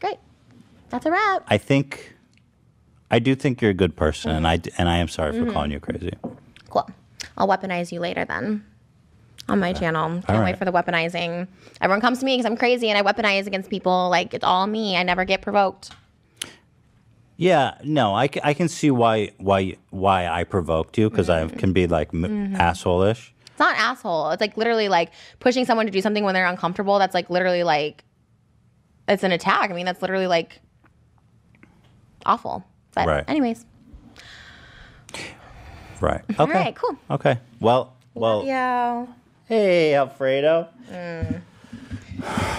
Great. 0.00 0.18
That's 0.90 1.06
a 1.06 1.10
wrap. 1.10 1.44
I 1.48 1.58
think 1.58 2.14
I 3.10 3.18
do 3.20 3.34
think 3.34 3.60
you're 3.62 3.70
a 3.70 3.74
good 3.74 3.94
person, 3.96 4.30
and 4.32 4.46
I 4.46 4.60
and 4.76 4.88
I 4.88 4.98
am 4.98 5.08
sorry 5.08 5.32
Mm-hmm. 5.32 5.46
for 5.46 5.52
calling 5.52 5.70
you 5.70 5.80
crazy. 5.80 6.12
Cool. 6.70 6.88
I'll 7.36 7.48
weaponize 7.48 7.92
you 7.92 8.00
later 8.00 8.24
then 8.24 8.64
on 9.48 9.60
my 9.60 9.72
channel. 9.72 10.20
Can't 10.26 10.44
wait 10.44 10.58
for 10.58 10.64
the 10.66 10.72
weaponizing. 10.72 11.46
Everyone 11.80 12.00
comes 12.00 12.18
to 12.18 12.24
me 12.26 12.36
because 12.36 12.44
I'm 12.50 12.56
crazy 12.56 12.90
and 12.90 12.98
I 12.98 13.02
weaponize 13.12 13.46
against 13.46 13.70
people. 13.70 14.08
Like 14.10 14.34
it's 14.34 14.44
all 14.44 14.66
me. 14.66 14.96
I 14.96 15.02
never 15.04 15.24
get 15.24 15.40
provoked. 15.42 15.90
Yeah, 17.40 17.78
no, 17.84 18.14
I, 18.16 18.28
I 18.42 18.52
can 18.52 18.66
see 18.68 18.90
why 18.90 19.30
why 19.38 19.76
why 19.90 20.26
I 20.26 20.42
provoked 20.42 20.98
you 20.98 21.08
because 21.08 21.28
Mm-hmm. 21.28 21.54
I 21.54 21.58
can 21.58 21.72
be 21.72 21.86
like 21.86 22.12
m- 22.12 22.56
asshole-ish. 22.56 23.32
It's 23.46 23.60
not 23.60 23.76
asshole. 23.76 24.30
It's 24.30 24.40
like 24.40 24.56
literally 24.56 24.88
like 24.88 25.12
pushing 25.38 25.64
someone 25.64 25.86
to 25.86 25.92
do 25.92 26.00
something 26.00 26.24
when 26.24 26.34
they're 26.34 26.46
uncomfortable. 26.46 26.98
That's 26.98 27.14
like 27.14 27.30
literally 27.30 27.62
like 27.62 28.02
it's 29.06 29.22
an 29.22 29.30
attack. 29.30 29.70
I 29.70 29.72
mean, 29.74 29.86
that's 29.86 30.02
literally 30.02 30.26
like 30.26 30.60
awful. 32.26 32.64
But 32.94 33.06
Right. 33.06 33.24
anyways, 33.28 33.64
Right. 36.00 36.22
Okay. 36.30 36.36
all 36.38 36.46
right, 36.48 36.74
cool. 36.74 36.96
Okay. 37.10 37.38
Well, 37.60 37.94
well. 38.14 38.44
Yeah. 38.44 39.06
Hey, 39.46 39.94
Alfredo. 39.94 40.68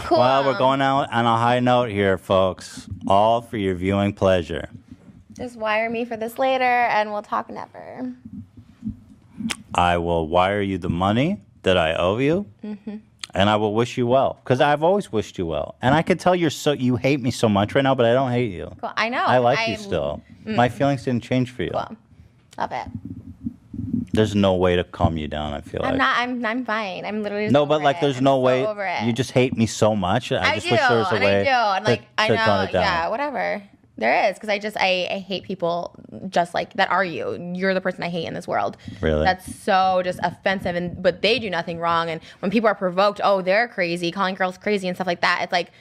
Cool. 0.05 0.19
Well, 0.19 0.45
we're 0.45 0.57
going 0.57 0.81
out 0.81 1.11
on 1.11 1.25
a 1.25 1.37
high 1.37 1.59
note 1.59 1.89
here, 1.89 2.17
folks. 2.17 2.87
All 3.07 3.41
for 3.41 3.57
your 3.57 3.75
viewing 3.75 4.13
pleasure. 4.13 4.69
Just 5.33 5.55
wire 5.55 5.89
me 5.89 6.05
for 6.05 6.17
this 6.17 6.37
later, 6.39 6.63
and 6.63 7.11
we'll 7.11 7.21
talk 7.21 7.49
never. 7.49 8.13
I 9.73 9.97
will 9.97 10.27
wire 10.27 10.61
you 10.61 10.77
the 10.77 10.89
money 10.89 11.41
that 11.63 11.77
I 11.77 11.93
owe 11.93 12.17
you, 12.17 12.45
Mm-hmm. 12.63 12.97
and 13.33 13.49
I 13.49 13.55
will 13.57 13.73
wish 13.73 13.97
you 13.97 14.07
well 14.07 14.39
because 14.43 14.59
I've 14.61 14.83
always 14.83 15.11
wished 15.11 15.37
you 15.37 15.45
well. 15.45 15.75
And 15.81 15.93
I 15.93 16.01
can 16.01 16.17
tell 16.17 16.35
you're 16.35 16.49
so 16.49 16.71
you 16.71 16.95
hate 16.95 17.21
me 17.21 17.31
so 17.31 17.47
much 17.47 17.75
right 17.75 17.83
now, 17.83 17.95
but 17.95 18.05
I 18.05 18.13
don't 18.13 18.31
hate 18.31 18.51
you. 18.51 18.71
Cool. 18.81 18.91
I 18.97 19.09
know. 19.09 19.23
I 19.23 19.37
like 19.37 19.59
I 19.59 19.65
you 19.67 19.77
still. 19.77 20.21
My 20.45 20.67
feelings 20.69 21.03
didn't 21.03 21.23
change 21.23 21.51
for 21.51 21.63
you. 21.63 21.71
Cool. 21.71 21.95
Love 22.57 22.71
it. 22.71 22.87
There's 24.13 24.35
no 24.35 24.55
way 24.55 24.75
to 24.75 24.83
calm 24.83 25.17
you 25.17 25.27
down. 25.27 25.53
I 25.53 25.61
feel 25.61 25.81
I'm 25.83 25.91
like. 25.91 25.97
not. 25.97 26.17
I'm. 26.17 26.45
I'm 26.45 26.65
fine. 26.65 27.05
I'm 27.05 27.21
literally. 27.23 27.45
Just 27.45 27.53
no, 27.53 27.65
but 27.65 27.81
like, 27.81 28.01
there's 28.01 28.17
I'm 28.17 28.23
no 28.23 28.37
so 28.37 28.41
way. 28.41 28.65
Over 28.65 28.85
it. 28.85 29.03
You 29.03 29.13
just 29.13 29.31
hate 29.31 29.55
me 29.55 29.65
so 29.65 29.95
much. 29.95 30.31
I, 30.31 30.51
I 30.51 30.55
just 30.55 30.67
do, 30.67 30.71
wish 30.71 30.81
there 30.81 30.97
was 30.97 31.11
a 31.11 31.15
and 31.15 31.23
way 31.23 31.41
I 31.41 31.43
do, 31.43 31.49
and 31.49 31.85
to, 31.85 31.91
like 31.91 32.01
I 32.17 32.27
know, 32.29 32.35
tone 32.35 32.67
it 32.67 32.71
down. 32.71 32.81
yeah, 32.83 33.07
whatever. 33.09 33.63
There 33.97 34.29
is 34.29 34.35
because 34.35 34.47
I 34.47 34.59
just 34.59 34.77
I, 34.77 35.07
I 35.11 35.17
hate 35.19 35.43
people 35.43 35.93
just 36.29 36.53
like 36.53 36.73
that 36.73 36.89
are 36.89 37.03
you. 37.03 37.53
You're 37.53 37.73
the 37.73 37.81
person 37.81 38.01
I 38.01 38.09
hate 38.09 38.25
in 38.25 38.33
this 38.33 38.47
world. 38.47 38.77
Really? 39.01 39.25
That's 39.25 39.53
so 39.57 40.01
just 40.03 40.19
offensive, 40.23 40.75
and 40.75 41.03
but 41.03 41.21
they 41.21 41.37
do 41.37 41.49
nothing 41.49 41.79
wrong. 41.79 42.09
And 42.09 42.21
when 42.39 42.49
people 42.49 42.69
are 42.69 42.75
provoked, 42.75 43.19
oh, 43.23 43.41
they're 43.41 43.67
crazy, 43.67 44.09
calling 44.11 44.35
girls 44.35 44.57
crazy 44.57 44.87
and 44.87 44.95
stuff 44.95 45.07
like 45.07 45.21
that. 45.21 45.41
It's 45.43 45.51
like. 45.51 45.71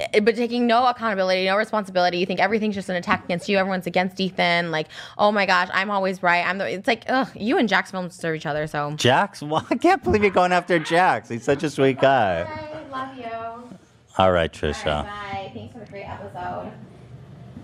Eh, 0.00 0.20
But 0.20 0.36
taking 0.36 0.66
no 0.66 0.86
accountability, 0.86 1.44
no 1.46 1.56
responsibility, 1.56 2.18
you 2.18 2.26
think 2.26 2.40
everything's 2.40 2.74
just 2.74 2.88
an 2.88 2.96
attack 2.96 3.24
against 3.24 3.48
you. 3.48 3.58
Everyone's 3.58 3.86
against 3.86 4.20
Ethan. 4.20 4.70
Like, 4.70 4.88
oh 5.18 5.32
my 5.32 5.46
gosh, 5.46 5.68
I'm 5.72 5.90
always 5.90 6.22
right. 6.22 6.46
I'm 6.46 6.58
the. 6.58 6.68
It's 6.70 6.86
like, 6.88 7.04
ugh, 7.08 7.28
you 7.34 7.58
and 7.58 7.68
Jackson 7.68 8.00
don't 8.00 8.08
deserve 8.08 8.36
each 8.36 8.46
other. 8.46 8.66
So. 8.66 8.92
Jax? 8.96 9.42
Well, 9.42 9.66
I 9.70 9.76
can't 9.76 10.02
believe 10.02 10.22
you're 10.22 10.30
going 10.30 10.52
after 10.52 10.78
Jax. 10.78 11.28
He's 11.28 11.44
such 11.44 11.62
a 11.62 11.70
sweet 11.70 12.00
guy. 12.00 12.42
I 12.42 12.90
love 12.90 13.16
you. 13.18 13.78
All 14.18 14.30
right, 14.32 14.52
Trisha. 14.52 15.04
Bye. 15.04 15.50
Thanks 15.52 15.72
for 15.72 15.80
the 15.80 15.86
great 15.86 16.08
episode. 16.08 16.70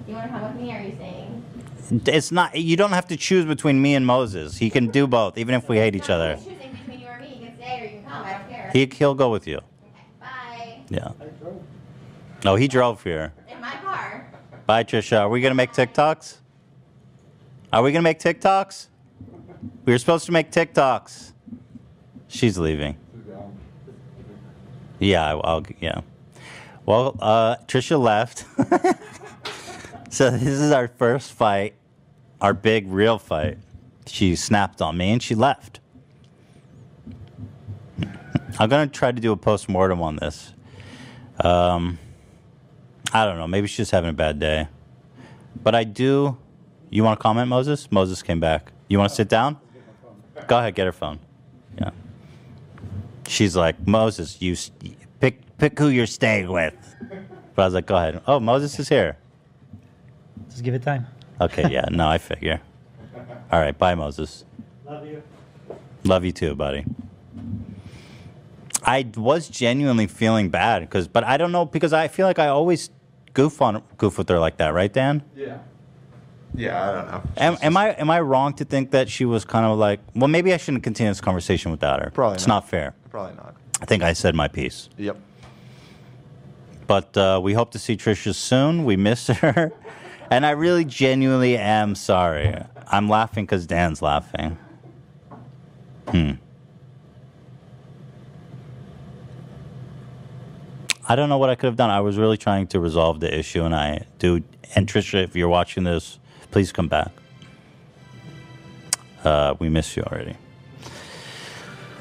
You 0.09 0.15
want 0.15 0.27
to 0.27 0.39
come 0.39 0.43
with 0.43 0.61
me, 0.61 0.73
or 0.73 0.79
are 0.79 0.83
you 0.83 0.95
staying? 0.97 1.45
It's 2.07 2.33
not. 2.33 2.57
You 2.57 2.77
don't 2.77 2.91
have 2.93 3.07
to 3.09 3.17
choose 3.17 3.45
between 3.45 3.81
me 3.83 3.95
and 3.95 4.07
Moses. 4.07 4.57
He 4.57 4.71
can 4.71 4.89
do 4.89 5.07
both, 5.07 5.39
even 5.39 5.55
if 5.55 5.69
we 5.69 5.77
hate 5.77 5.95
each 5.97 6.11
other. 6.11 6.37
Choosing 6.37 6.73
between 6.73 7.01
you 7.01 7.07
or 7.09 7.19
me. 7.19 7.39
You 7.41 7.47
can 7.47 7.57
stay 7.57 7.81
or 7.81 7.85
you 7.85 7.91
can 7.91 8.05
come. 8.05 8.25
I 8.25 8.33
don't 8.33 8.49
care. 8.49 8.71
He 8.73 8.87
he'll 8.87 9.15
go 9.15 9.31
with 9.31 9.47
you. 9.47 9.61
Bye. 10.21 10.83
Yeah. 10.89 11.13
No, 12.45 12.55
he 12.55 12.69
drove 12.69 13.03
here. 13.03 13.33
In 13.49 13.61
my 13.61 13.73
car. 13.73 14.27
Bye, 14.67 14.85
Trisha. 14.85 15.21
Are 15.21 15.29
we 15.29 15.41
gonna 15.41 15.55
make 15.55 15.73
TikToks? 15.73 16.39
Are 17.73 17.83
we 17.83 17.93
gonna 17.93 18.03
make 18.03 18.19
TikToks? 18.19 18.87
We 19.85 19.93
were 19.93 19.99
supposed 19.99 20.27
to 20.27 20.33
make 20.33 20.51
TikToks. 20.51 21.33
She's 22.29 22.57
leaving. 22.59 22.97
Yeah, 24.99 25.35
I'll. 25.43 25.65
Yeah. 25.81 26.01
Well, 26.87 27.17
uh, 27.21 27.57
Trisha 27.67 28.01
left. 28.01 28.45
so 30.13 30.31
this 30.31 30.43
is 30.43 30.73
our 30.73 30.89
first 30.89 31.33
fight, 31.33 31.75
our 32.41 32.55
big 32.55 32.89
real 32.89 33.19
fight. 33.19 33.59
She 34.07 34.35
snapped 34.35 34.81
on 34.83 34.97
me 34.97 35.11
and 35.11 35.23
she 35.23 35.35
left. 35.35 35.81
I'm 38.59 38.69
gonna 38.69 38.87
try 38.87 39.13
to 39.13 39.21
do 39.21 39.33
a 39.33 39.37
post 39.37 39.69
mortem 39.69 40.03
on 40.03 40.17
this. 40.17 40.53
Um, 41.43 41.99
I 43.13 43.25
don't 43.25 43.39
know. 43.39 43.47
Maybe 43.49 43.67
she's 43.67 43.77
just 43.79 43.91
having 43.91 44.11
a 44.11 44.15
bad 44.15 44.39
day. 44.39 44.69
But 45.63 45.75
I 45.75 45.85
do 45.85 46.37
You 46.93 47.05
want 47.05 47.19
to 47.19 47.23
comment, 47.23 47.49
Moses? 47.49 47.91
Moses 47.93 48.23
came 48.23 48.41
back. 48.41 48.73
You 48.89 48.99
want 48.99 49.11
to 49.11 49.15
sit 49.15 49.29
down? 49.29 49.59
Go 50.49 50.59
ahead, 50.59 50.75
get 50.75 50.87
her 50.87 50.93
phone. 50.93 51.21
Yeah. 51.79 51.91
She's 53.29 53.55
like, 53.55 53.87
Moses, 53.87 54.41
you 54.43 54.53
s- 54.53 54.71
pick 55.21 55.39
pick 55.59 55.79
who 55.79 55.89
you're 55.89 56.07
staying 56.09 56.51
with. 56.51 56.75
But 57.55 57.63
I 57.63 57.65
was 57.67 57.75
like, 57.75 57.87
go 57.87 57.97
ahead. 57.97 58.21
Oh, 58.27 58.41
Moses 58.41 58.79
is 58.81 58.89
here. 58.89 59.17
Just 60.49 60.65
give 60.65 60.75
it 60.75 60.83
time. 60.83 61.07
Okay, 61.41 61.71
yeah, 61.71 61.85
no, 61.91 62.09
I 62.09 62.19
figure. 62.19 62.61
All 63.53 63.61
right, 63.61 63.77
bye, 63.77 63.95
Moses. 63.95 64.45
Love 64.87 65.07
you. 65.07 65.23
Love 66.05 66.25
you 66.25 66.33
too, 66.33 66.55
buddy. 66.57 66.85
I 68.83 69.07
was 69.17 69.49
genuinely 69.49 70.07
feeling 70.07 70.49
bad 70.49 70.81
because, 70.81 71.07
but 71.07 71.23
I 71.23 71.37
don't 71.37 71.53
know 71.53 71.67
because 71.67 71.93
I 71.93 72.09
feel 72.09 72.27
like 72.27 72.39
I 72.39 72.49
always 72.49 72.91
goof 73.35 73.63
on 73.63 73.83
goof 73.99 74.19
with 74.19 74.29
her 74.29 74.39
like 74.39 74.57
that, 74.59 74.75
right, 74.75 74.93
Dan? 74.93 75.23
Yeah. 75.37 75.59
Yeah, 76.55 76.83
I 76.83 76.93
don't 76.93 77.07
know. 77.11 77.23
Am, 77.37 77.57
am 77.63 77.77
I 77.77 77.91
am 77.91 78.11
I 78.11 78.21
wrong 78.21 78.55
to 78.55 78.65
think 78.65 78.91
that 78.91 79.09
she 79.09 79.25
was 79.25 79.45
kind 79.45 79.65
of 79.65 79.79
like, 79.79 80.01
well, 80.17 80.29
maybe 80.29 80.53
I 80.53 80.57
shouldn't 80.57 80.83
continue 80.83 81.11
this 81.11 81.21
conversation 81.21 81.71
without 81.71 82.03
her. 82.03 82.11
Probably 82.11 82.35
it's 82.35 82.47
not. 82.47 82.65
not 82.65 82.69
fair. 82.69 82.95
Probably 83.09 83.37
not. 83.37 83.55
I 83.81 83.85
think 83.85 84.03
I 84.03 84.13
said 84.15 84.35
my 84.35 84.49
piece. 84.49 84.89
Yep. 84.99 85.17
But 86.89 87.17
uh, 87.17 87.41
we 87.43 87.53
hope 87.53 87.71
to 87.71 87.79
see 87.79 87.97
Trisha 87.97 88.35
soon. 88.35 88.85
We 88.85 88.97
miss 88.97 89.27
her, 89.29 89.73
and 90.29 90.45
I 90.45 90.51
really 90.51 90.85
genuinely 90.85 91.57
am 91.57 91.95
sorry. 91.95 92.53
I'm 92.89 93.09
laughing 93.09 93.45
because 93.45 93.65
Dan's 93.67 94.03
laughing. 94.03 94.59
Hmm. 96.09 96.33
I 101.11 101.17
don't 101.17 101.29
know 101.29 101.39
what 101.39 101.51
I 101.51 101.57
could 101.57 101.67
have 101.67 101.77
done. 101.77 101.91
I 101.91 102.03
was 102.03 102.17
really 102.17 102.37
trying 102.37 102.69
to 102.69 102.79
resolve 102.79 103.19
the 103.19 103.37
issue, 103.37 103.65
and 103.65 103.75
I 103.75 104.07
do. 104.21 104.45
And 104.77 104.87
Trisha, 104.87 105.25
if 105.25 105.35
you're 105.35 105.49
watching 105.49 105.83
this, 105.83 106.21
please 106.53 106.71
come 106.71 106.87
back. 106.87 107.11
Uh, 109.25 109.57
we 109.59 109.69
miss 109.69 109.97
you 109.97 110.05
already. 110.05 110.37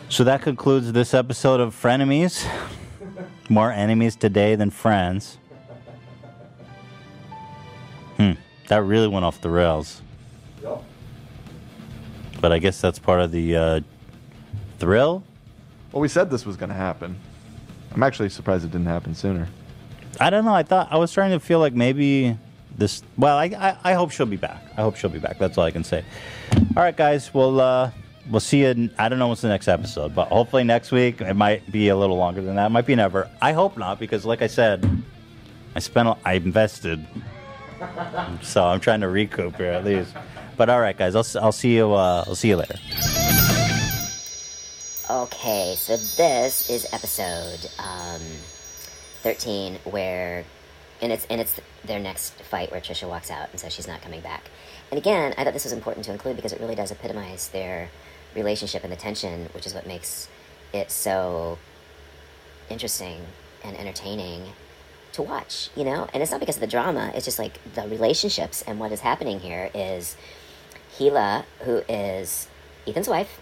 So 0.09 0.23
that 0.25 0.43
concludes 0.43 0.91
this 0.91 1.15
episode 1.15 1.59
of 1.59 1.73
Frenemies. 1.73 2.47
More 3.49 3.71
enemies 3.71 4.15
today 4.15 4.53
than 4.53 4.69
friends. 4.69 5.39
Hmm. 8.17 8.33
That 8.67 8.83
really 8.83 9.07
went 9.07 9.25
off 9.25 9.41
the 9.41 9.49
rails. 9.49 10.03
Yep. 10.61 10.83
But 12.39 12.51
I 12.51 12.59
guess 12.59 12.79
that's 12.79 12.99
part 12.99 13.21
of 13.21 13.31
the 13.31 13.55
uh, 13.55 13.79
thrill. 14.77 15.23
Well, 15.91 16.01
we 16.01 16.09
said 16.09 16.29
this 16.29 16.45
was 16.45 16.57
going 16.57 16.69
to 16.69 16.75
happen. 16.75 17.19
I'm 17.99 18.03
actually 18.03 18.29
surprised 18.29 18.63
it 18.63 18.71
didn't 18.71 18.87
happen 18.87 19.13
sooner. 19.13 19.49
I 20.21 20.29
don't 20.29 20.45
know. 20.45 20.55
I 20.55 20.63
thought 20.63 20.87
I 20.89 20.95
was 20.95 21.11
trying 21.11 21.31
to 21.31 21.39
feel 21.41 21.59
like 21.59 21.73
maybe 21.73 22.37
this. 22.77 23.03
Well, 23.17 23.37
I, 23.37 23.47
I, 23.47 23.91
I 23.91 23.93
hope 23.93 24.11
she'll 24.11 24.25
be 24.25 24.37
back. 24.37 24.63
I 24.77 24.83
hope 24.83 24.95
she'll 24.95 25.09
be 25.09 25.19
back. 25.19 25.37
That's 25.37 25.57
all 25.57 25.65
I 25.65 25.71
can 25.71 25.83
say. 25.83 26.05
All 26.77 26.83
right, 26.83 26.95
guys. 26.95 27.33
We'll 27.33 27.59
uh, 27.59 27.91
we'll 28.31 28.39
see 28.39 28.61
you. 28.61 28.67
In, 28.67 28.91
I 28.97 29.09
don't 29.09 29.19
know 29.19 29.27
what's 29.27 29.41
the 29.41 29.49
next 29.49 29.67
episode, 29.67 30.15
but 30.15 30.29
hopefully 30.29 30.63
next 30.63 30.93
week. 30.93 31.19
It 31.19 31.33
might 31.33 31.69
be 31.73 31.89
a 31.89 31.97
little 31.97 32.15
longer 32.15 32.39
than 32.41 32.55
that. 32.55 32.67
It 32.67 32.69
might 32.69 32.85
be 32.85 32.95
never. 32.95 33.29
I 33.41 33.51
hope 33.51 33.75
not, 33.75 33.99
because 33.99 34.25
like 34.25 34.41
I 34.41 34.47
said, 34.47 34.89
I 35.75 35.79
spent. 35.79 36.17
I 36.23 36.35
invested, 36.35 37.05
so 38.41 38.63
I'm 38.63 38.79
trying 38.79 39.01
to 39.01 39.09
recoup 39.09 39.57
here 39.57 39.73
at 39.73 39.83
least. 39.83 40.15
But 40.55 40.69
all 40.69 40.79
right, 40.79 40.97
guys. 40.97 41.15
I'll 41.15 41.43
I'll 41.43 41.51
see 41.51 41.75
you. 41.75 41.91
Uh, 41.91 42.23
I'll 42.25 42.35
see 42.35 42.47
you 42.47 42.55
later. 42.55 42.79
Okay, 45.11 45.73
so 45.75 45.97
this 45.97 46.69
is 46.69 46.85
episode 46.93 47.67
um, 47.79 48.21
thirteen, 49.23 49.79
where, 49.83 50.45
and 51.01 51.11
it's 51.11 51.25
and 51.31 51.41
it's 51.41 51.59
their 51.83 51.99
next 51.99 52.35
fight 52.43 52.69
where 52.69 52.79
Trisha 52.79 53.09
walks 53.09 53.31
out 53.31 53.49
and 53.49 53.59
says 53.59 53.73
she's 53.73 53.87
not 53.87 54.03
coming 54.03 54.21
back. 54.21 54.51
And 54.91 54.99
again, 54.99 55.33
I 55.35 55.43
thought 55.43 55.53
this 55.53 55.63
was 55.63 55.73
important 55.73 56.05
to 56.05 56.11
include 56.11 56.35
because 56.35 56.53
it 56.53 56.59
really 56.61 56.75
does 56.75 56.91
epitomize 56.91 57.47
their 57.47 57.89
relationship 58.35 58.83
and 58.83 58.91
the 58.91 58.97
tension, 58.97 59.49
which 59.55 59.65
is 59.65 59.73
what 59.73 59.87
makes 59.87 60.29
it 60.73 60.91
so 60.91 61.57
interesting 62.69 63.21
and 63.63 63.75
entertaining 63.77 64.43
to 65.13 65.23
watch. 65.23 65.71
You 65.75 65.85
know, 65.85 66.07
and 66.13 66.21
it's 66.21 66.31
not 66.31 66.39
because 66.39 66.57
of 66.57 66.61
the 66.61 66.67
drama; 66.67 67.11
it's 67.15 67.25
just 67.25 67.39
like 67.39 67.59
the 67.73 67.87
relationships 67.87 68.61
and 68.61 68.79
what 68.79 68.91
is 68.91 68.99
happening 68.99 69.39
here 69.39 69.71
is 69.73 70.15
Hila, 70.99 71.45
who 71.61 71.77
is 71.89 72.47
Ethan's 72.85 73.09
wife, 73.09 73.39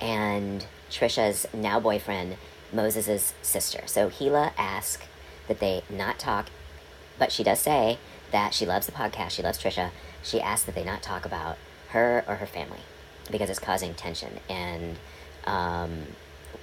and 0.00 0.64
Trisha's 0.92 1.46
now 1.54 1.80
boyfriend, 1.80 2.36
Moses' 2.72 3.34
sister. 3.42 3.82
So 3.86 4.10
Hila 4.10 4.52
asked 4.58 5.08
that 5.48 5.58
they 5.58 5.82
not 5.90 6.18
talk, 6.18 6.50
but 7.18 7.32
she 7.32 7.42
does 7.42 7.60
say 7.60 7.98
that 8.30 8.54
she 8.54 8.66
loves 8.66 8.86
the 8.86 8.92
podcast, 8.92 9.30
she 9.30 9.42
loves 9.42 9.58
Trisha. 9.58 9.90
She 10.22 10.40
asks 10.40 10.64
that 10.66 10.74
they 10.74 10.84
not 10.84 11.02
talk 11.02 11.24
about 11.24 11.56
her 11.88 12.24
or 12.28 12.36
her 12.36 12.46
family 12.46 12.80
because 13.30 13.50
it's 13.50 13.58
causing 13.58 13.94
tension, 13.94 14.40
and 14.48 14.98
um, 15.44 16.02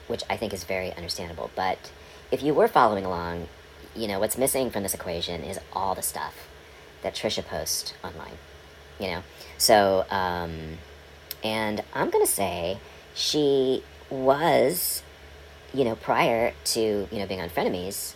which 0.07 0.23
I 0.29 0.37
think 0.37 0.53
is 0.53 0.63
very 0.63 0.93
understandable. 0.93 1.49
But 1.55 1.91
if 2.31 2.41
you 2.43 2.53
were 2.53 2.67
following 2.67 3.05
along, 3.05 3.47
you 3.95 4.07
know 4.07 4.19
what's 4.19 4.37
missing 4.37 4.69
from 4.69 4.83
this 4.83 4.93
equation 4.93 5.43
is 5.43 5.59
all 5.73 5.95
the 5.95 6.01
stuff 6.01 6.47
that 7.01 7.15
Trisha 7.15 7.45
posts 7.45 7.93
online. 8.03 8.37
You 8.99 9.07
know, 9.07 9.23
so 9.57 10.05
um, 10.09 10.77
and 11.43 11.83
I'm 11.93 12.09
gonna 12.09 12.25
say 12.25 12.77
she 13.13 13.83
was, 14.09 15.03
you 15.73 15.83
know, 15.83 15.95
prior 15.95 16.53
to 16.65 16.79
you 16.79 17.19
know 17.19 17.25
being 17.25 17.41
on 17.41 17.49
Frenemies, 17.49 18.13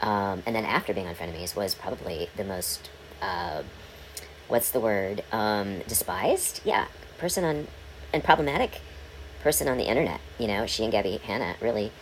um, 0.00 0.42
and 0.46 0.54
then 0.54 0.64
after 0.64 0.92
being 0.92 1.06
on 1.06 1.14
Frenemies 1.14 1.56
was 1.56 1.74
probably 1.74 2.28
the 2.36 2.44
most, 2.44 2.90
uh, 3.22 3.62
what's 4.48 4.70
the 4.70 4.80
word, 4.80 5.24
um, 5.32 5.80
despised, 5.88 6.60
yeah, 6.64 6.86
person 7.18 7.44
on, 7.44 7.66
and 8.12 8.22
problematic 8.22 8.80
person 9.42 9.68
on 9.68 9.78
the 9.78 9.84
internet. 9.84 10.20
You 10.38 10.48
know, 10.48 10.66
she 10.66 10.84
and 10.84 10.92
Gabbie 10.92 11.20
Hanna 11.20 11.56
really, 11.60 11.92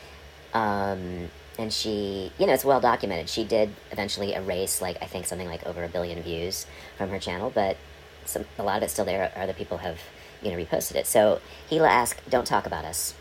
um, 0.53 1.31
and 1.59 1.73
she, 1.73 2.33
you 2.39 2.47
know, 2.47 2.53
it's 2.53 2.65
well 2.65 2.81
documented. 2.81 3.29
She 3.29 3.45
did 3.45 3.71
eventually 3.93 4.35
erase 4.35 4.81
like 4.81 5.01
I 5.03 5.07
think 5.07 5.27
something 5.27 5.49
like 5.49 5.65
over 5.67 5.85
a 5.85 5.89
billion 5.89 6.23
views 6.23 6.67
from 6.97 7.11
her 7.11 7.19
channel, 7.19 7.51
but 7.55 7.77
some 8.25 8.45
a 8.59 8.63
lot 8.63 8.79
of 8.79 8.85
it's 8.85 8.93
still 8.93 9.05
there. 9.05 9.33
Other 9.37 9.53
people 9.53 9.79
have 9.79 9.99
you 10.43 10.51
know 10.51 10.57
reposted 10.57 10.97
it. 10.97 11.07
So 11.07 11.41
Hila 11.71 11.89
asked, 11.89 12.29
"Don't 12.29 12.47
talk 12.47 12.67
about 12.67 12.85
us." 12.85 13.15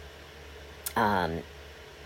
Um, 0.95 1.41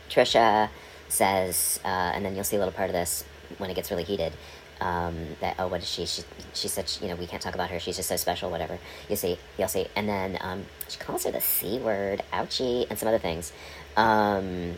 Trisha 0.10 0.70
says, 1.10 1.80
uh, 1.84 2.12
and 2.14 2.26
then 2.26 2.36
you'll 2.36 2.44
see 2.44 2.56
a 2.56 2.60
little 2.60 2.74
part 2.74 2.90
of 2.90 2.94
this 2.94 3.24
when 3.58 3.70
it 3.70 3.76
gets 3.76 3.92
really 3.92 4.04
heated. 4.04 4.34
Um, 4.80 5.36
that 5.42 5.56
oh, 5.58 5.68
what 5.68 5.82
is 5.82 5.90
she? 5.90 6.06
She 6.06 6.22
she 6.54 6.68
said 6.68 6.92
you 7.02 7.08
know 7.08 7.16
we 7.16 7.26
can't 7.26 7.42
talk 7.42 7.56
about 7.56 7.72
her. 7.72 7.80
She's 7.80 7.96
just 7.96 8.10
so 8.10 8.16
special. 8.16 8.52
Whatever 8.52 8.78
you 9.10 9.16
see, 9.16 9.40
you'll 9.58 9.68
see. 9.68 9.88
And 9.96 10.08
then 10.08 10.38
um, 10.40 10.66
she 10.88 11.00
calls 11.00 11.24
her 11.24 11.32
the 11.32 11.42
c 11.42 11.80
word, 11.80 12.22
ouchie, 12.32 12.86
and 12.90 13.00
some 13.00 13.08
other 13.08 13.18
things. 13.18 13.52
Um, 13.96 14.76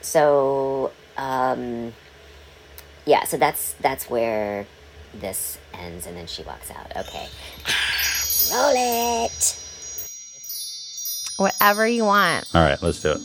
so 0.00 0.92
um, 1.18 1.92
yeah, 3.04 3.24
so 3.24 3.36
that's 3.36 3.74
that's 3.74 4.08
where 4.08 4.66
this 5.14 5.58
ends, 5.74 6.06
and 6.06 6.16
then 6.16 6.26
she 6.26 6.42
walks 6.44 6.70
out. 6.70 6.90
Okay, 6.96 7.28
roll 8.50 8.72
it. 8.74 9.58
Whatever 11.36 11.86
you 11.86 12.04
want. 12.04 12.46
All 12.54 12.62
right, 12.62 12.82
let's 12.82 13.02
do 13.02 13.12
it. 13.12 13.20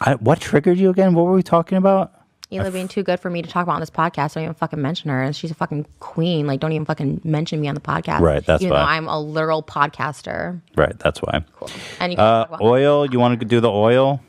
I, 0.00 0.14
what 0.14 0.40
triggered 0.40 0.78
you 0.78 0.90
again? 0.90 1.14
What 1.14 1.24
were 1.26 1.32
we 1.32 1.42
talking 1.42 1.78
about? 1.78 2.12
Hila 2.52 2.72
being 2.72 2.88
too 2.88 3.02
good 3.02 3.18
for 3.20 3.30
me 3.30 3.42
to 3.42 3.48
talk 3.48 3.62
about 3.64 3.74
on 3.76 3.80
this 3.80 3.90
podcast. 3.90 4.34
Don't 4.34 4.44
even 4.44 4.54
fucking 4.54 4.80
mention 4.80 5.10
her. 5.10 5.22
And 5.22 5.34
she's 5.34 5.50
a 5.50 5.54
fucking 5.54 5.86
queen. 6.00 6.46
Like, 6.46 6.60
don't 6.60 6.72
even 6.72 6.84
fucking 6.84 7.20
mention 7.24 7.60
me 7.60 7.66
on 7.68 7.74
the 7.74 7.80
podcast. 7.80 8.20
Right, 8.20 8.44
that's 8.44 8.62
Even 8.62 8.74
though 8.76 8.82
why. 8.82 8.96
I'm 8.96 9.08
a 9.08 9.18
literal 9.18 9.62
podcaster. 9.62 10.60
Right, 10.76 10.96
that's 10.98 11.20
why. 11.22 11.42
Cool. 11.54 11.70
And 12.00 12.12
you 12.12 12.18
Uh, 12.18 12.58
oil. 12.60 13.06
You 13.10 13.18
want 13.18 13.40
to 13.40 13.46
do 13.46 13.60
the 13.60 13.70
oil? 13.70 14.20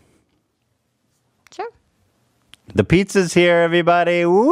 Sure. 1.54 1.70
The 2.74 2.84
pizza's 2.84 3.34
here, 3.34 3.58
everybody. 3.58 4.26
Woo! 4.26 4.52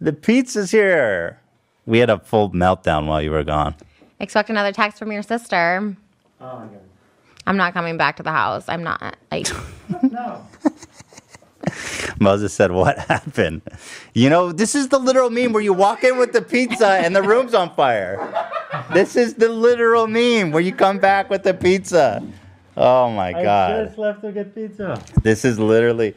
The 0.00 0.12
pizza's 0.14 0.70
here. 0.70 1.40
We 1.86 1.98
had 1.98 2.08
a 2.08 2.18
full 2.20 2.50
meltdown 2.50 3.06
while 3.06 3.20
you 3.20 3.30
were 3.30 3.44
gone. 3.44 3.74
Expect 4.20 4.48
another 4.48 4.72
text 4.72 4.98
from 4.98 5.12
your 5.12 5.22
sister. 5.22 5.96
Oh 6.40 6.58
my 6.60 6.66
god. 6.66 6.80
I'm 7.50 7.56
not 7.56 7.72
coming 7.74 7.96
back 7.96 8.16
to 8.18 8.22
the 8.22 8.30
house. 8.30 8.64
I'm 8.68 8.84
not. 8.84 9.16
Like, 9.32 9.48
No. 10.04 10.46
Moses 12.20 12.54
said, 12.54 12.70
What 12.70 12.96
happened? 13.00 13.62
You 14.14 14.30
know, 14.30 14.52
this 14.52 14.76
is 14.76 14.86
the 14.88 15.00
literal 15.00 15.30
meme 15.30 15.52
where 15.52 15.60
you 15.62 15.72
walk 15.72 16.04
in 16.04 16.16
with 16.16 16.32
the 16.32 16.42
pizza 16.42 16.86
and 16.86 17.14
the 17.14 17.24
room's 17.24 17.52
on 17.52 17.74
fire. 17.74 18.16
This 18.92 19.16
is 19.16 19.34
the 19.34 19.48
literal 19.48 20.06
meme 20.06 20.52
where 20.52 20.62
you 20.62 20.70
come 20.72 20.98
back 20.98 21.28
with 21.28 21.42
the 21.42 21.52
pizza. 21.52 22.22
Oh 22.76 23.10
my 23.10 23.30
I 23.30 23.42
God. 23.42 23.86
just 23.86 23.98
left 23.98 24.22
to 24.22 24.30
get 24.30 24.54
pizza. 24.54 25.02
This 25.24 25.44
is 25.44 25.58
literally. 25.58 26.14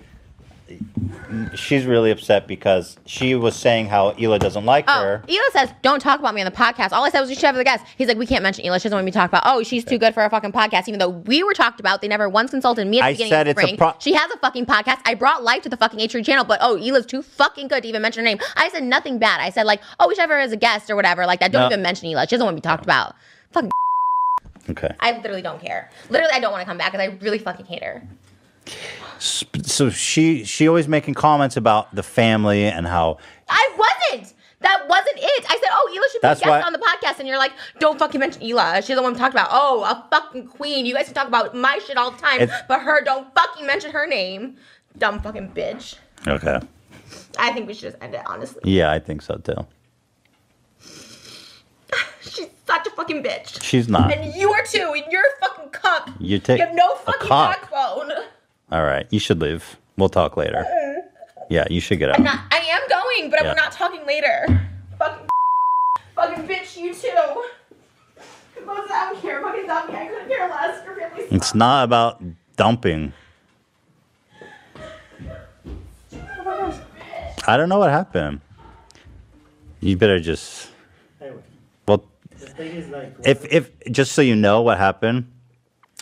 She's 1.56 1.86
really 1.86 2.12
upset 2.12 2.48
because 2.48 2.98
she 3.06 3.36
was 3.36 3.56
saying 3.56 3.88
how 3.88 4.12
Hila 4.14 4.40
doesn't 4.40 4.66
like 4.66 4.86
Oh, 4.88 5.02
her. 5.02 5.24
Hila 5.28 5.52
says, 5.52 5.70
don't 5.82 6.00
talk 6.00 6.20
about 6.20 6.34
me 6.36 6.42
on 6.42 6.46
the 6.46 6.52
podcast. 6.56 6.92
All 6.92 7.04
I 7.04 7.10
said 7.10 7.22
was 7.22 7.30
you 7.30 7.36
should 7.36 7.46
have 7.46 7.56
the 7.56 7.64
guest. 7.64 7.86
He's 7.98 8.08
like, 8.08 8.18
we 8.18 8.26
can't 8.26 8.44
mention 8.44 8.64
Hila. 8.66 8.76
She 8.80 8.84
doesn't 8.84 8.94
want 8.96 9.06
me 9.06 9.12
to 9.12 9.18
talk 9.18 9.30
about, 9.30 9.44
oh, 9.46 9.64
she's 9.64 9.84
too 9.84 9.98
good 9.98 10.14
for 10.14 10.24
a 10.24 10.30
fucking 10.30 10.52
podcast. 10.52 10.88
Even 10.88 11.00
though 11.00 11.10
we 11.10 11.44
were 11.44 11.54
talked 11.54 11.80
about, 11.80 12.02
they 12.02 12.08
never 12.08 12.30
once 12.30 12.52
consulted 12.52 12.88
me 12.88 13.00
at 13.00 13.04
the 13.04 13.08
I 13.08 13.12
beginning 13.14 13.32
said 13.32 13.48
of 13.48 13.52
it's 13.52 13.60
a 13.60 13.62
spring. 13.64 13.78
pro- 13.78 13.94
she 14.00 14.14
has 14.14 14.32
a 14.32 14.38
fucking 14.38 14.66
podcast. 14.66 15.00
I 15.06 15.16
brought 15.16 15.44
life 15.44 15.64
to 15.64 15.70
the 15.70 15.78
fucking 15.78 16.00
H3 16.00 16.26
channel, 16.26 16.46
but 16.46 16.60
oh, 16.62 16.76
Hila's 16.78 17.06
too 17.06 17.22
fucking 17.22 17.68
good 17.68 17.84
to 17.84 17.90
even 17.90 18.02
mention 18.02 18.24
her 18.24 18.26
name. 18.30 18.40
I 18.56 18.70
said 18.70 18.84
nothing 18.84 19.18
bad. 19.20 19.42
I 19.42 19.50
said 19.50 19.66
like, 19.66 19.82
oh, 20.00 20.08
we 20.08 20.16
should 20.16 20.22
have 20.22 20.30
her 20.30 20.40
as 20.40 20.52
a 20.52 20.58
guest 20.58 20.90
or 20.90 20.96
whatever. 20.96 21.26
Like 21.26 21.40
that. 21.40 21.52
Don't 21.52 21.62
No. 21.62 21.68
even 21.68 21.82
mention 21.82 22.10
Hila. 22.10 22.24
She 22.24 22.36
doesn't 22.36 22.46
want 22.46 22.56
to 22.56 22.62
be 22.62 22.64
talked 22.68 22.84
about. 22.84 23.16
Fucking 23.52 23.72
Okay. 24.70 24.96
I 25.02 25.12
literally 25.18 25.42
don't 25.42 25.60
care. 25.62 25.92
Literally, 26.10 26.32
I 26.34 26.40
don't 26.40 26.52
want 26.54 26.62
to 26.62 26.66
come 26.66 26.78
back 26.78 26.94
because 26.94 27.06
I 27.06 27.18
really 27.22 27.38
fucking 27.38 27.66
hate 27.66 27.84
her. 27.84 28.02
So 29.24 29.90
she 29.90 30.44
she 30.44 30.68
always 30.68 30.88
making 30.90 31.14
comments 31.14 31.56
about 31.56 31.94
the 31.96 32.04
family 32.04 32.66
and 32.66 32.86
how 32.86 33.18
I 33.48 33.70
wasn't. 33.78 34.34
That 34.60 34.88
wasn't 34.88 35.18
it. 35.18 35.46
I 35.50 35.58
said, 35.62 35.70
oh, 35.72 35.90
Hila 35.92 36.12
should 36.12 36.22
be 36.22 36.28
That's 36.28 36.42
a 36.42 36.46
guest 36.46 36.50
why- 36.50 36.62
on 36.62 36.72
the 36.74 36.80
podcast. 36.80 37.20
And 37.20 37.28
you're 37.28 37.38
like, 37.38 37.52
don't 37.80 38.00
fucking 38.00 38.20
mention 38.20 38.42
Hila. 38.42 38.78
She's 38.86 38.96
the 38.96 39.02
one 39.02 39.14
we 39.14 39.20
talked 39.20 39.34
about. 39.34 39.50
Oh, 39.52 39.84
a 39.84 40.06
fucking 40.10 40.48
queen. 40.48 40.86
You 40.86 40.94
guys 40.94 41.06
can 41.06 41.14
talk 41.14 41.28
about 41.28 41.54
my 41.56 41.80
shit 41.86 41.98
all 41.98 42.12
the 42.12 42.18
time, 42.18 42.40
It's- 42.42 42.62
but 42.68 42.82
her, 42.82 43.02
don't 43.04 43.34
fucking 43.36 43.66
mention 43.66 43.92
her 43.92 44.08
name. 44.08 44.56
Dumb 44.98 45.20
fucking 45.22 45.50
bitch. 45.52 45.96
okay. 46.28 46.60
I 47.38 47.52
think 47.52 47.68
we 47.68 47.74
should 47.74 47.92
just 47.92 47.98
end 48.02 48.14
it, 48.16 48.22
honestly. 48.26 48.62
Yeah, 48.66 48.92
I 48.92 49.00
think 49.00 49.22
so 49.22 49.36
too. 49.36 49.66
She's 52.22 52.48
such 52.66 52.88
a 52.88 52.92
fucking 52.92 53.24
bitch. 53.24 53.62
She's 53.62 53.88
not. 53.90 54.12
And 54.14 54.34
you 54.34 54.52
are 54.54 54.64
too, 54.66 54.94
and 54.96 55.04
you're 55.12 55.24
a 55.26 55.46
fucking 55.46 55.70
cuck. 55.70 56.10
You 56.20 56.40
take 56.40 56.60
You 56.60 56.66
have 56.68 56.76
no 56.76 56.94
a 56.94 56.98
fucking 56.98 57.28
cock. 57.28 57.62
backbone. 57.70 58.12
All 58.74 58.82
right, 58.84 59.06
you 59.12 59.20
should 59.20 59.40
leave. 59.40 59.78
We'll 59.98 60.10
talk 60.10 60.36
later. 60.36 60.66
Yeah, 61.48 61.66
you 61.70 61.80
should 61.80 62.00
get 62.00 62.10
out. 62.10 62.18
I'm 62.18 62.24
not, 62.24 62.40
I 62.50 62.58
am 62.58 62.82
going, 62.90 63.30
but 63.30 63.44
Yeah. 63.44 63.50
we're 63.52 63.56
not 63.56 63.72
talking 63.72 64.04
later. 64.08 64.48
Fucking, 64.98 65.28
fucking 66.16 66.48
bitch, 66.48 66.76
you 66.78 66.92
too. 66.96 67.10
Most 68.66 68.90
I 68.90 69.12
don't 69.12 69.22
care. 69.22 69.42
Fucking 69.44 69.68
dumb 69.68 69.88
me. 69.92 69.96
I 69.96 70.08
couldn't 70.08 70.28
care 70.28 70.50
less. 70.50 70.84
Your 70.86 70.96
family's 70.96 71.32
It's 71.32 71.54
not 71.54 71.84
about 71.84 72.24
dumping. 72.56 73.14
I 77.46 77.58
don't 77.58 77.70
know 77.70 77.78
what 77.78 77.92
happened. 77.92 78.42
You 79.82 79.98
better 79.98 80.20
just 80.20 80.70
well 81.86 82.06
the 82.40 82.48
thing 82.48 82.72
is 82.72 82.88
like. 82.90 83.14
if 83.26 83.46
if 83.54 83.70
just 83.92 84.14
so 84.14 84.22
you 84.24 84.36
know 84.36 84.62
what 84.62 84.78
happened 84.78 85.30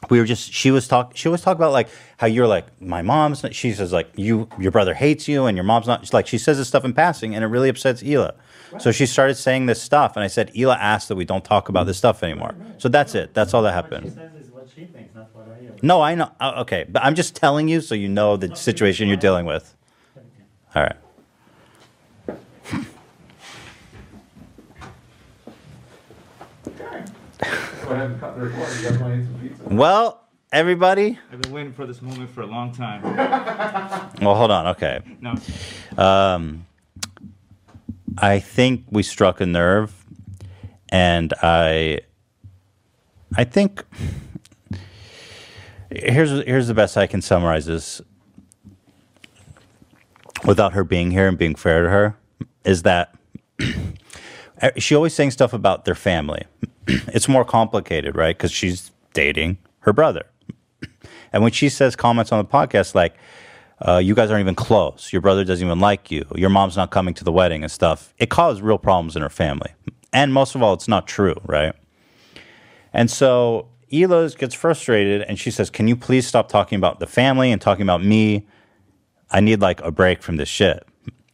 we 0.10 0.20
were 0.20 0.26
just 0.26 0.52
she 0.52 0.72
was 0.72 0.88
talk 0.88 1.16
she 1.16 1.28
was 1.30 1.42
talking 1.42 1.60
about 1.60 1.72
like 1.74 1.88
how 2.18 2.28
you're 2.28 2.48
like 2.48 2.66
my 2.82 3.02
mom's 3.02 3.44
not, 3.44 3.54
she 3.54 3.72
says 3.72 3.94
like 3.94 4.10
you 4.16 4.50
your 4.58 4.72
brother 4.72 4.94
hates 4.94 5.28
you 5.28 5.46
and 5.46 5.56
your 5.56 5.64
mom's 5.64 5.88
not 5.88 6.02
she's 6.02 6.14
like 6.14 6.28
she 6.28 6.38
says 6.38 6.58
this 6.58 6.68
stuff 6.68 6.84
in 6.84 6.94
passing 6.94 7.36
and 7.36 7.44
it 7.44 7.48
really 7.48 7.70
upsets 7.70 8.02
Hila. 8.02 8.34
So 8.78 8.92
she 8.92 9.06
started 9.06 9.36
saying 9.36 9.68
this 9.68 9.82
stuff 9.82 10.16
and 10.16 10.24
I 10.24 10.28
said 10.28 10.52
Hila 10.54 10.76
asked 10.78 11.08
that 11.10 11.16
we 11.16 11.26
don't 11.26 11.46
talk 11.46 11.70
about 11.70 11.86
this 11.86 11.98
stuff 11.98 12.24
anymore. 12.24 12.56
So 12.78 12.90
that's 12.90 13.14
it. 13.14 13.34
That's 13.36 13.54
all 13.54 13.62
that 13.62 13.74
happened. 13.74 14.12
says 14.12 14.34
is 14.34 14.52
what 14.52 14.68
she 14.74 14.86
thinks, 14.86 15.14
not 15.14 15.30
what 15.34 15.48
I 15.56 15.60
hear. 15.62 15.76
No, 15.84 16.02
I 16.02 16.16
know. 16.16 16.32
uh, 16.40 16.54
Okay, 16.62 16.86
but 16.90 17.04
I'm 17.04 17.14
just 17.14 17.36
telling 17.36 17.68
you 17.68 17.80
so 17.80 17.94
you 17.94 18.10
know 18.10 18.38
the 18.38 18.56
situation 18.56 19.08
you're 19.08 19.18
dealing 19.18 19.46
with. 19.46 19.76
All 20.74 20.82
right. 20.84 20.96
Ahead 28.02 28.12
and 28.12 28.20
cut 28.20 28.36
the 28.36 28.42
recording. 28.42 28.78
You 28.84 28.90
guys 28.90 29.00
want 29.00 29.14
to 29.14 29.20
eat 29.22 29.26
some 29.26 29.40
pizza? 29.66 29.76
Well, 29.76 30.28
everybody. 30.52 31.20
I've 31.32 31.42
been 31.42 31.52
waiting 31.52 31.74
for 31.74 31.86
this 31.86 32.02
moment 32.02 32.30
for 32.30 32.42
a 32.42 32.48
long 32.48 32.72
time. 32.74 33.02
Well, 34.22 34.36
hold 34.36 34.52
on. 34.52 34.68
Okay. 34.68 35.00
No, 35.20 35.36
Um, 35.98 36.66
I 38.18 38.40
think 38.40 38.86
we 38.92 39.02
struck 39.04 39.42
a 39.42 39.46
nerve, 39.48 39.92
and 40.90 41.34
I, 41.42 42.02
I 43.36 43.46
think 43.46 43.84
here's 45.90 46.30
here's 46.46 46.68
the 46.68 46.74
best 46.76 46.98
I 46.98 47.08
can 47.08 47.22
summarize 47.22 47.66
this 47.66 48.00
without 50.46 50.74
her 50.74 50.84
being 50.84 51.10
here 51.12 51.28
and 51.28 51.38
being 51.38 51.56
fair 51.56 51.84
to 51.84 51.90
her 51.90 52.16
is 52.64 52.84
that 52.84 53.16
she 54.78 54.94
always 54.96 55.14
saying 55.16 55.32
stuff 55.32 55.54
about 55.54 55.86
their 55.86 55.96
family. 55.96 56.44
it's 57.08 57.28
more 57.28 57.46
complicated, 57.46 58.16
right? 58.16 58.38
Because 58.38 58.52
she's 58.52 58.92
dating 59.14 59.58
her 59.80 59.94
brother, 59.94 60.26
and 61.34 61.44
when 61.44 61.52
she 61.52 61.70
says 61.70 61.96
comments 61.96 62.32
on 62.32 62.44
the 62.44 62.50
podcast 62.50 62.96
like 62.96 63.16
uh, 63.88 63.98
you 63.98 64.14
guys 64.14 64.30
aren't 64.30 64.42
even 64.42 64.56
close. 64.56 65.12
Your 65.12 65.22
brother 65.22 65.44
doesn't 65.44 65.66
even 65.66 65.80
like 65.80 66.12
you. 66.12 66.26
Your 66.36 66.50
mom's 66.50 66.78
not 66.78 66.92
coming 66.92 67.14
to 67.16 67.24
the 67.24 67.32
wedding 67.32 67.64
and 67.64 67.72
stuff. 67.72 68.14
It 68.20 68.30
caused 68.30 68.62
real 68.62 68.78
problems 68.78 69.16
in 69.16 69.22
her 69.22 69.30
family. 69.30 69.74
And 70.14 70.34
most 70.34 70.56
of 70.56 70.62
all, 70.62 70.74
it's 70.74 70.88
not 70.88 71.08
true, 71.08 71.36
right? 71.46 71.74
And 72.94 73.10
so 73.10 73.70
Elos 73.92 74.38
gets 74.38 74.54
frustrated 74.54 75.22
and 75.24 75.40
she 75.40 75.50
says, 75.50 75.70
Can 75.70 75.88
you 75.88 75.96
please 75.96 76.28
stop 76.28 76.48
talking 76.48 76.78
about 76.78 77.00
the 77.00 77.08
family 77.08 77.52
and 77.52 77.60
talking 77.60 77.84
about 77.84 78.04
me? 78.04 78.48
I 79.32 79.40
need 79.40 79.62
like 79.62 79.82
a 79.82 79.92
break 79.92 80.22
from 80.22 80.36
this 80.36 80.50
shit. 80.50 80.86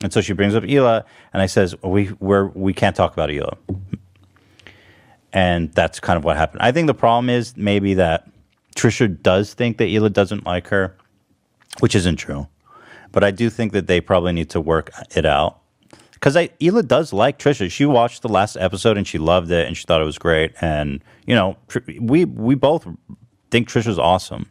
And 0.01 0.13
so 0.13 0.21
she 0.21 0.33
brings 0.33 0.55
up 0.55 0.63
Hila 0.63 1.03
and 1.33 1.41
I 1.41 1.47
says, 1.47 1.75
We 1.83 2.11
we're, 2.19 2.47
we 2.47 2.73
can't 2.73 2.95
talk 2.95 3.13
about 3.13 3.29
Hila. 3.29 3.57
And 5.33 5.71
that's 5.73 5.99
kind 5.99 6.17
of 6.17 6.23
what 6.23 6.37
happened. 6.37 6.61
I 6.61 6.71
think 6.71 6.87
the 6.87 6.93
problem 6.93 7.29
is 7.29 7.55
maybe 7.57 7.95
that 7.95 8.29
Trisha 8.75 9.21
does 9.21 9.53
think 9.53 9.77
that 9.77 9.85
Hila 9.85 10.11
doesn't 10.13 10.45
like 10.45 10.67
her 10.67 10.95
which 11.79 11.95
isn't 11.95 12.17
true. 12.17 12.47
But 13.11 13.23
I 13.23 13.31
do 13.31 13.49
think 13.49 13.71
that 13.73 13.87
they 13.87 14.01
probably 14.01 14.33
need 14.33 14.49
to 14.51 14.61
work 14.61 14.91
it 15.15 15.25
out. 15.25 15.61
Because 16.13 16.35
Hila 16.35 16.87
does 16.87 17.13
like 17.13 17.37
Trisha. 17.37 17.71
She 17.71 17.85
watched 17.85 18.21
the 18.21 18.29
last 18.29 18.57
episode 18.57 18.97
and 18.97 19.07
she 19.07 19.17
loved 19.17 19.51
it 19.51 19.67
and 19.67 19.77
she 19.77 19.85
thought 19.85 20.01
it 20.01 20.05
was 20.05 20.17
great. 20.17 20.53
And 20.61 21.03
you 21.25 21.35
know, 21.35 21.57
we 21.99 22.25
we 22.25 22.55
both 22.55 22.87
think 23.51 23.69
Trisha's 23.69 23.99
awesome. 23.99 24.49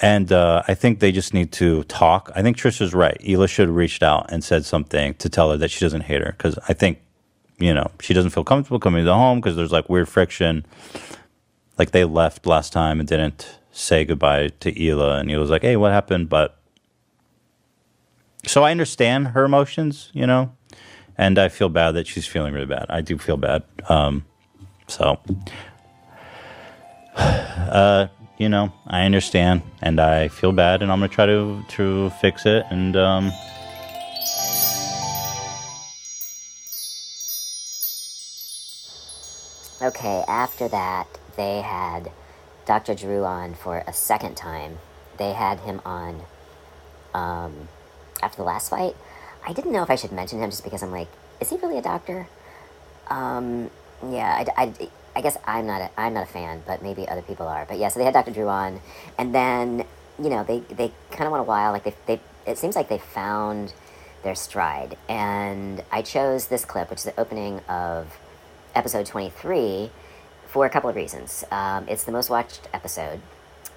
And 0.00 0.32
uh, 0.32 0.62
I 0.66 0.74
think 0.74 1.00
they 1.00 1.12
just 1.12 1.34
need 1.34 1.52
to 1.52 1.82
talk. 1.84 2.30
I 2.34 2.42
think 2.42 2.56
Trisha's 2.56 2.94
right. 2.94 3.18
Hila 3.20 3.48
should 3.48 3.68
have 3.68 3.76
reached 3.76 4.02
out 4.02 4.30
and 4.30 4.42
said 4.42 4.64
something 4.64 5.14
to 5.14 5.28
tell 5.28 5.50
her 5.50 5.56
that 5.58 5.70
she 5.70 5.80
doesn't 5.84 6.02
hate 6.02 6.22
her. 6.22 6.32
Because 6.32 6.58
I 6.68 6.72
think, 6.72 7.00
you 7.60 7.74
know, 7.74 7.90
she 8.00 8.14
doesn't 8.14 8.30
feel 8.30 8.44
comfortable 8.44 8.80
coming 8.80 9.02
to 9.02 9.04
the 9.04 9.14
home 9.14 9.40
because 9.40 9.56
there's 9.56 9.72
like 9.72 9.88
weird 9.88 10.08
friction 10.08 10.64
like 11.80 11.92
they 11.92 12.04
left 12.04 12.44
last 12.44 12.74
time 12.74 13.00
and 13.00 13.08
didn't 13.08 13.58
say 13.72 14.04
goodbye 14.04 14.48
to 14.60 14.70
Hila, 14.70 15.18
and 15.18 15.30
Hila 15.30 15.40
was 15.40 15.48
like, 15.48 15.62
"Hey, 15.62 15.76
what 15.76 15.92
happened?" 15.92 16.28
But 16.28 16.58
so 18.46 18.62
I 18.64 18.70
understand 18.70 19.28
her 19.28 19.44
emotions, 19.46 20.10
you 20.12 20.26
know, 20.26 20.52
and 21.16 21.38
I 21.38 21.48
feel 21.48 21.70
bad 21.70 21.92
that 21.92 22.06
she's 22.06 22.26
feeling 22.26 22.52
really 22.52 22.66
bad. 22.66 22.84
I 22.90 23.00
do 23.00 23.16
feel 23.16 23.38
bad. 23.38 23.62
Um, 23.88 24.26
so, 24.88 25.20
uh, 27.16 28.08
you 28.36 28.50
know, 28.50 28.74
I 28.86 29.06
understand, 29.06 29.62
and 29.80 30.00
I 30.00 30.28
feel 30.28 30.52
bad, 30.52 30.82
and 30.82 30.92
I'm 30.92 30.98
gonna 30.98 31.08
try 31.08 31.24
to 31.24 31.64
to 31.76 32.10
fix 32.20 32.44
it, 32.44 32.66
and 32.70 32.94
um. 32.94 33.32
Okay, 39.82 40.22
after 40.28 40.68
that, 40.68 41.06
they 41.38 41.62
had 41.62 42.10
Dr. 42.66 42.94
Drew 42.94 43.24
on 43.24 43.54
for 43.54 43.82
a 43.86 43.94
second 43.94 44.36
time. 44.36 44.78
They 45.16 45.32
had 45.32 45.60
him 45.60 45.80
on 45.86 46.20
um, 47.14 47.68
after 48.22 48.36
the 48.36 48.42
last 48.42 48.68
fight. 48.68 48.94
I 49.46 49.54
didn't 49.54 49.72
know 49.72 49.82
if 49.82 49.88
I 49.88 49.96
should 49.96 50.12
mention 50.12 50.42
him 50.42 50.50
just 50.50 50.64
because 50.64 50.82
I'm 50.82 50.90
like, 50.90 51.08
is 51.40 51.48
he 51.48 51.56
really 51.56 51.78
a 51.78 51.82
doctor? 51.82 52.28
Um, 53.08 53.70
yeah, 54.06 54.44
I, 54.56 54.64
I, 54.64 54.88
I 55.16 55.22
guess 55.22 55.38
I'm 55.46 55.66
not 55.66 55.80
a, 55.80 55.90
I'm 55.98 56.12
not 56.12 56.24
a 56.24 56.32
fan, 56.32 56.62
but 56.66 56.82
maybe 56.82 57.08
other 57.08 57.22
people 57.22 57.48
are. 57.48 57.64
But 57.64 57.78
yeah, 57.78 57.88
so 57.88 58.00
they 58.00 58.04
had 58.04 58.12
Dr. 58.12 58.32
Drew 58.32 58.48
on, 58.48 58.82
and 59.16 59.34
then 59.34 59.86
you 60.22 60.28
know 60.28 60.44
they, 60.44 60.60
they 60.60 60.92
kind 61.10 61.24
of 61.24 61.32
went 61.32 61.40
a 61.40 61.44
while. 61.44 61.72
Like 61.72 61.84
they, 61.84 61.94
they 62.04 62.20
it 62.46 62.58
seems 62.58 62.76
like 62.76 62.90
they 62.90 62.98
found 62.98 63.72
their 64.24 64.34
stride, 64.34 64.98
and 65.08 65.82
I 65.90 66.02
chose 66.02 66.48
this 66.48 66.66
clip, 66.66 66.90
which 66.90 66.98
is 66.98 67.04
the 67.04 67.18
opening 67.18 67.60
of 67.60 68.14
episode 68.74 69.06
23 69.06 69.90
for 70.46 70.66
a 70.66 70.70
couple 70.70 70.90
of 70.90 70.96
reasons. 70.96 71.44
Um, 71.50 71.86
it's 71.88 72.04
the 72.04 72.12
most 72.12 72.30
watched 72.30 72.68
episode. 72.72 73.20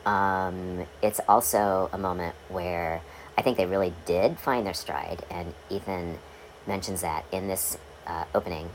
Um, 0.06 0.86
it's 1.02 1.20
also 1.28 1.90
a 1.94 1.98
moment 1.98 2.36
where 2.50 3.02
I 3.38 3.42
think 3.42 3.58
they 3.58 3.66
really 3.66 3.94
did 4.06 4.40
find 4.40 4.66
their 4.66 4.74
stride, 4.74 5.24
and 5.30 5.54
Ethan 5.70 6.20
mentions 6.68 7.02
that 7.02 7.26
in 7.32 7.48
this 7.48 7.78
uh, 8.06 8.26
opening. 8.34 8.70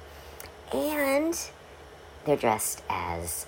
And 0.72 1.38
they're 2.24 2.37
dressed 2.37 2.83
as 2.88 3.46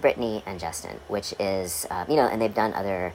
Britney 0.00 0.42
and 0.46 0.60
Justin, 0.60 1.00
which 1.08 1.34
is, 1.38 1.86
uh, 1.90 2.04
you 2.08 2.16
know, 2.16 2.26
and 2.26 2.40
they've 2.40 2.54
done 2.54 2.72
other 2.74 3.12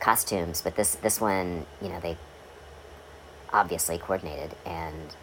costumes, 0.00 0.62
but 0.62 0.76
this 0.76 0.94
this 0.96 1.20
one, 1.20 1.66
you 1.80 1.88
know, 1.88 2.00
they 2.00 2.16
obviously 3.52 3.98
coordinated, 3.98 4.54
and 4.64 5.14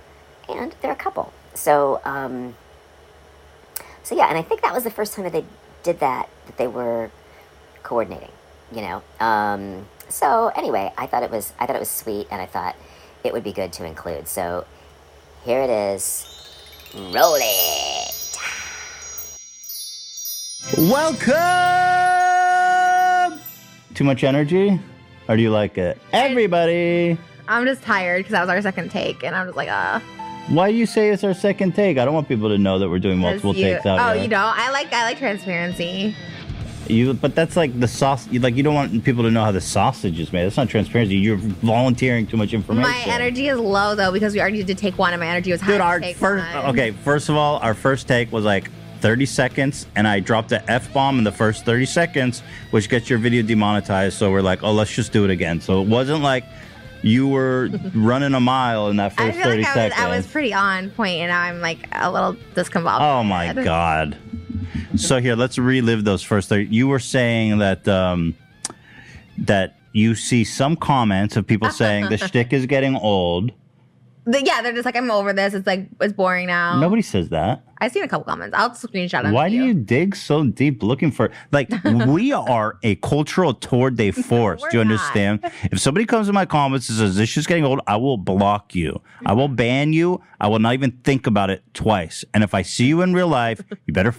and 0.48 0.76
they're 0.82 0.92
a 0.92 0.96
couple. 0.96 1.34
So 1.54 2.02
um, 2.06 2.56
so 4.10 4.16
yeah, 4.16 4.28
and 4.28 4.38
I 4.40 4.42
think 4.42 4.62
that 4.64 4.74
was 4.74 4.84
the 4.84 4.90
first 4.90 5.14
time 5.14 5.26
that 5.26 5.34
they 5.34 5.46
did 5.84 6.00
that 6.00 6.28
that 6.48 6.58
they 6.58 6.66
were 6.68 7.12
coordinating. 7.84 8.32
You 8.72 8.82
know, 8.82 9.04
um, 9.20 9.86
so 10.10 10.48
anyway, 10.56 10.92
I 10.98 11.06
thought 11.06 11.22
it 11.22 11.30
was 11.30 11.54
I 11.60 11.68
thought 11.68 11.76
it 11.76 11.80
was 11.80 11.92
sweet, 11.92 12.26
and 12.32 12.42
I 12.42 12.48
thought 12.48 12.76
it 13.24 13.34
would 13.34 13.44
be 13.44 13.54
good 13.54 13.72
to 13.74 13.86
include. 13.86 14.28
So 14.28 14.66
here 15.46 15.62
it 15.62 15.70
is. 15.70 16.26
Roll 16.96 17.36
it. 17.38 18.40
Welcome. 20.76 21.38
Too 23.94 24.06
much 24.06 24.24
energy, 24.24 24.82
or 25.28 25.38
do 25.38 25.44
you 25.44 25.52
like 25.52 25.78
it? 25.78 26.02
Everybody. 26.14 27.16
I'm 27.48 27.64
just 27.64 27.84
tired 27.84 28.22
because 28.22 28.32
that 28.32 28.42
was 28.42 28.50
our 28.50 28.60
second 28.64 28.90
take, 28.90 29.24
and 29.24 29.36
I'm 29.36 29.46
just 29.46 29.56
like, 29.56 29.70
uh. 29.70 30.00
Why 30.50 30.72
do 30.72 30.78
you 30.78 30.86
say 30.86 31.10
it's 31.10 31.24
our 31.24 31.34
second 31.36 31.76
take? 31.76 31.98
I 32.00 32.06
don't 32.06 32.14
want 32.14 32.28
people 32.28 32.50
to 32.50 32.58
know 32.58 32.80
that 32.80 32.90
we're 32.90 33.00
doing 33.00 33.20
multiple 33.20 33.56
you- 33.56 33.66
takes 33.76 33.86
out 33.86 34.00
Oh, 34.00 34.14
here. 34.14 34.24
you 34.24 34.28
know, 34.30 34.52
I 34.56 34.72
like 34.72 34.92
I 34.92 35.04
like 35.04 35.20
transparency. 35.20 36.16
You, 36.88 37.14
but 37.14 37.36
that's 37.36 37.56
like 37.56 37.80
the 37.80 37.88
sauce. 37.88 38.28
You, 38.32 38.40
like 38.40 38.56
you 38.56 38.64
don't 38.64 38.74
want 38.74 39.04
people 39.04 39.24
to 39.24 39.30
know 39.30 39.44
how 39.44 39.52
the 39.52 39.62
sausage 39.62 40.20
is 40.20 40.34
made. 40.34 40.46
That's 40.46 40.58
not 40.58 40.68
transparency. 40.70 41.18
You're 41.18 41.38
volunteering 41.38 42.26
too 42.26 42.36
much 42.36 42.52
information. 42.52 42.90
My 42.92 43.04
energy 43.14 43.48
is 43.48 43.60
low 43.60 43.94
though 43.94 44.12
because 44.12 44.34
we 44.34 44.42
already 44.42 44.64
did 44.64 44.80
take 44.80 44.98
one, 44.98 45.14
and 45.14 45.20
my 45.20 45.28
energy 45.28 45.52
was 45.52 45.62
high. 45.62 45.74
Dude, 45.74 45.82
our 45.82 46.00
take 46.00 46.16
first. 46.16 46.44
one. 46.56 46.66
Okay, 46.72 46.92
first 46.92 47.30
of 47.30 47.36
all, 47.36 47.58
our 47.58 47.76
first 47.76 48.08
take 48.08 48.32
was 48.32 48.44
like 48.44 48.72
30 49.02 49.28
seconds, 49.28 49.86
and 49.96 50.08
I 50.08 50.20
dropped 50.20 50.50
the 50.50 50.68
f 50.72 50.92
bomb 50.92 51.20
in 51.20 51.24
the 51.24 51.32
first 51.32 51.64
30 51.64 51.86
seconds, 51.86 52.42
which 52.72 52.90
gets 52.90 53.08
your 53.08 53.20
video 53.20 53.44
demonetized. 53.44 54.18
So 54.18 54.32
we're 54.32 54.42
like, 54.42 54.64
oh, 54.64 54.72
let's 54.74 54.92
just 54.92 55.12
do 55.14 55.24
it 55.26 55.30
again. 55.30 55.62
So 55.62 55.84
it 55.84 55.88
wasn't 55.88 56.24
like 56.24 56.44
you 57.02 57.28
were 57.28 57.70
running 57.96 58.34
a 58.34 58.40
mile 58.40 58.90
in 58.90 58.98
that 58.98 59.14
I 59.18 59.32
first 59.32 59.38
feel 59.38 59.46
30 59.46 59.64
like 59.64 59.66
I 59.66 59.70
was, 59.70 59.74
seconds. 59.74 60.02
I 60.02 60.16
was 60.18 60.28
pretty 60.28 60.54
on 60.54 60.90
point, 60.92 61.20
and 61.20 61.30
now 61.30 61.42
I'm 61.42 61.62
like 61.62 61.88
a 61.92 62.12
little 62.12 62.36
discombobulated. 62.56 63.02
Oh 63.02 63.24
my 63.24 63.54
god. 63.54 64.18
So 64.96 65.20
here, 65.20 65.36
let's 65.36 65.58
relive 65.58 66.04
those 66.04 66.22
first 66.24 66.50
30. 66.50 66.66
You 66.66 66.88
were 66.88 67.00
saying 67.00 67.60
that 67.60 67.88
um 67.88 68.36
that 69.38 69.78
you 69.94 70.16
see 70.16 70.44
some 70.44 70.76
comments 70.76 71.36
of 71.36 71.48
people 71.48 71.70
saying 71.70 72.10
the 72.10 72.18
shtick 72.28 72.54
is 72.54 72.66
getting 72.66 72.96
old. 72.96 73.52
The- 74.32 74.44
yeah, 74.44 74.62
they're 74.62 74.74
just 74.74 74.86
like, 74.86 74.96
I'm 74.96 75.10
over 75.12 75.34
this. 75.34 75.54
It's 75.54 75.68
like 75.68 75.88
it's 76.02 76.14
boring 76.14 76.48
now. 76.48 76.80
Nobody 76.80 77.02
says 77.02 77.30
that. 77.30 77.64
I've 77.82 77.92
seen 77.92 78.04
a 78.04 78.08
couple 78.08 78.26
comments. 78.26 78.56
I'll 78.58 78.72
screenshot 78.72 79.24
them. 79.24 79.32
Why 79.32 79.50
do 79.50 79.56
you 79.56 79.74
dig 79.74 80.16
so 80.16 80.44
deep 80.44 80.84
looking 80.84 81.12
for 81.12 81.32
like 81.52 81.70
we 82.08 82.34
are 82.34 82.78
a 82.84 82.96
cultural 82.96 83.54
tour 83.54 83.90
de 83.90 84.12
force? 84.12 84.62
do 84.64 84.78
you 84.78 84.80
we're 84.80 84.84
not. 84.84 84.92
understand? 84.92 85.52
If 85.72 85.80
somebody 85.80 86.06
comes 86.06 86.28
in 86.28 86.36
my 86.36 86.46
comments 86.46 86.90
and 86.90 86.98
says 86.98 87.16
this 87.16 87.30
shit's 87.30 87.48
getting 87.48 87.66
old, 87.66 87.80
I 87.88 87.96
will 87.96 88.18
block 88.18 88.76
you. 88.76 89.02
I 89.26 89.34
will 89.34 89.48
ban 89.48 89.94
you. 89.94 90.22
I 90.42 90.48
will 90.48 90.60
not 90.60 90.74
even 90.74 90.92
think 91.04 91.26
about 91.26 91.50
it 91.50 91.64
twice. 91.74 92.26
And 92.34 92.44
if 92.44 92.54
I 92.54 92.64
see 92.64 92.86
you 92.86 93.02
in 93.02 93.14
real 93.14 93.30
life, 93.30 93.64
you 93.86 93.94
better 93.94 94.14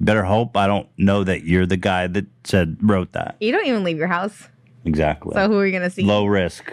better 0.00 0.24
hope 0.24 0.56
I 0.56 0.66
don't 0.66 0.88
know 0.96 1.24
that 1.24 1.44
you're 1.44 1.66
the 1.66 1.76
guy 1.76 2.06
that 2.06 2.26
said 2.44 2.78
wrote 2.80 3.12
that. 3.12 3.36
You 3.40 3.52
don't 3.52 3.66
even 3.66 3.84
leave 3.84 3.98
your 3.98 4.08
house. 4.08 4.48
Exactly. 4.84 5.34
So 5.34 5.46
who 5.46 5.58
are 5.58 5.66
you 5.66 5.72
gonna 5.72 5.90
see? 5.90 6.02
Low 6.02 6.24
risk. 6.24 6.72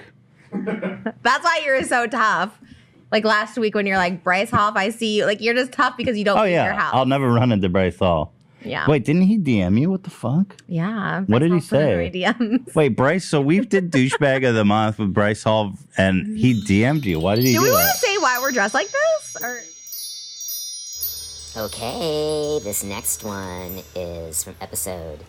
That's 1.22 1.44
why 1.44 1.62
you're 1.66 1.84
so 1.84 2.08
tough. 2.08 2.60
Like 3.12 3.24
last 3.24 3.58
week 3.58 3.74
when 3.76 3.86
you're 3.86 3.98
like 3.98 4.24
Bryce 4.24 4.50
Hall, 4.50 4.70
if 4.70 4.76
I 4.76 4.90
see 4.90 5.18
you, 5.18 5.26
like 5.26 5.42
you're 5.42 5.54
just 5.54 5.72
tough 5.72 5.96
because 5.98 6.18
you 6.18 6.26
don't 6.26 6.38
Oh 6.38 6.42
leave 6.44 6.52
your 6.52 6.64
yeah. 6.64 6.76
house. 6.80 6.94
I'll 6.94 7.06
never 7.06 7.32
run 7.32 7.52
into 7.52 7.70
Bryce 7.70 7.98
Hall. 8.00 8.34
yeah. 8.64 8.86
Wait, 8.90 9.06
didn't 9.06 9.22
he 9.24 9.38
DM 9.38 9.80
you? 9.80 9.90
What 9.90 10.04
the 10.04 10.10
fuck? 10.10 10.58
Yeah. 10.68 11.22
What 11.22 11.40
did 11.40 11.52
he 11.54 11.60
Hall 11.60 11.68
put 11.70 11.80
in 11.82 12.12
say? 12.14 12.28
my 12.28 12.34
DMs. 12.34 12.76
Wait, 12.76 12.90
Bryce. 12.90 13.24
So 13.26 13.40
we've 13.40 13.70
did 13.70 13.92
douchebag 13.92 14.48
of 14.48 14.56
the 14.56 14.66
month 14.66 15.00
with 15.00 15.14
Bryce 15.14 15.44
Hall, 15.44 15.74
and 15.98 16.38
he 16.38 16.62
DM'd 16.64 17.06
you. 17.06 17.20
Why 17.22 17.36
did 17.36 17.46
he 17.46 17.54
Do 17.54 17.60
do, 17.60 17.64
we 17.64 17.72
want 17.72 17.90
to 17.90 17.98
say 17.98 18.18
why 18.18 18.40
we're 18.42 18.52
dressed 18.52 18.74
like 18.74 18.90
this? 18.92 19.38
Or 19.42 19.62
Okay, 21.56 22.60
this 22.64 22.84
next 22.84 23.24
one 23.24 23.82
is 23.96 24.44
from 24.44 24.56
episode 24.62 25.24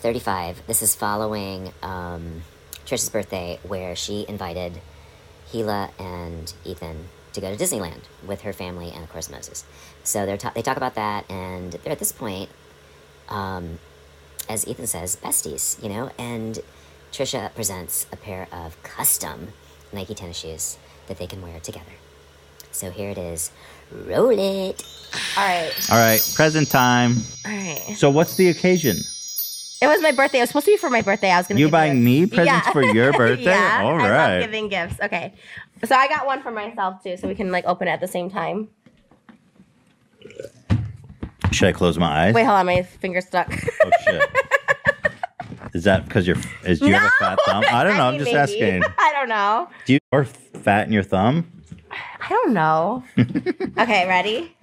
35. 0.00 0.62
This 0.66 0.82
is 0.82 0.94
following 0.94 1.72
um, 1.82 2.42
Trisha's 2.86 3.08
birthday, 3.08 3.58
where 3.66 3.94
she 3.96 4.24
invited 4.28 4.80
Hila 5.52 5.90
and 5.98 6.52
Ethan 6.64 7.08
to 7.32 7.40
go 7.40 7.54
to 7.54 7.62
Disneyland 7.62 8.02
with 8.26 8.42
her 8.42 8.52
family 8.52 8.90
and, 8.90 9.02
of 9.02 9.10
course, 9.10 9.30
Moses. 9.30 9.64
So 10.04 10.26
they're 10.26 10.36
ta- 10.36 10.52
they 10.54 10.62
talk 10.62 10.76
about 10.76 10.94
that, 10.94 11.28
and 11.30 11.72
they're 11.72 11.92
at 11.92 11.98
this 11.98 12.12
point, 12.12 12.50
um, 13.28 13.78
as 14.48 14.66
Ethan 14.68 14.86
says, 14.86 15.16
besties, 15.16 15.82
you 15.82 15.88
know? 15.88 16.10
And 16.18 16.60
Trisha 17.12 17.54
presents 17.54 18.06
a 18.12 18.16
pair 18.16 18.48
of 18.52 18.80
custom 18.82 19.48
Nike 19.92 20.14
tennis 20.14 20.36
shoes 20.38 20.76
that 21.06 21.18
they 21.18 21.26
can 21.26 21.40
wear 21.42 21.60
together. 21.60 21.92
So 22.72 22.90
here 22.90 23.10
it 23.10 23.18
is. 23.18 23.50
Roll 23.92 24.30
it. 24.30 24.82
all 25.36 25.44
right, 25.46 25.90
All 25.90 25.96
right, 25.98 26.32
present 26.34 26.68
time. 26.70 27.18
all 27.46 27.52
right. 27.52 27.94
So 27.96 28.10
what's 28.10 28.34
the 28.34 28.48
occasion? 28.48 28.98
It 29.84 29.88
was 29.88 30.00
my 30.02 30.12
birthday. 30.12 30.38
It 30.38 30.42
was 30.42 30.50
supposed 30.50 30.66
to 30.66 30.72
be 30.72 30.76
for 30.76 30.88
my 30.90 31.02
birthday. 31.02 31.30
I 31.30 31.36
was 31.38 31.46
gonna. 31.46 31.60
You 31.60 31.68
buying 31.68 32.02
me 32.02 32.26
presents 32.36 32.68
for 32.68 32.82
your 32.82 33.12
birthday? 33.16 33.44
yeah, 33.44 33.82
All 33.84 34.00
I 34.00 34.08
right. 34.10 34.34
love 34.38 34.42
giving 34.44 34.68
gifts. 34.68 34.98
Okay, 35.02 35.34
so 35.84 35.94
I 35.94 36.08
got 36.08 36.26
one 36.26 36.42
for 36.42 36.50
myself 36.50 37.02
too, 37.02 37.16
so 37.16 37.28
we 37.28 37.34
can 37.34 37.52
like 37.52 37.64
open 37.66 37.86
it 37.88 37.90
at 37.92 38.00
the 38.00 38.08
same 38.08 38.30
time. 38.30 38.68
Should 41.52 41.68
I 41.68 41.72
close 41.72 41.98
my 41.98 42.26
eyes? 42.28 42.34
Wait, 42.34 42.44
hold 42.44 42.56
on, 42.58 42.66
my 42.66 42.82
finger's 42.82 43.26
stuck. 43.26 43.48
Oh 43.52 43.90
shit. 44.04 44.22
Is 45.74 45.84
that 45.84 46.04
because 46.06 46.26
you're? 46.26 46.36
Is 46.64 46.78
do 46.80 46.86
you 46.86 46.94
have 46.94 47.04
a 47.04 47.10
fat 47.18 47.38
thumb? 47.44 47.64
I 47.68 47.82
don't 47.84 47.96
know. 47.96 48.04
I'm 48.04 48.12
mean, 48.14 48.20
just 48.24 48.32
maybe. 48.32 48.38
asking. 48.62 48.82
I 48.98 49.12
don't 49.12 49.28
know. 49.28 49.68
Do 49.86 49.92
you 49.94 49.98
are 50.12 50.24
fat 50.24 50.86
in 50.86 50.92
your 50.92 51.02
thumb? 51.02 51.50
I 51.90 52.28
don't 52.28 52.52
know. 52.54 53.02
okay, 53.78 54.06
ready? 54.08 54.56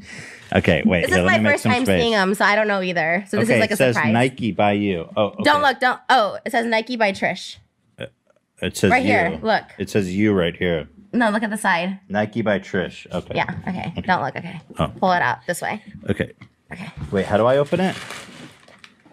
Okay, 0.53 0.83
wait. 0.85 1.01
This 1.01 1.15
here, 1.15 1.19
is 1.19 1.25
my 1.25 1.43
first 1.43 1.63
time 1.63 1.85
space. 1.85 2.01
seeing 2.01 2.11
them, 2.11 2.33
so 2.33 2.43
I 2.43 2.55
don't 2.55 2.67
know 2.67 2.81
either. 2.81 3.25
So 3.29 3.37
this 3.37 3.47
okay, 3.47 3.55
is 3.55 3.61
like 3.61 3.71
a 3.71 3.75
surprise. 3.75 3.89
it 3.89 3.93
says 3.93 3.95
surprise. 3.95 4.13
Nike 4.13 4.51
by 4.51 4.73
you. 4.73 5.09
Oh, 5.15 5.27
okay. 5.27 5.43
Don't 5.43 5.61
look. 5.61 5.79
Don't. 5.79 5.99
Oh, 6.09 6.37
it 6.45 6.51
says 6.51 6.65
Nike 6.65 6.97
by 6.97 7.11
Trish. 7.13 7.57
Uh, 7.97 8.07
it 8.61 8.75
says 8.75 8.91
Right 8.91 9.03
you. 9.03 9.11
here, 9.11 9.39
look. 9.41 9.63
It 9.77 9.89
says 9.89 10.13
you 10.13 10.33
right 10.33 10.55
here. 10.55 10.89
No, 11.13 11.29
look 11.29 11.43
at 11.43 11.49
the 11.49 11.57
side. 11.57 11.99
Nike 12.09 12.41
by 12.41 12.59
Trish. 12.59 13.05
Okay. 13.11 13.35
Yeah. 13.35 13.55
Okay. 13.67 14.01
Don't 14.01 14.21
look. 14.23 14.35
Okay. 14.35 14.61
Oh. 14.79 14.91
Pull 14.99 15.11
it 15.13 15.21
out 15.21 15.39
this 15.47 15.61
way. 15.61 15.81
Okay. 16.09 16.31
Okay. 16.71 16.89
Wait, 17.11 17.25
how 17.25 17.37
do 17.37 17.45
I 17.45 17.57
open 17.57 17.79
it? 17.79 17.95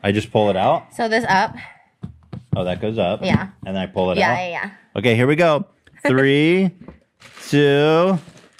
I 0.02 0.12
just 0.12 0.30
pull 0.30 0.48
it 0.50 0.56
out. 0.56 0.94
So 0.94 1.08
this 1.08 1.24
up. 1.28 1.56
Oh, 2.56 2.64
that 2.64 2.80
goes 2.80 2.98
up. 2.98 3.24
Yeah. 3.24 3.48
And 3.66 3.76
then 3.76 3.82
I 3.82 3.86
pull 3.86 4.10
it 4.10 4.12
out. 4.12 4.18
Yeah. 4.18 4.32
out. 4.32 4.38
Yeah. 4.38 4.48
Yeah. 4.48 4.70
Okay, 4.96 5.14
here 5.14 5.26
we 5.26 5.36
go. 5.36 5.66
Three, 6.06 6.70
two, 7.48 8.18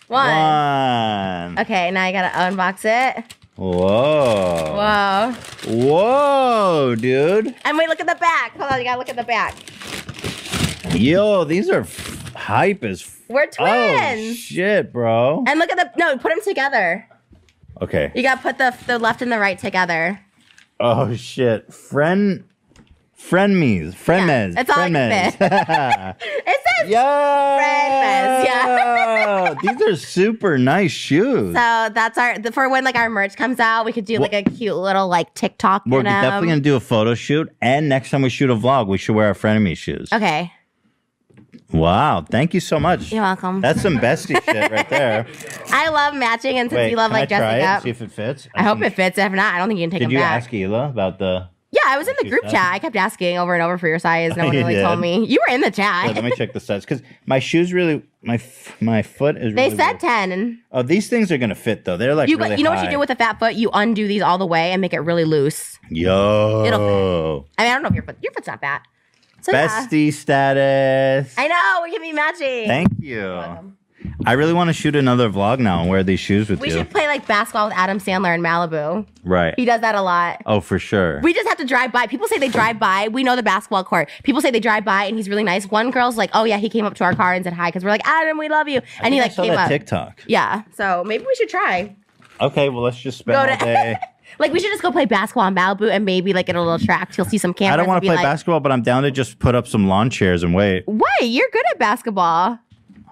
One. 0.09 0.27
one. 0.27 1.59
Okay. 1.61 1.91
Now 1.91 2.05
I 2.05 2.13
gotta 2.13 2.37
unbox 2.37 2.85
it. 2.85 3.35
Whoa. 3.57 4.75
Whoa. 4.75 5.35
Whoa, 5.67 6.95
dude. 6.95 7.55
And 7.65 7.77
wait, 7.79 7.89
look 7.89 8.01
at 8.01 8.07
the 8.07 8.15
back. 8.15 8.57
Hold 8.57 8.73
on. 8.73 8.79
You 8.79 8.85
gotta 8.85 8.99
look 8.99 9.09
at 9.09 9.17
the 9.17 9.25
back. 9.25 9.55
Yo, 10.95 11.45
these 11.45 11.69
are 11.69 11.87
hype 12.35 12.85
as. 12.85 13.15
We're 13.29 13.43
oh, 13.43 13.47
twins. 13.47 14.31
oh 14.31 14.35
shit, 14.35 14.93
bro. 14.93 15.45
and 15.47 15.59
look 15.59 15.71
at 15.71 15.77
the 15.77 15.91
no. 15.99 16.17
Put 16.17 16.31
them 16.31 16.41
together. 16.43 17.07
Okay. 17.83 18.11
You 18.15 18.23
gotta 18.23 18.41
put 18.41 18.59
the 18.59 18.75
the 18.87 18.99
left 18.99 19.21
and 19.21 19.31
the 19.31 19.39
right 19.39 19.59
together. 19.59 20.21
Oh 20.81 21.15
shit, 21.15 21.73
friend, 21.73 22.45
friend 23.15 23.59
me's, 23.59 23.95
friend 23.95 24.29
Yeah, 24.29 24.47
mes, 24.47 24.55
it's 24.57 24.73
friend 24.73 24.93
mes. 24.93 25.35
says 26.81 26.91
yeah. 26.91 28.43
yeah. 28.45 29.55
These 29.63 29.83
are 29.83 29.97
super 29.97 30.59
nice 30.59 30.91
shoes. 30.93 31.55
So 31.55 31.89
that's 31.93 32.19
our 32.19 32.37
for 32.53 32.69
when 32.69 32.85
like 32.85 32.97
our 32.97 33.09
merch 33.11 33.37
comes 33.37 33.59
out, 33.61 33.85
we 33.85 33.93
could 33.93 34.05
do 34.05 34.19
like 34.19 34.33
a 34.33 34.43
cute 34.43 34.77
little 34.77 35.09
like 35.09 35.35
TikTok. 35.35 35.85
We're 35.87 36.03
definitely 36.03 36.49
gonna 36.49 36.61
do 36.61 36.77
a 36.77 36.81
photo 36.81 37.15
shoot, 37.15 37.51
and 37.61 37.89
next 37.89 38.11
time 38.11 38.23
we 38.23 38.29
shoot 38.31 38.51
a 38.51 38.57
vlog, 38.57 38.87
we 38.89 38.99
should 38.99 39.15
wear 39.17 39.29
our 39.29 39.35
frenemy 39.35 39.77
shoes. 39.77 40.13
Okay, 40.13 40.53
Wow, 41.71 42.25
thank 42.31 42.55
you 42.55 42.61
so 42.61 42.81
much. 42.81 43.13
you're 43.13 43.23
welcome. 43.23 43.61
That's 43.61 43.83
some 43.83 43.99
bestie 43.99 44.43
shit 44.45 44.71
right 44.71 44.89
there. 44.91 45.27
I 45.69 45.91
love 45.91 46.15
matching, 46.15 46.59
and 46.59 46.71
since 46.71 46.79
Wait, 46.79 46.91
you 46.91 46.97
love 46.97 47.11
like 47.13 47.31
I 47.31 47.39
try 47.39 47.39
dressing 47.39 47.61
it? 47.61 47.65
up, 47.65 47.83
See 47.83 47.91
if 47.91 48.01
it 48.03 48.13
fits. 48.13 48.49
I 48.55 48.63
hope 48.63 48.81
it 48.83 48.95
fits. 48.95 49.19
If 49.19 49.33
not, 49.33 49.55
I 49.55 49.59
don't 49.59 49.69
think 49.69 49.79
you 49.81 49.85
can 49.85 49.91
take 49.91 50.01
Did 50.01 50.13
you 50.13 50.19
back. 50.19 50.43
ask 50.43 50.51
Hila 50.51 50.91
about 50.91 51.19
the? 51.19 51.49
Yeah, 51.71 51.81
I 51.87 51.99
was 51.99 52.09
in 52.09 52.15
the 52.23 52.31
group 52.31 52.45
chat. 52.45 52.73
I 52.73 52.79
kept 52.79 52.97
asking 52.97 53.37
over 53.37 53.53
and 53.53 53.63
over 53.63 53.77
for 53.77 53.89
your 53.89 53.99
size. 53.99 54.35
No 54.37 54.47
one 54.47 54.57
really 54.57 54.73
did? 54.77 54.83
told 54.83 55.01
me. 55.01 55.27
You 55.27 55.39
were 55.47 55.55
in 55.55 55.61
the 55.61 55.67
Wait, 55.67 55.75
chat. 55.75 56.15
let 56.15 56.25
me 56.25 56.33
check 56.35 56.55
the 56.55 56.61
size 56.61 56.85
because 56.85 57.03
my 57.27 57.41
shoes 57.41 57.75
really, 57.75 58.03
my 58.23 58.37
f- 58.37 58.75
my 58.81 59.03
foot 59.03 59.37
is. 59.37 59.43
Really 59.43 59.55
They 59.55 59.65
really 59.65 59.77
said 59.77 59.87
weird. 59.91 60.01
ten, 60.01 60.33
and 60.33 60.59
Oh, 60.73 60.83
these 60.83 61.09
things 61.11 61.31
are 61.31 61.37
gonna 61.37 61.55
fit 61.55 61.85
though. 61.85 61.99
They're 61.99 62.15
like 62.15 62.31
you 62.31 62.39
really 62.39 62.57
you 62.57 62.65
know 62.65 62.71
what 62.71 62.79
you 62.79 62.85
high. 62.87 62.91
do 62.93 62.99
with 62.99 63.11
a 63.11 63.17
fat 63.17 63.39
foot? 63.39 63.55
You 63.55 63.69
undo 63.75 64.09
these 64.09 64.23
all 64.23 64.39
the 64.39 64.47
way 64.47 64.73
and 64.73 64.81
make 64.81 64.95
it 64.95 65.01
really 65.01 65.25
loose. 65.27 65.79
Yo. 65.91 66.65
It'll 66.67 67.47
I 67.59 67.65
mean, 67.65 67.71
I 67.71 67.75
don't 67.75 67.83
know 67.83 67.89
if 67.91 67.95
your 67.95 68.05
foot 68.05 68.17
your 68.23 68.33
foot's 68.33 68.47
not 68.47 68.61
fat. 68.61 68.83
So 69.43 69.53
yeah. 69.53 69.69
Bestie 69.69 70.13
status. 70.13 71.35
I 71.37 71.49
know 71.49 71.83
we 71.85 71.93
can 71.93 72.01
be 72.01 72.13
matching. 72.13 72.67
Thank 72.67 72.89
you. 72.99 73.75
I 74.27 74.33
really 74.33 74.53
want 74.53 74.69
to 74.69 74.73
shoot 74.75 74.95
another 74.97 75.29
vlog 75.29 75.59
now 75.59 75.81
and 75.81 75.89
wear 75.91 76.03
these 76.03 76.21
shoes 76.21 76.49
with 76.49 76.61
we 76.61 76.69
you. 76.69 76.75
We 76.75 76.81
should 76.81 76.91
play 76.91 77.07
like 77.07 77.27
basketball 77.27 77.67
with 77.69 77.77
Adam 77.77 77.99
Sandler 77.99 78.35
in 78.35 78.41
Malibu. 78.41 79.07
right. 79.25 79.55
He 79.57 79.65
does 79.65 79.81
that 79.81 79.95
a 79.95 80.03
lot. 80.03 80.41
Oh, 80.47 80.61
for 80.61 80.79
sure. 80.79 81.21
We 81.23 81.35
just 81.35 81.49
have 81.49 81.59
to 81.59 81.65
drive 81.65 81.93
by. 81.93 82.07
People 82.07 82.29
say 82.29 82.39
they 82.39 82.49
drive 82.49 82.79
by. 82.79 83.09
We 83.09 83.25
know 83.25 83.35
the 83.37 83.43
basketball 83.43 83.85
court. 83.85 84.09
People 84.23 84.41
say 84.41 84.51
they 84.51 84.61
drive 84.61 84.85
by 84.85 85.05
and 85.05 85.17
he's 85.17 85.29
really 85.29 85.43
nice. 85.45 85.67
One 85.71 85.91
girl's 85.91 86.17
like, 86.17 86.31
"Oh 86.33 86.45
yeah, 86.45 86.59
he 86.59 86.69
came 86.69 86.85
up 86.85 86.95
to 86.95 87.05
our 87.05 87.15
car 87.15 87.33
and 87.35 87.45
said 87.45 87.53
hi 87.55 87.69
because 87.69 87.85
we're 87.85 87.91
like, 87.91 88.07
Adam, 88.07 88.39
we 88.39 88.49
love 88.49 88.69
you." 88.69 88.79
I 89.01 89.07
And 89.07 89.15
he 89.15 89.21
think 89.21 89.23
I 89.23 89.25
like 89.25 89.33
saw 89.33 89.43
came 89.43 89.55
that 89.55 89.65
up. 89.65 89.69
TikTok. 89.69 90.25
Yeah. 90.27 90.63
So 90.75 91.03
maybe 91.07 91.25
we 91.27 91.35
should 91.35 91.49
try. 91.49 91.97
Okay, 92.41 92.69
well 92.69 92.83
let's 92.83 92.99
just 93.01 93.19
spend 93.19 93.35
Go 93.35 93.41
all 93.53 93.59
to- 93.59 93.65
day 93.65 93.97
Like 94.39 94.53
we 94.53 94.61
should 94.61 94.71
just 94.71 94.83
go 94.83 94.93
play 94.93 95.07
basketball 95.07 95.47
in 95.49 95.55
Malibu 95.55 95.91
and 95.91 96.05
maybe 96.05 96.33
like 96.33 96.49
in 96.49 96.55
a 96.55 96.63
little 96.63 96.79
track. 96.79 97.17
You'll 97.17 97.27
see 97.27 97.39
some 97.39 97.53
cameras. 97.55 97.75
I 97.75 97.77
don't 97.79 97.89
want 97.89 98.03
to 98.03 98.07
play 98.07 98.15
like, 98.17 98.25
basketball, 98.25 98.61
but 98.61 98.71
I'm 98.71 98.83
down 98.83 99.03
to 99.03 99.11
just 99.11 99.39
put 99.41 99.55
up 99.57 99.67
some 99.67 99.89
lawn 99.89 100.11
chairs 100.11 100.43
and 100.45 100.55
wait. 100.55 100.85
Wait, 100.87 101.03
you're 101.23 101.49
good 101.53 101.65
at 101.73 101.79
basketball. 101.79 102.59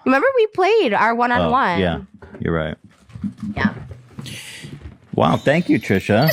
Remember 0.06 0.28
we 0.36 0.46
played 0.46 0.94
our 0.94 1.16
one 1.16 1.32
on 1.32 1.50
one. 1.50 1.80
yeah, 1.80 2.02
you're 2.38 2.54
right. 2.54 2.76
Yeah. 3.56 3.74
Wow, 5.16 5.36
thank 5.36 5.68
you, 5.68 5.80
Trisha. 5.80 6.30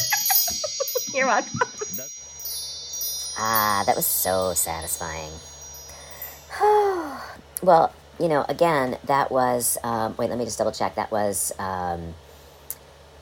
You're 1.13 1.27
welcome. 1.27 1.59
Ah, 3.37 3.83
that 3.85 3.95
was 3.95 4.05
so 4.05 4.53
satisfying. 4.53 5.31
well, 7.63 7.93
you 8.19 8.27
know, 8.27 8.45
again, 8.49 8.97
that 9.05 9.31
was. 9.31 9.77
Um, 9.83 10.15
wait, 10.17 10.29
let 10.29 10.37
me 10.37 10.45
just 10.45 10.57
double 10.57 10.71
check. 10.71 10.95
That 10.95 11.11
was 11.11 11.51
um, 11.57 12.13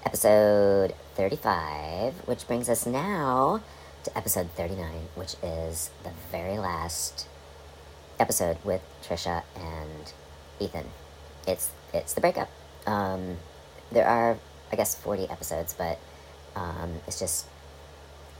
episode 0.05 0.95
35, 1.15 2.13
which 2.27 2.47
brings 2.47 2.67
us 2.69 2.85
now 2.85 3.61
to 4.03 4.17
episode 4.17 4.49
39, 4.57 5.07
which 5.15 5.35
is 5.43 5.91
the 6.03 6.11
very 6.31 6.57
last 6.57 7.27
episode 8.19 8.57
with 8.63 8.81
Trisha 9.03 9.43
and 9.55 10.13
Ethan. 10.61 10.85
It's 11.47 11.71
it's 11.93 12.13
the 12.13 12.21
breakup. 12.21 12.49
Um, 12.85 13.37
there 13.91 14.07
are, 14.07 14.37
I 14.71 14.75
guess, 14.75 14.95
40 14.95 15.29
episodes, 15.29 15.73
but 15.73 15.99
um, 16.55 16.93
it's 17.07 17.19
just 17.19 17.45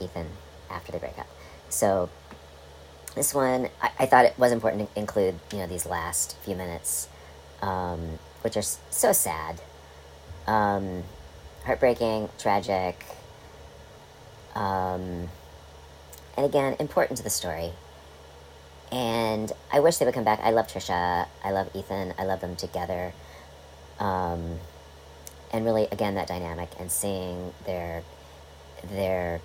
Ethan 0.00 0.26
after 0.70 0.92
the 0.92 0.98
breakup. 0.98 1.26
So 1.68 2.08
this 3.14 3.34
one, 3.34 3.68
I, 3.82 3.90
I 4.00 4.06
thought 4.06 4.24
it 4.24 4.38
was 4.38 4.52
important 4.52 4.92
to 4.94 5.00
include, 5.00 5.38
you 5.52 5.58
know, 5.58 5.66
these 5.66 5.86
last 5.86 6.36
few 6.38 6.56
minutes, 6.56 7.08
um, 7.60 8.18
which 8.40 8.56
are 8.56 8.62
so 8.62 9.12
sad, 9.12 9.60
um, 10.46 11.02
heartbreaking, 11.64 12.30
tragic, 12.38 13.04
um, 14.54 15.28
and 16.36 16.46
again, 16.46 16.76
important 16.78 17.18
to 17.18 17.24
the 17.24 17.30
story. 17.30 17.72
And 18.92 19.50
I 19.72 19.80
wish 19.80 19.96
they 19.96 20.04
would 20.04 20.14
come 20.14 20.24
back. 20.24 20.40
I 20.42 20.50
love 20.50 20.66
Trisha. 20.68 21.26
I 21.42 21.50
love 21.50 21.70
Ethan. 21.74 22.12
I 22.18 22.24
love 22.24 22.40
them 22.42 22.56
together. 22.56 23.14
Um, 23.98 24.58
and 25.52 25.64
really, 25.64 25.88
again, 25.90 26.14
that 26.16 26.28
dynamic 26.28 26.68
and 26.78 26.90
seeing 26.92 27.54
their 27.64 28.02
their 28.90 29.40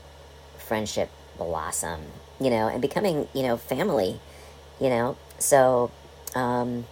friendship 0.57 1.09
blossom, 1.37 2.01
you 2.39 2.49
know, 2.49 2.67
and 2.67 2.81
becoming, 2.81 3.27
you 3.33 3.43
know, 3.43 3.55
family, 3.57 4.19
you 4.81 4.89
know. 4.89 5.17
So, 5.39 5.91
um, 6.35 6.85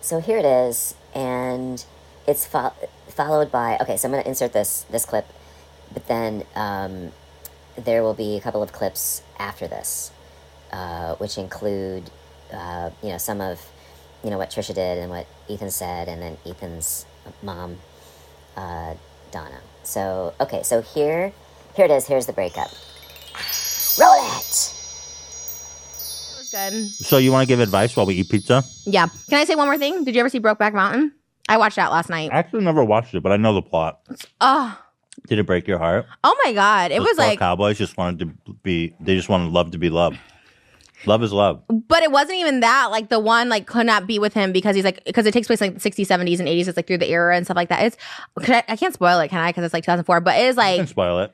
so 0.00 0.20
here 0.20 0.38
it 0.38 0.44
is, 0.44 0.94
and 1.14 1.84
it's 2.26 2.46
fo- 2.46 2.74
followed 3.08 3.50
by. 3.50 3.76
Okay, 3.80 3.96
so 3.96 4.08
I'm 4.08 4.12
going 4.12 4.22
to 4.22 4.28
insert 4.28 4.52
this 4.52 4.86
this 4.90 5.04
clip, 5.04 5.26
but 5.92 6.06
then 6.08 6.44
um, 6.54 7.12
there 7.76 8.02
will 8.02 8.14
be 8.14 8.36
a 8.36 8.40
couple 8.40 8.62
of 8.62 8.72
clips 8.72 9.22
after 9.38 9.66
this, 9.66 10.10
uh, 10.72 11.14
which 11.16 11.38
include, 11.38 12.10
uh, 12.52 12.90
you 13.02 13.10
know, 13.10 13.18
some 13.18 13.40
of, 13.40 13.60
you 14.24 14.30
know, 14.30 14.38
what 14.38 14.50
Trisha 14.50 14.74
did 14.74 14.98
and 14.98 15.10
what 15.10 15.26
Ethan 15.48 15.70
said, 15.70 16.08
and 16.08 16.20
then 16.22 16.36
Ethan's 16.46 17.06
mom, 17.42 17.78
uh, 18.56 18.94
Donna. 19.30 19.60
So 19.84 20.34
okay, 20.40 20.62
so 20.62 20.82
here, 20.82 21.32
here 21.74 21.84
it 21.86 21.90
is. 21.90 22.06
Here's 22.06 22.26
the 22.26 22.32
breakup. 22.32 22.70
Roll 23.98 24.14
it. 24.14 24.74
It 26.32 26.38
was 26.38 26.50
good. 26.50 26.88
So 27.04 27.18
you 27.18 27.32
want 27.32 27.42
to 27.42 27.46
give 27.48 27.60
advice 27.60 27.96
while 27.96 28.06
we 28.06 28.14
eat 28.14 28.28
pizza? 28.28 28.64
Yeah. 28.84 29.06
Can 29.28 29.38
I 29.38 29.44
say 29.44 29.54
one 29.54 29.66
more 29.66 29.78
thing? 29.78 30.04
Did 30.04 30.14
you 30.14 30.20
ever 30.20 30.28
see 30.28 30.40
Brokeback 30.40 30.72
Mountain? 30.74 31.12
I 31.48 31.56
watched 31.56 31.76
that 31.76 31.90
last 31.90 32.10
night. 32.10 32.30
I 32.32 32.38
actually 32.38 32.64
never 32.64 32.84
watched 32.84 33.14
it, 33.14 33.22
but 33.22 33.32
I 33.32 33.36
know 33.36 33.54
the 33.54 33.62
plot. 33.62 34.00
Oh, 34.40 34.78
Did 35.28 35.38
it 35.38 35.46
break 35.46 35.66
your 35.66 35.78
heart? 35.78 36.06
oh 36.22 36.36
my 36.44 36.52
God. 36.52 36.90
It 36.90 36.98
Those 36.98 37.08
was 37.08 37.16
poor 37.16 37.26
like, 37.26 37.38
cowboys 37.38 37.78
just 37.78 37.96
wanted 37.96 38.36
to 38.46 38.52
be. 38.62 38.94
They 39.00 39.16
just 39.16 39.28
wanted 39.28 39.50
love 39.52 39.70
to 39.72 39.78
be 39.78 39.88
loved. 39.88 40.18
Love 41.06 41.22
is 41.22 41.32
love. 41.32 41.62
but 41.68 42.02
it 42.02 42.10
wasn't 42.10 42.38
even 42.38 42.60
that. 42.60 42.90
Like 42.90 43.08
the 43.08 43.20
one 43.20 43.48
like 43.48 43.66
could 43.66 43.86
not 43.86 44.06
be 44.06 44.18
with 44.18 44.34
him 44.34 44.52
because 44.52 44.74
he's 44.74 44.84
like 44.84 45.04
because 45.04 45.26
it 45.26 45.32
takes 45.32 45.46
place 45.46 45.60
like 45.60 45.78
the 45.78 45.90
60s, 45.90 46.06
70s, 46.06 46.38
and 46.40 46.48
80s. 46.48 46.68
It's 46.68 46.76
like 46.76 46.86
through 46.86 46.98
the 46.98 47.08
era 47.08 47.36
and 47.36 47.46
stuff 47.46 47.56
like 47.56 47.68
that. 47.68 47.84
It's 47.84 47.96
could 48.40 48.50
I, 48.56 48.64
I 48.68 48.76
can't 48.76 48.94
spoil 48.94 49.18
it, 49.20 49.28
can 49.28 49.38
I? 49.40 49.50
Because 49.50 49.64
it's 49.64 49.74
like 49.74 49.84
2004. 49.84 50.20
But 50.20 50.36
it 50.36 50.46
is 50.46 50.56
like 50.56 50.76
can 50.76 50.86
spoil 50.86 51.20
it. 51.20 51.32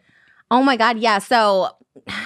Oh 0.51 0.63
my 0.63 0.77
god, 0.77 0.99
yeah. 0.99 1.19
So 1.19 1.71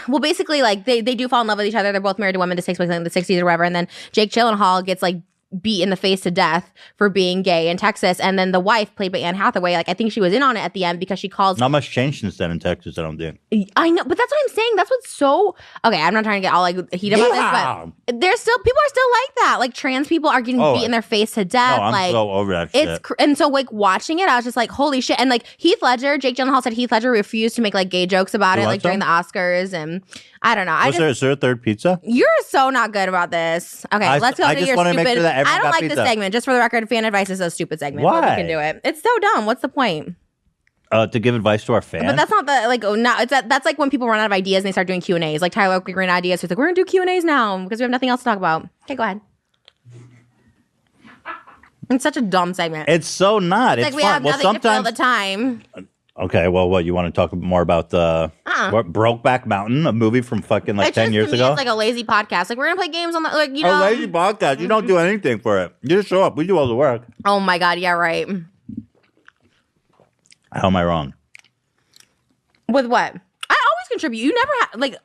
well 0.08 0.20
basically 0.20 0.62
like 0.62 0.84
they, 0.84 1.00
they 1.00 1.14
do 1.14 1.28
fall 1.28 1.40
in 1.42 1.46
love 1.46 1.58
with 1.58 1.66
each 1.66 1.74
other. 1.74 1.92
They're 1.92 2.00
both 2.00 2.18
married 2.18 2.32
to 2.32 2.38
women. 2.38 2.56
This 2.56 2.66
takes 2.66 2.78
place 2.78 2.90
in 2.90 3.04
the 3.04 3.10
60s 3.10 3.40
or 3.40 3.44
whatever. 3.44 3.64
And 3.64 3.76
then 3.76 3.86
Jake 4.12 4.30
Gyllenhaal 4.30 4.84
gets 4.84 5.02
like 5.02 5.16
beat 5.62 5.82
in 5.82 5.88
the 5.88 5.96
face 5.96 6.20
to 6.20 6.30
death 6.30 6.70
for 6.96 7.08
being 7.08 7.40
gay 7.42 7.68
in 7.70 7.76
Texas. 7.78 8.20
And 8.20 8.38
then 8.38 8.52
the 8.52 8.60
wife, 8.60 8.94
played 8.96 9.12
by 9.12 9.18
Anne 9.18 9.34
Hathaway, 9.34 9.72
like 9.72 9.88
I 9.88 9.94
think 9.94 10.12
she 10.12 10.20
was 10.20 10.34
in 10.34 10.42
on 10.42 10.56
it 10.58 10.60
at 10.60 10.74
the 10.74 10.84
end 10.84 11.00
because 11.00 11.18
she 11.18 11.28
calls 11.28 11.58
Not 11.58 11.70
much 11.70 11.90
changed 11.90 12.20
since 12.20 12.36
then 12.36 12.50
in 12.50 12.58
Texas. 12.58 12.96
That 12.96 13.02
I 13.02 13.08
don't 13.08 13.16
think. 13.18 13.40
I 13.76 13.88
know, 13.90 14.04
but 14.04 14.18
that's 14.18 14.30
what 14.30 14.38
I'm 14.44 14.54
saying. 14.54 14.72
That's 14.76 14.90
what's 14.90 15.08
so 15.10 15.56
okay. 15.86 16.00
I'm 16.02 16.12
not 16.12 16.24
trying 16.24 16.42
to 16.42 16.46
get 16.46 16.52
all 16.52 16.60
like 16.60 16.76
heated 16.92 17.18
about 17.18 17.34
Yeah. 17.34 17.84
this, 17.86 17.92
but 18.06 18.20
there's 18.20 18.40
still 18.40 18.58
people 18.58 18.78
are 18.84 18.88
still 18.88 19.10
like 19.10 19.34
that. 19.36 19.56
Like 19.58 19.72
trans 19.74 20.06
people 20.06 20.28
are 20.28 20.42
getting 20.42 20.60
Oh, 20.60 20.74
beat 20.74 20.84
in 20.84 20.90
their 20.90 21.00
face 21.02 21.32
to 21.32 21.44
death. 21.46 21.78
No, 21.78 21.82
I'm 21.84 21.92
like 21.92 22.10
so 22.12 22.30
over 22.30 22.52
that 22.52 22.70
it's 22.74 22.92
shit. 22.92 23.02
cr- 23.02 23.14
and 23.18 23.38
so 23.38 23.48
like 23.48 23.72
watching 23.72 24.18
it, 24.18 24.28
I 24.28 24.36
was 24.36 24.44
just 24.44 24.56
like, 24.56 24.70
holy 24.70 25.00
shit! 25.00 25.18
And 25.18 25.30
like 25.30 25.46
Heath 25.56 25.78
Ledger, 25.80 26.18
Jake 26.18 26.36
Gyllenhaal 26.36 26.62
said 26.62 26.74
Heath 26.74 26.92
Ledger 26.92 27.10
refused 27.10 27.56
to 27.56 27.62
make 27.62 27.72
like 27.72 27.88
gay 27.88 28.04
jokes 28.04 28.34
about 28.34 28.58
You 28.58 28.64
it, 28.64 28.66
like 28.66 28.82
during 28.82 28.98
the 28.98 29.06
Oscars, 29.06 29.72
and 29.72 30.02
I 30.42 30.54
don't 30.54 30.66
know. 30.66 30.72
I 30.72 30.86
Was 30.88 30.94
just 30.96 30.98
there, 30.98 31.08
is 31.08 31.20
there 31.20 31.30
a 31.32 31.36
third 31.36 31.62
pizza? 31.62 32.00
you're 32.02 32.28
so 32.46 32.68
not 32.70 32.92
good 32.92 33.08
about 33.08 33.30
this. 33.30 33.86
Okay, 33.92 34.06
I- 34.06 34.18
let's 34.18 34.38
go 34.38 34.44
I 34.44 34.54
to 34.54 34.60
your 34.64 34.76
stupid. 34.76 35.37
Everyone 35.40 35.60
I 35.60 35.62
don't 35.62 35.70
like 35.72 35.80
pizza. 35.82 35.96
this 35.96 36.06
segment. 36.08 36.32
Just 36.32 36.44
for 36.44 36.52
the 36.52 36.60
record, 36.60 36.88
fan 36.88 37.04
advice 37.04 37.30
is 37.30 37.40
a 37.40 37.50
stupid 37.50 37.78
segment. 37.80 38.04
but 38.04 38.12
Why? 38.22 38.30
We 38.30 38.36
can 38.42 38.46
do 38.46 38.58
it. 38.58 38.80
It's 38.84 39.02
so 39.02 39.10
dumb. 39.20 39.46
What's 39.46 39.62
the 39.62 39.68
point? 39.68 40.14
Uh, 40.90 41.06
to 41.06 41.18
give 41.20 41.34
advice 41.34 41.64
to 41.66 41.74
our 41.74 41.82
fans. 41.82 42.04
But 42.06 42.16
that's 42.16 42.30
not 42.30 42.46
the 42.46 42.66
like. 42.66 42.82
Oh, 42.84 42.94
not 42.94 43.20
it's 43.20 43.30
that, 43.30 43.48
that's 43.48 43.66
like 43.66 43.78
when 43.78 43.90
people 43.90 44.08
run 44.08 44.20
out 44.20 44.26
of 44.26 44.32
ideas 44.32 44.58
and 44.62 44.66
they 44.68 44.72
start 44.72 44.86
doing 44.86 45.00
Q 45.02 45.16
and 45.16 45.24
A's. 45.24 45.42
Like 45.42 45.52
Tyler 45.52 45.74
Oakley 45.74 45.94
ran 45.94 46.08
ideas. 46.08 46.40
So 46.40 46.46
it's 46.46 46.50
like 46.50 46.58
we're 46.58 46.64
gonna 46.64 46.74
do 46.76 46.84
Q 46.84 47.02
and 47.02 47.10
A's 47.10 47.24
now 47.24 47.62
because 47.62 47.78
we 47.78 47.82
have 47.84 47.90
nothing 47.90 48.08
else 48.08 48.20
to 48.20 48.24
talk 48.24 48.38
about. 48.38 48.66
Okay, 48.84 48.94
go 48.94 49.02
ahead. 49.02 49.20
It's 51.90 52.02
such 52.02 52.16
a 52.18 52.20
dumb 52.22 52.52
segment. 52.54 52.88
It's 52.88 53.06
so 53.08 53.38
not. 53.38 53.78
It's 53.78 53.88
It's, 53.88 53.94
like 53.94 53.96
we 53.96 54.02
fun. 54.02 54.12
have 54.12 54.24
well, 54.24 54.38
nothing 54.38 54.54
to 54.54 54.60
fill 54.60 54.82
the 54.82 54.92
time. 54.92 55.62
Okay. 56.18 56.48
Well, 56.48 56.68
what 56.68 56.84
you 56.84 56.94
want 56.94 57.12
to 57.12 57.18
talk 57.18 57.32
more 57.32 57.62
about 57.62 57.90
the 57.90 58.30
Uh-uh. 58.46 58.70
what 58.70 58.92
Brokeback 58.92 59.46
Mountain, 59.46 59.86
a 59.86 59.92
movie 59.92 60.20
from 60.20 60.42
fucking 60.42 60.76
like 60.76 60.88
It's 60.88 60.94
ten 60.94 61.06
just, 61.06 61.14
years 61.14 61.32
ago. 61.32 61.48
It's 61.50 61.58
like 61.58 61.68
a 61.68 61.74
lazy 61.74 62.04
podcast. 62.04 62.48
Like 62.48 62.58
we're 62.58 62.66
gonna 62.66 62.76
play 62.76 62.88
games 62.88 63.14
on 63.14 63.22
the 63.22 63.30
like 63.30 63.54
you 63.54 63.62
know. 63.62 63.78
a 63.78 63.82
lazy 63.82 64.06
podcast. 64.06 64.60
You 64.60 64.68
don't 64.68 64.86
do 64.86 64.94
mm-hmm. 64.94 65.08
anything 65.08 65.38
for 65.38 65.58
it. 65.60 65.74
You 65.82 65.88
just 65.88 66.08
show 66.08 66.22
up. 66.22 66.36
We 66.36 66.46
do 66.46 66.58
all 66.58 66.68
the 66.68 66.74
work. 66.74 67.02
oh 67.24 67.40
my 67.40 67.58
god, 67.58 67.78
yeah, 67.78 67.92
right. 67.92 68.26
How 70.52 70.68
am 70.68 70.76
I 70.76 70.84
wrong? 70.84 71.14
With 72.68 72.86
what? 72.86 73.14
I 73.50 73.56
always 73.70 73.88
contribute. 73.90 74.20
You 74.20 74.34
never 74.34 74.52
had 74.60 74.80
like. 74.80 74.96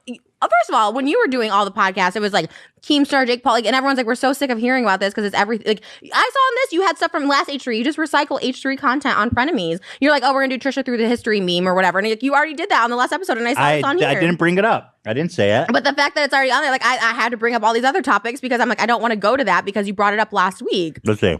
Y- 0.43 0.49
First 0.63 0.69
of 0.69 0.75
all, 0.75 0.93
when 0.93 1.07
you 1.07 1.19
were 1.19 1.27
doing 1.27 1.51
all 1.51 1.65
the 1.65 1.71
podcasts, 1.71 2.15
it 2.15 2.21
was 2.21 2.33
like 2.33 2.49
Keemstar, 2.81 3.25
Jake 3.25 3.43
Paul, 3.43 3.53
like, 3.53 3.65
and 3.65 3.75
everyone's 3.75 3.97
like, 3.97 4.05
"We're 4.05 4.15
so 4.15 4.33
sick 4.33 4.49
of 4.49 4.57
hearing 4.57 4.83
about 4.83 4.99
this 4.99 5.13
because 5.13 5.25
it's 5.25 5.35
everything." 5.35 5.67
Like, 5.67 5.83
I 6.03 6.29
saw 6.33 6.49
in 6.49 6.55
this, 6.55 6.73
you 6.73 6.81
had 6.81 6.97
stuff 6.97 7.11
from 7.11 7.27
last 7.27 7.49
H3. 7.49 7.77
You 7.77 7.83
just 7.83 7.97
recycle 7.97 8.41
H3 8.41 8.77
content 8.77 9.17
on 9.17 9.29
Frenemies. 9.29 9.79
You're 9.99 10.11
like, 10.11 10.23
"Oh, 10.23 10.33
we're 10.33 10.43
gonna 10.43 10.57
do 10.57 10.69
Trisha 10.69 10.85
through 10.85 10.97
the 10.97 11.07
history 11.07 11.39
meme 11.41 11.67
or 11.67 11.73
whatever," 11.73 11.99
and 11.99 12.07
like, 12.07 12.23
you 12.23 12.33
already 12.33 12.53
did 12.53 12.69
that 12.69 12.83
on 12.83 12.89
the 12.89 12.95
last 12.95 13.11
episode, 13.11 13.37
and 13.37 13.47
I 13.47 13.53
saw 13.53 13.61
I, 13.61 13.75
this 13.77 13.83
on 13.85 13.97
here. 13.97 14.07
I 14.07 14.15
didn't 14.15 14.37
bring 14.37 14.57
it 14.57 14.65
up. 14.65 14.97
I 15.05 15.13
didn't 15.13 15.31
say 15.31 15.51
it. 15.51 15.67
But 15.71 15.83
the 15.83 15.93
fact 15.93 16.15
that 16.15 16.23
it's 16.25 16.33
already 16.33 16.51
on 16.51 16.61
there, 16.61 16.71
like, 16.71 16.85
I, 16.85 16.95
I 16.95 17.13
had 17.13 17.29
to 17.29 17.37
bring 17.37 17.55
up 17.55 17.63
all 17.63 17.73
these 17.73 17.83
other 17.83 18.01
topics 18.01 18.39
because 18.39 18.61
I'm 18.61 18.69
like, 18.69 18.81
I 18.81 18.85
don't 18.85 19.01
want 19.01 19.11
to 19.11 19.17
go 19.17 19.35
to 19.35 19.43
that 19.43 19.65
because 19.65 19.87
you 19.87 19.93
brought 19.93 20.13
it 20.13 20.19
up 20.19 20.31
last 20.31 20.61
week. 20.61 20.99
Let's 21.03 21.21
see. 21.21 21.37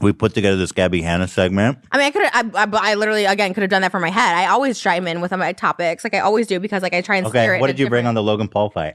We 0.00 0.12
put 0.12 0.32
together 0.34 0.56
this 0.56 0.72
Gabbie 0.72 1.02
Hanna 1.02 1.28
segment. 1.28 1.78
I 1.92 1.98
mean, 1.98 2.06
I 2.06 2.10
could 2.10 2.22
I, 2.24 2.64
I, 2.64 2.90
I 2.92 2.94
literally, 2.94 3.26
again, 3.26 3.52
could 3.52 3.62
have 3.62 3.70
done 3.70 3.82
that 3.82 3.90
for 3.90 4.00
my 4.00 4.08
head. 4.10 4.34
I 4.34 4.46
always 4.46 4.80
chime 4.80 5.06
in 5.06 5.20
with 5.20 5.30
my 5.32 5.52
topics, 5.52 6.04
like 6.04 6.14
I 6.14 6.20
always 6.20 6.46
do, 6.46 6.58
because 6.58 6.82
like 6.82 6.94
I 6.94 7.00
try 7.02 7.16
and 7.16 7.26
Okay, 7.26 7.56
it. 7.56 7.60
what 7.60 7.66
did 7.66 7.78
you 7.78 7.88
bring 7.88 8.06
on 8.06 8.14
the 8.14 8.22
Logan 8.22 8.48
Paul 8.48 8.70
fight? 8.70 8.94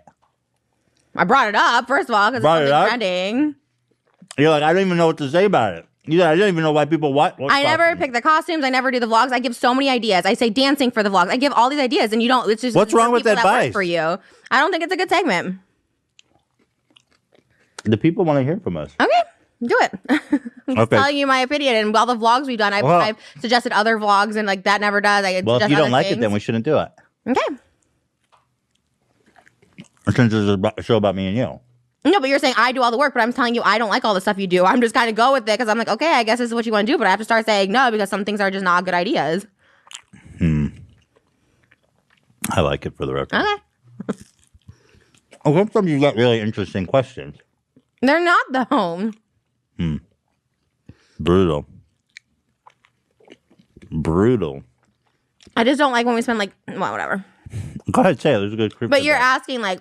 I 1.15 1.23
brought 1.23 1.47
it 1.47 1.55
up 1.55 1.87
first 1.87 2.09
of 2.09 2.15
all 2.15 2.31
because 2.31 2.43
it's 2.43 2.67
it 2.69 2.71
up? 2.73 2.87
trending. 2.87 3.55
You're 4.37 4.49
like, 4.49 4.63
I 4.63 4.73
don't 4.73 4.81
even 4.85 4.97
know 4.97 5.07
what 5.07 5.17
to 5.19 5.29
say 5.29 5.45
about 5.45 5.75
it. 5.75 5.85
You 6.07 6.21
I 6.23 6.35
don't 6.35 6.47
even 6.49 6.63
know 6.63 6.71
why 6.71 6.85
people 6.85 7.13
watch. 7.13 7.37
watch 7.37 7.51
I 7.51 7.63
never 7.63 7.83
boxing. 7.91 7.97
pick 7.99 8.13
the 8.13 8.21
costumes. 8.21 8.63
I 8.63 8.69
never 8.69 8.91
do 8.91 8.99
the 8.99 9.05
vlogs. 9.07 9.31
I 9.31 9.39
give 9.39 9.55
so 9.55 9.73
many 9.73 9.89
ideas. 9.89 10.25
I 10.25 10.33
say 10.33 10.49
dancing 10.49 10.91
for 10.91 11.01
the 11.03 11.09
vlogs. 11.09 11.29
I 11.29 11.37
give 11.37 11.51
all 11.53 11.69
these 11.69 11.79
ideas, 11.79 12.13
and 12.13 12.21
you 12.21 12.27
don't. 12.27 12.49
It's 12.49 12.61
just 12.61 12.75
What's 12.75 12.93
wrong 12.93 13.11
with 13.11 13.23
that 13.23 13.37
advice? 13.37 13.71
for 13.73 13.81
you? 13.81 13.99
I 14.51 14.59
don't 14.59 14.71
think 14.71 14.83
it's 14.83 14.93
a 14.93 14.97
good 14.97 15.09
segment. 15.09 15.57
The 17.85 17.97
people 17.97 18.25
want 18.25 18.37
to 18.39 18.43
hear 18.43 18.59
from 18.59 18.77
us. 18.77 18.91
Okay, 18.99 19.21
do 19.63 19.77
it. 19.81 19.91
I'm 20.67 20.77
Okay. 20.79 20.95
telling 20.97 21.17
you 21.17 21.27
my 21.27 21.39
opinion. 21.39 21.75
And 21.75 21.95
all 21.95 22.05
the 22.05 22.15
vlogs 22.15 22.47
we've 22.47 22.57
done, 22.57 22.73
I've, 22.73 22.83
Well- 22.83 22.99
I've 22.99 23.17
suggested 23.39 23.71
other 23.71 23.97
vlogs, 23.97 24.35
and 24.35 24.47
like 24.47 24.63
that 24.63 24.81
never 24.81 25.01
does. 25.01 25.23
I 25.25 25.41
Well, 25.45 25.61
if 25.61 25.69
you 25.69 25.75
don't 25.75 25.91
like 25.91 26.11
it, 26.11 26.19
then 26.19 26.31
we 26.31 26.39
shouldn't 26.39 26.65
do 26.65 26.77
it. 26.79 26.89
okay. 27.27 27.55
Since 30.13 30.33
it's 30.33 30.63
a 30.77 30.83
show 30.83 30.97
about 30.97 31.15
me 31.15 31.27
and 31.27 31.35
you. 31.37 31.59
No, 32.11 32.19
but 32.19 32.29
you're 32.29 32.37
saying 32.37 32.53
I 32.57 32.71
do 32.71 32.83
all 32.83 32.91
the 32.91 32.97
work, 32.97 33.15
but 33.15 33.21
I'm 33.23 33.33
telling 33.33 33.55
you 33.55 33.63
I 33.63 33.79
don't 33.79 33.89
like 33.89 34.05
all 34.05 34.13
the 34.13 34.21
stuff 34.21 34.37
you 34.37 34.45
do. 34.45 34.63
I'm 34.63 34.79
just 34.79 34.93
kind 34.93 35.09
of 35.09 35.15
go 35.15 35.33
with 35.33 35.43
it 35.43 35.45
because 35.57 35.67
I'm 35.67 35.79
like, 35.79 35.87
okay, 35.87 36.13
I 36.13 36.23
guess 36.23 36.37
this 36.37 36.49
is 36.49 36.53
what 36.53 36.67
you 36.67 36.71
want 36.71 36.85
to 36.85 36.93
do, 36.93 36.97
but 36.99 37.07
I 37.07 37.09
have 37.09 37.17
to 37.19 37.25
start 37.25 37.47
saying 37.47 37.71
no 37.71 37.89
because 37.89 38.09
some 38.09 38.23
things 38.23 38.39
are 38.39 38.51
just 38.51 38.63
not 38.63 38.85
good 38.85 38.93
ideas. 38.93 39.47
Hmm. 40.37 40.67
I 42.51 42.61
like 42.61 42.85
it 42.85 42.95
for 42.95 43.07
the 43.07 43.13
record. 43.15 43.33
Okay, 43.33 44.19
Oh, 45.45 45.55
sometimes 45.55 45.89
you 45.89 45.99
got 45.99 46.15
really 46.15 46.39
interesting 46.39 46.85
questions. 46.85 47.37
they're 48.03 48.19
not 48.23 48.45
though. 48.69 49.11
Hmm. 49.78 49.97
Brutal. 51.19 51.65
Brutal. 53.91 54.63
I 55.55 55.63
just 55.63 55.78
don't 55.80 55.91
like 55.91 56.05
when 56.05 56.15
we 56.15 56.21
spend 56.21 56.39
like 56.39 56.51
well, 56.67 56.91
whatever. 56.91 57.23
Go 57.91 58.01
ahead, 58.01 58.19
say 58.19 58.34
it. 58.36 58.39
There's 58.39 58.53
a 58.53 58.57
good 58.57 58.76
creep. 58.76 58.89
But 58.89 59.03
you're 59.03 59.15
asking 59.15 59.61
like 59.61 59.80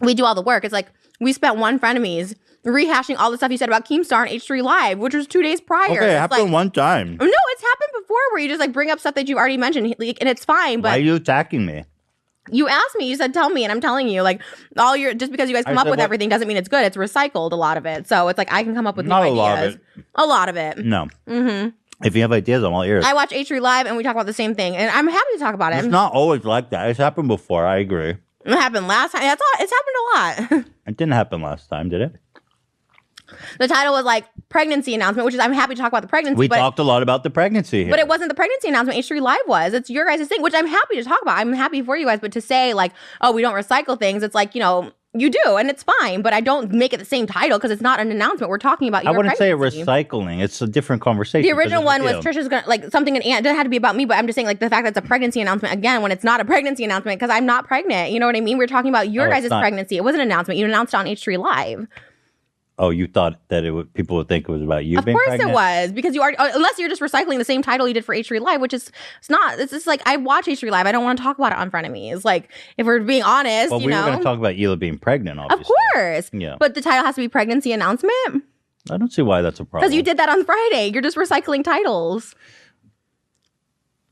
we 0.00 0.14
do 0.14 0.24
all 0.24 0.34
the 0.34 0.42
work. 0.42 0.64
It's 0.64 0.72
like 0.72 0.88
we 1.20 1.32
spent 1.32 1.56
one 1.56 1.78
frenemies 1.78 2.34
rehashing 2.64 3.16
all 3.18 3.30
the 3.30 3.36
stuff 3.36 3.50
you 3.50 3.58
said 3.58 3.68
about 3.68 3.84
Keemstar 3.86 4.22
and 4.28 4.40
H3 4.40 4.62
Live, 4.62 4.98
which 4.98 5.14
was 5.14 5.26
two 5.26 5.42
days 5.42 5.60
prior. 5.60 5.90
Okay, 5.90 5.94
it 5.94 6.02
It's 6.10 6.18
happened 6.18 6.44
like, 6.44 6.52
one 6.52 6.70
time. 6.70 7.16
No, 7.16 7.26
it's 7.26 7.62
happened 7.62 8.02
before 8.02 8.18
where 8.32 8.40
you 8.40 8.48
just 8.48 8.60
like 8.60 8.72
bring 8.72 8.90
up 8.90 8.98
stuff 9.00 9.14
that 9.14 9.28
you've 9.28 9.38
already 9.38 9.56
mentioned, 9.56 9.94
like, 9.98 10.18
and 10.20 10.28
it's 10.28 10.44
fine. 10.44 10.80
Why 10.80 10.90
But 10.90 10.98
are 10.98 11.02
you 11.02 11.14
attacking 11.16 11.66
me? 11.66 11.84
You 12.50 12.68
asked 12.68 12.96
me, 12.98 13.08
you 13.08 13.16
said 13.16 13.32
tell 13.32 13.50
me, 13.50 13.62
and 13.64 13.70
I'm 13.72 13.80
telling 13.80 14.08
you, 14.08 14.22
like 14.22 14.40
all 14.76 14.96
your 14.96 15.14
just 15.14 15.30
because 15.32 15.48
you 15.48 15.54
guys 15.54 15.64
I 15.66 15.70
come 15.70 15.78
up 15.78 15.84
said 15.84 15.90
with 15.90 15.98
what- 16.00 16.04
everything 16.04 16.28
doesn't 16.28 16.48
mean 16.48 16.56
it's 16.56 16.68
good. 16.68 16.84
It's 16.84 16.96
recycled 16.96 17.52
a 17.52 17.56
lot 17.56 17.76
of 17.76 17.86
it, 17.86 18.08
so 18.08 18.28
it's 18.28 18.38
like 18.38 18.52
I 18.52 18.62
can 18.64 18.74
come 18.74 18.86
up 18.86 18.96
with 18.96 19.06
Not 19.06 19.22
new 19.24 19.30
a 19.30 19.32
lot 19.32 19.52
of 19.58 19.64
ideas. 19.64 19.74
it. 19.96 20.04
A 20.16 20.26
lot 20.26 20.48
of 20.48 20.56
it. 20.56 20.78
No. 20.78 21.08
mm-hmm 21.28 21.68
If 22.04 22.16
you 22.16 22.22
have 22.22 22.32
ideas, 22.32 22.64
I'm 22.64 22.72
all 22.72 22.82
ears. 22.82 23.04
I 23.06 23.14
watch 23.14 23.30
H3 23.30 23.60
Live 23.60 23.86
and 23.86 23.96
we 23.96 24.02
talk 24.02 24.14
about 24.16 24.26
the 24.26 24.32
same 24.32 24.54
thing, 24.54 24.74
and 24.76 24.90
I'm 24.90 25.06
happy 25.06 25.32
to 25.34 25.38
talk 25.38 25.54
about 25.54 25.72
it. 25.72 25.76
It's 25.76 25.86
not 25.86 26.12
always 26.12 26.44
like 26.44 26.70
that. 26.70 26.88
It's 26.90 26.98
happened 26.98 27.28
before. 27.28 27.64
I 27.66 27.76
agree. 27.78 28.16
It 28.44 28.52
happened 28.54 28.88
last 28.88 29.12
time. 29.12 29.22
That's 29.22 29.40
all, 29.40 29.62
it's 29.62 29.72
happened 29.72 30.50
a 30.50 30.56
lot. 30.58 30.64
It 30.88 30.96
didn't 30.96 31.12
happen 31.12 31.42
last 31.42 31.68
time, 31.68 31.88
did 31.90 32.00
it? 32.00 32.16
the 33.60 33.68
title 33.68 33.92
was 33.94 34.04
like 34.04 34.26
pregnancy 34.52 34.94
announcement, 34.94 35.24
which 35.24 35.34
is 35.34 35.40
I'm 35.40 35.52
happy 35.52 35.74
to 35.74 35.80
talk 35.80 35.90
about 35.90 36.02
the 36.02 36.08
pregnancy. 36.08 36.38
We 36.38 36.46
but 36.46 36.58
talked 36.58 36.78
a 36.78 36.84
lot 36.84 37.02
about 37.02 37.22
the 37.24 37.30
pregnancy 37.30 37.84
here. 37.84 37.90
But 37.90 37.98
it 37.98 38.06
wasn't 38.06 38.28
the 38.28 38.34
pregnancy 38.34 38.68
announcement 38.68 38.98
H3 38.98 39.20
Live 39.20 39.40
was. 39.46 39.72
It's 39.72 39.90
your 39.90 40.06
guys' 40.06 40.28
thing, 40.28 40.42
which 40.42 40.54
I'm 40.54 40.66
happy 40.68 40.96
to 40.96 41.02
talk 41.04 41.20
about. 41.22 41.38
I'm 41.38 41.52
happy 41.52 41.82
for 41.82 41.96
you 41.96 42.06
guys. 42.06 42.20
But 42.20 42.30
to 42.32 42.40
say, 42.40 42.74
like, 42.74 42.92
oh, 43.22 43.32
we 43.32 43.42
don't 43.42 43.54
recycle 43.54 43.98
things, 43.98 44.22
it's 44.22 44.34
like, 44.34 44.54
you 44.54 44.60
know, 44.60 44.92
you 45.14 45.28
do, 45.30 45.56
and 45.56 45.68
it's 45.68 45.82
fine. 45.82 46.22
But 46.22 46.32
I 46.32 46.40
don't 46.40 46.70
make 46.72 46.92
it 46.94 46.96
the 46.98 47.04
same 47.04 47.26
title 47.26 47.58
because 47.58 47.70
it's 47.70 47.82
not 47.82 48.00
an 48.00 48.10
announcement. 48.10 48.48
We're 48.48 48.56
talking 48.58 48.88
about 48.88 49.06
I 49.06 49.10
wouldn't 49.10 49.36
say 49.36 49.50
pregnancy. 49.52 49.82
recycling. 49.84 50.40
It's 50.40 50.62
a 50.62 50.66
different 50.66 51.02
conversation. 51.02 51.46
The 51.46 51.54
original 51.54 51.82
one 51.84 52.02
was. 52.02 52.24
Trisha's 52.24 52.48
gonna 52.48 52.66
like 52.66 52.90
something 52.90 53.14
an 53.16 53.22
aunt. 53.22 53.40
It 53.40 53.42
doesn't 53.44 53.56
have 53.56 53.66
to 53.66 53.70
be 53.70 53.76
about 53.76 53.94
me, 53.94 54.06
but 54.06 54.16
I'm 54.16 54.26
just 54.26 54.34
saying 54.36 54.46
like 54.46 54.60
the 54.60 54.70
fact 54.70 54.84
that 54.84 54.96
it's 54.96 54.98
a 54.98 55.06
pregnancy 55.06 55.40
announcement 55.42 55.74
again 55.74 56.00
when 56.02 56.12
it's 56.12 56.24
not 56.24 56.40
a 56.40 56.44
pregnancy 56.46 56.84
announcement 56.84 57.18
because 57.20 57.28
I'm 57.34 57.44
not 57.44 57.66
pregnant. 57.66 58.10
You 58.10 58.20
know 58.20 58.26
what 58.26 58.36
I 58.36 58.40
mean? 58.40 58.56
We're 58.56 58.66
talking 58.66 58.90
about 58.90 59.10
your 59.10 59.26
Oh, 59.26 59.30
guys' 59.30 59.48
pregnancy. 59.48 59.96
It 59.96 60.04
wasn't 60.04 60.22
an 60.22 60.28
announcement. 60.28 60.58
You 60.58 60.64
announced 60.64 60.94
it 60.94 60.96
on 60.96 61.04
H3 61.06 61.38
Live. 61.38 61.86
Oh, 62.82 62.90
you 62.90 63.06
thought 63.06 63.40
that 63.48 63.64
it 63.64 63.70
would, 63.70 63.94
people 63.94 64.16
would 64.16 64.26
think 64.28 64.48
it 64.48 64.52
was 64.52 64.60
about 64.60 64.84
you 64.84 65.00
being? 65.02 65.16
Of 65.16 65.20
course 65.20 65.28
pregnant? 65.28 65.50
it 65.50 65.54
was 65.54 65.92
because 65.92 66.14
you 66.16 66.20
are 66.22 66.34
uh, 66.36 66.50
unless 66.54 66.78
you're 66.80 66.88
just 66.88 67.00
recycling 67.00 67.38
the 67.38 67.44
same 67.44 67.62
title 67.62 67.86
you 67.86 67.94
did 67.94 68.04
for 68.04 68.12
H3 68.14 68.40
Live, 68.40 68.60
which 68.60 68.74
is 68.74 68.90
it's 69.20 69.30
not. 69.30 69.58
It's 69.60 69.70
just 69.70 69.86
like 69.86 70.02
I 70.04 70.16
watch 70.16 70.46
H3 70.46 70.68
Live. 70.70 70.86
I 70.86 70.92
don't 70.92 71.04
want 71.04 71.16
to 71.16 71.22
talk 71.22 71.38
about 71.38 71.52
it 71.52 71.58
on 71.58 71.70
front 71.70 71.86
of 71.86 71.92
me. 71.92 72.12
It's 72.12 72.24
like 72.24 72.50
if 72.76 72.84
we're 72.84 72.98
being 73.00 73.22
honest, 73.22 73.70
Well, 73.70 73.80
you 73.80 73.86
we 73.86 73.92
know. 73.92 74.00
were 74.00 74.06
going 74.08 74.18
to 74.18 74.24
talk 74.24 74.38
about 74.38 74.56
Hila 74.56 74.78
being 74.78 74.98
pregnant, 74.98 75.38
Obviously. 75.38 75.62
of 75.62 75.94
course. 75.94 76.30
Yeah. 76.32 76.56
But 76.58 76.74
the 76.74 76.82
title 76.82 77.04
has 77.04 77.14
to 77.14 77.20
be 77.20 77.28
pregnancy 77.28 77.72
announcement 77.72 78.42
I 78.90 78.96
don't 78.96 79.12
see 79.12 79.22
why 79.22 79.42
that's 79.42 79.60
a 79.60 79.64
problem. 79.64 79.82
because 79.88 79.94
you 79.94 80.02
did 80.02 80.16
that 80.16 80.28
on 80.28 80.44
Friday. 80.44 80.90
You're 80.92 81.02
just 81.02 81.16
recycling 81.16 81.62
titles. 81.62 82.34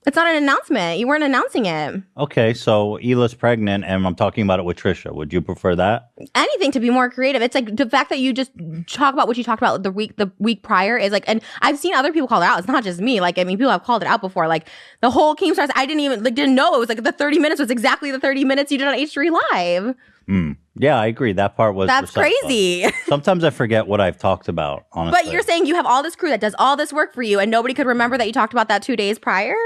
It's 0.07 0.16
not 0.16 0.28
an 0.28 0.36
announcement. 0.36 0.98
You 0.98 1.07
weren't 1.07 1.24
announcing 1.24 1.66
it. 1.66 2.03
Okay, 2.16 2.55
so 2.55 2.96
Hila's 2.96 3.34
pregnant, 3.34 3.84
and 3.84 4.07
I'm 4.07 4.14
talking 4.14 4.44
about 4.44 4.59
it 4.59 4.64
with 4.64 4.78
Trisha. 4.78 5.14
Would 5.14 5.32
you 5.32 5.42
prefer 5.42 5.76
that? 5.76 6.11
anything 6.34 6.72
to 6.72 6.80
be 6.80 6.90
more 6.90 7.11
creative. 7.11 7.42
It's 7.42 7.55
like 7.55 7.76
the 7.76 7.88
fact 7.88 8.11
that 8.11 8.18
you 8.18 8.32
just 8.32 8.53
talk 8.86 9.14
about 9.14 9.26
what 9.28 9.36
you 9.36 9.44
talked 9.44 9.61
about 9.61 9.82
the 9.82 9.90
week 9.90 10.16
the 10.16 10.30
week 10.38 10.62
prior 10.62 10.96
is 10.96 11.12
like, 11.12 11.24
and 11.26 11.42
I've 11.62 11.78
seen 11.78 11.94
other 11.94 12.12
people 12.12 12.28
call 12.28 12.42
it 12.42 12.46
out. 12.46 12.59
It's 12.59 12.68
not 12.68 12.84
just 12.84 13.01
me. 13.01 13.20
Like 13.20 13.38
I 13.38 13.44
mean, 13.44 13.59
people 13.59 13.70
have 13.70 13.84
called 13.84 14.03
it 14.03 14.09
out 14.09 14.20
before. 14.20 14.48
Like 14.48 14.68
the 15.01 15.11
whole 15.11 15.34
Keemstars, 15.34 15.70
I 15.74 15.86
didn't 15.86 16.01
even 16.01 16.22
like 16.22 16.34
didn't 16.34 16.55
know 16.55 16.74
it 16.74 16.78
was 16.78 16.88
like 16.88 17.03
the 17.03 17.12
thirty 17.12 17.38
minutes 17.38 17.61
was 17.61 17.70
exactly 17.70 18.11
the 18.11 18.20
thirty 18.20 18.44
minutes 18.44 18.70
you 18.70 18.78
did 18.78 18.86
on 18.86 18.94
H 18.94 19.12
three 19.12 19.30
live. 19.30 19.94
Hmm. 20.26 20.53
Yeah, 20.76 20.98
I 20.98 21.07
agree. 21.07 21.32
That 21.32 21.57
part 21.57 21.74
was 21.74 21.88
That's 21.88 22.12
crazy. 22.12 22.86
Sometimes 23.07 23.42
I 23.42 23.51
forget 23.51 23.86
what 23.86 24.01
I've 24.01 24.18
talked 24.18 24.48
about. 24.48 24.86
Honestly, 24.92 25.20
but 25.24 25.32
you're 25.32 25.42
saying 25.42 25.66
you 25.66 25.74
have 25.74 25.86
all 25.86 26.03
this 26.03 26.14
crew 26.14 26.30
that 26.30 26.40
does 26.40 26.55
all 26.59 26.76
this 26.76 26.92
work 26.92 27.12
for 27.12 27.22
you, 27.22 27.40
and 27.40 27.51
nobody 27.51 27.74
could 27.74 27.86
remember 27.86 28.16
that 28.16 28.26
you 28.26 28.32
talked 28.32 28.53
about 28.53 28.68
that 28.68 28.82
two 28.82 28.96
days 28.96 29.18
prior. 29.18 29.57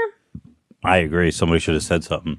I 0.85 0.97
agree. 0.97 1.31
Somebody 1.31 1.59
should 1.59 1.73
have 1.73 1.83
said 1.83 2.03
something. 2.03 2.37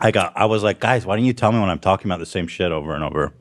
I 0.00 0.10
got. 0.10 0.32
I 0.36 0.46
was 0.46 0.62
like, 0.62 0.80
guys, 0.80 1.06
why 1.06 1.16
don't 1.16 1.24
you 1.24 1.32
tell 1.32 1.52
me 1.52 1.60
when 1.60 1.70
I'm 1.70 1.78
talking 1.78 2.08
about 2.08 2.18
the 2.18 2.26
same 2.26 2.46
shit 2.46 2.72
over 2.72 2.94
and 2.94 3.04
over? 3.04 3.32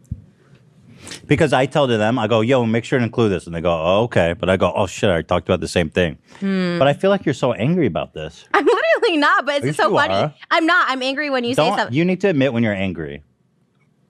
Because 1.27 1.51
I 1.51 1.65
tell 1.65 1.87
to 1.87 1.97
them, 1.97 2.17
I 2.17 2.27
go, 2.27 2.41
yo, 2.41 2.65
make 2.65 2.85
sure 2.85 2.97
to 2.97 3.03
include 3.03 3.31
this, 3.31 3.45
and 3.45 3.53
they 3.55 3.59
go, 3.61 3.71
oh, 3.73 4.03
okay. 4.03 4.33
But 4.33 4.49
I 4.49 4.55
go, 4.57 4.71
oh 4.73 4.87
shit, 4.87 5.09
I 5.09 5.21
talked 5.21 5.47
about 5.49 5.59
the 5.59 5.67
same 5.67 5.89
thing. 5.89 6.17
Hmm. 6.39 6.79
But 6.79 6.87
I 6.87 6.93
feel 6.93 7.09
like 7.09 7.25
you're 7.25 7.33
so 7.33 7.53
angry 7.53 7.87
about 7.87 8.13
this. 8.13 8.45
I'm 8.53 8.65
literally 8.65 9.17
not, 9.17 9.45
but 9.45 9.55
it's 9.57 9.65
Yes, 9.65 9.77
so 9.77 9.89
you 9.89 9.95
funny. 9.95 10.13
are. 10.13 10.33
I'm 10.51 10.65
not. 10.65 10.85
I'm 10.89 11.01
angry 11.01 11.29
when 11.29 11.43
you 11.43 11.55
say 11.55 11.65
Don't 11.67 11.77
something. 11.77 11.95
you 11.95 12.05
need 12.05 12.21
to 12.21 12.29
admit 12.29 12.53
when 12.53 12.63
you're 12.63 12.73
angry? 12.73 13.23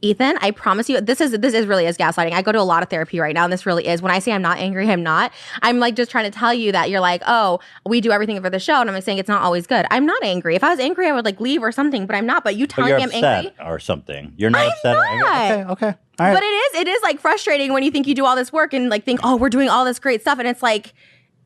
Ethan, 0.04 0.38
I 0.42 0.52
promise 0.52 0.90
you, 0.90 1.00
this 1.00 1.22
is 1.22 1.32
this 1.32 1.54
is 1.54 1.66
really 1.66 1.86
is 1.86 1.98
gaslighting. 1.98 2.34
I 2.34 2.42
go 2.42 2.52
to 2.52 2.60
a 2.60 2.62
lot 2.64 2.84
of 2.84 2.90
therapy 2.90 3.20
right 3.22 3.34
now, 3.34 3.46
and 3.46 3.54
this 3.54 3.66
really 3.66 3.88
is. 3.88 4.02
When 4.02 4.12
I 4.12 4.20
say 4.20 4.34
I'm 4.34 4.42
not 4.42 4.58
angry, 4.58 4.90
I'm 4.90 5.02
not. 5.02 5.32
I'm 5.62 5.80
like 5.80 5.96
just 5.96 6.12
trying 6.12 6.30
to 6.30 6.38
tell 6.38 6.54
you 6.54 6.74
that 6.74 6.90
you're 6.90 7.00
like, 7.00 7.22
oh, 7.26 7.60
we 7.86 8.02
do 8.02 8.12
everything 8.12 8.40
for 8.42 8.50
the 8.50 8.60
show, 8.60 8.82
and 8.82 8.90
I'm 8.90 8.94
like 8.94 9.04
saying 9.06 9.18
it's 9.18 9.30
not 9.30 9.42
always 9.42 9.66
good. 9.66 9.86
I'm 9.92 10.06
not 10.06 10.22
angry. 10.24 10.56
If 10.56 10.64
I 10.64 10.72
was 10.72 10.80
angry, 10.82 11.08
I 11.08 11.14
would 11.14 11.24
like 11.24 11.40
leave 11.40 11.64
or 11.64 11.72
something, 11.72 12.06
but 12.06 12.16
I'm 12.18 12.26
not. 12.26 12.44
But 12.44 12.58
you 12.58 12.68
But 12.68 12.76
telling 12.76 12.90
you're 12.90 12.98
me 12.98 13.04
I'm 13.04 13.10
upset 13.10 13.46
angry. 13.46 13.66
or 13.66 13.80
something. 13.80 14.34
You're 14.36 14.50
not 14.50 14.62
I'm 14.66 14.72
upset 14.72 14.96
or 14.98 15.06
angry. 15.06 15.24
not. 15.24 15.52
Okay, 15.52 15.64
okay. 15.88 15.98
All 16.20 16.26
right. 16.28 16.34
But 16.34 16.44
it 16.44 16.48
is 16.48 16.82
it 16.82 16.88
is 16.90 17.02
like 17.02 17.20
frustrating 17.22 17.72
when 17.72 17.84
you 17.84 17.90
think 17.92 18.06
you 18.06 18.14
do 18.14 18.26
all 18.26 18.36
this 18.36 18.52
work 18.52 18.74
and 18.74 18.90
like 18.90 19.06
think, 19.06 19.22
oh, 19.24 19.38
we're 19.38 19.50
doing 19.50 19.70
all 19.70 19.86
this 19.86 20.00
great 20.00 20.20
stuff, 20.22 20.38
and 20.38 20.48
it's 20.50 20.62
like 20.62 20.94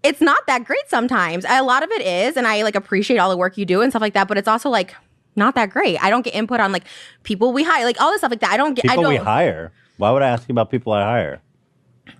it's 0.03 0.21
not 0.21 0.45
that 0.47 0.63
great 0.63 0.89
sometimes. 0.89 1.45
A 1.47 1.61
lot 1.61 1.83
of 1.83 1.91
it 1.91 2.01
is, 2.01 2.37
and 2.37 2.47
I 2.47 2.63
like 2.63 2.75
appreciate 2.75 3.17
all 3.17 3.29
the 3.29 3.37
work 3.37 3.55
you 3.57 3.65
do 3.65 3.81
and 3.81 3.91
stuff 3.91 4.01
like 4.01 4.13
that. 4.15 4.27
But 4.27 4.37
it's 4.39 4.47
also 4.47 4.69
like 4.69 4.95
not 5.37 5.55
that 5.55 5.69
great. 5.69 6.03
I 6.03 6.09
don't 6.09 6.23
get 6.23 6.33
input 6.33 6.59
on 6.59 6.71
like 6.71 6.83
people 7.23 7.53
we 7.53 7.63
hire, 7.63 7.85
like 7.85 8.01
all 8.01 8.11
this 8.11 8.19
stuff 8.21 8.31
like 8.31 8.41
that. 8.41 8.51
I 8.51 8.57
don't 8.57 8.73
get. 8.73 8.85
I 8.85 8.89
people 8.89 9.03
don't 9.03 9.11
we 9.13 9.17
hire. 9.17 9.71
Why 9.97 10.11
would 10.11 10.21
I 10.21 10.27
ask 10.29 10.47
you 10.49 10.53
about 10.53 10.69
people 10.71 10.93
I 10.93 11.03
hire? 11.03 11.41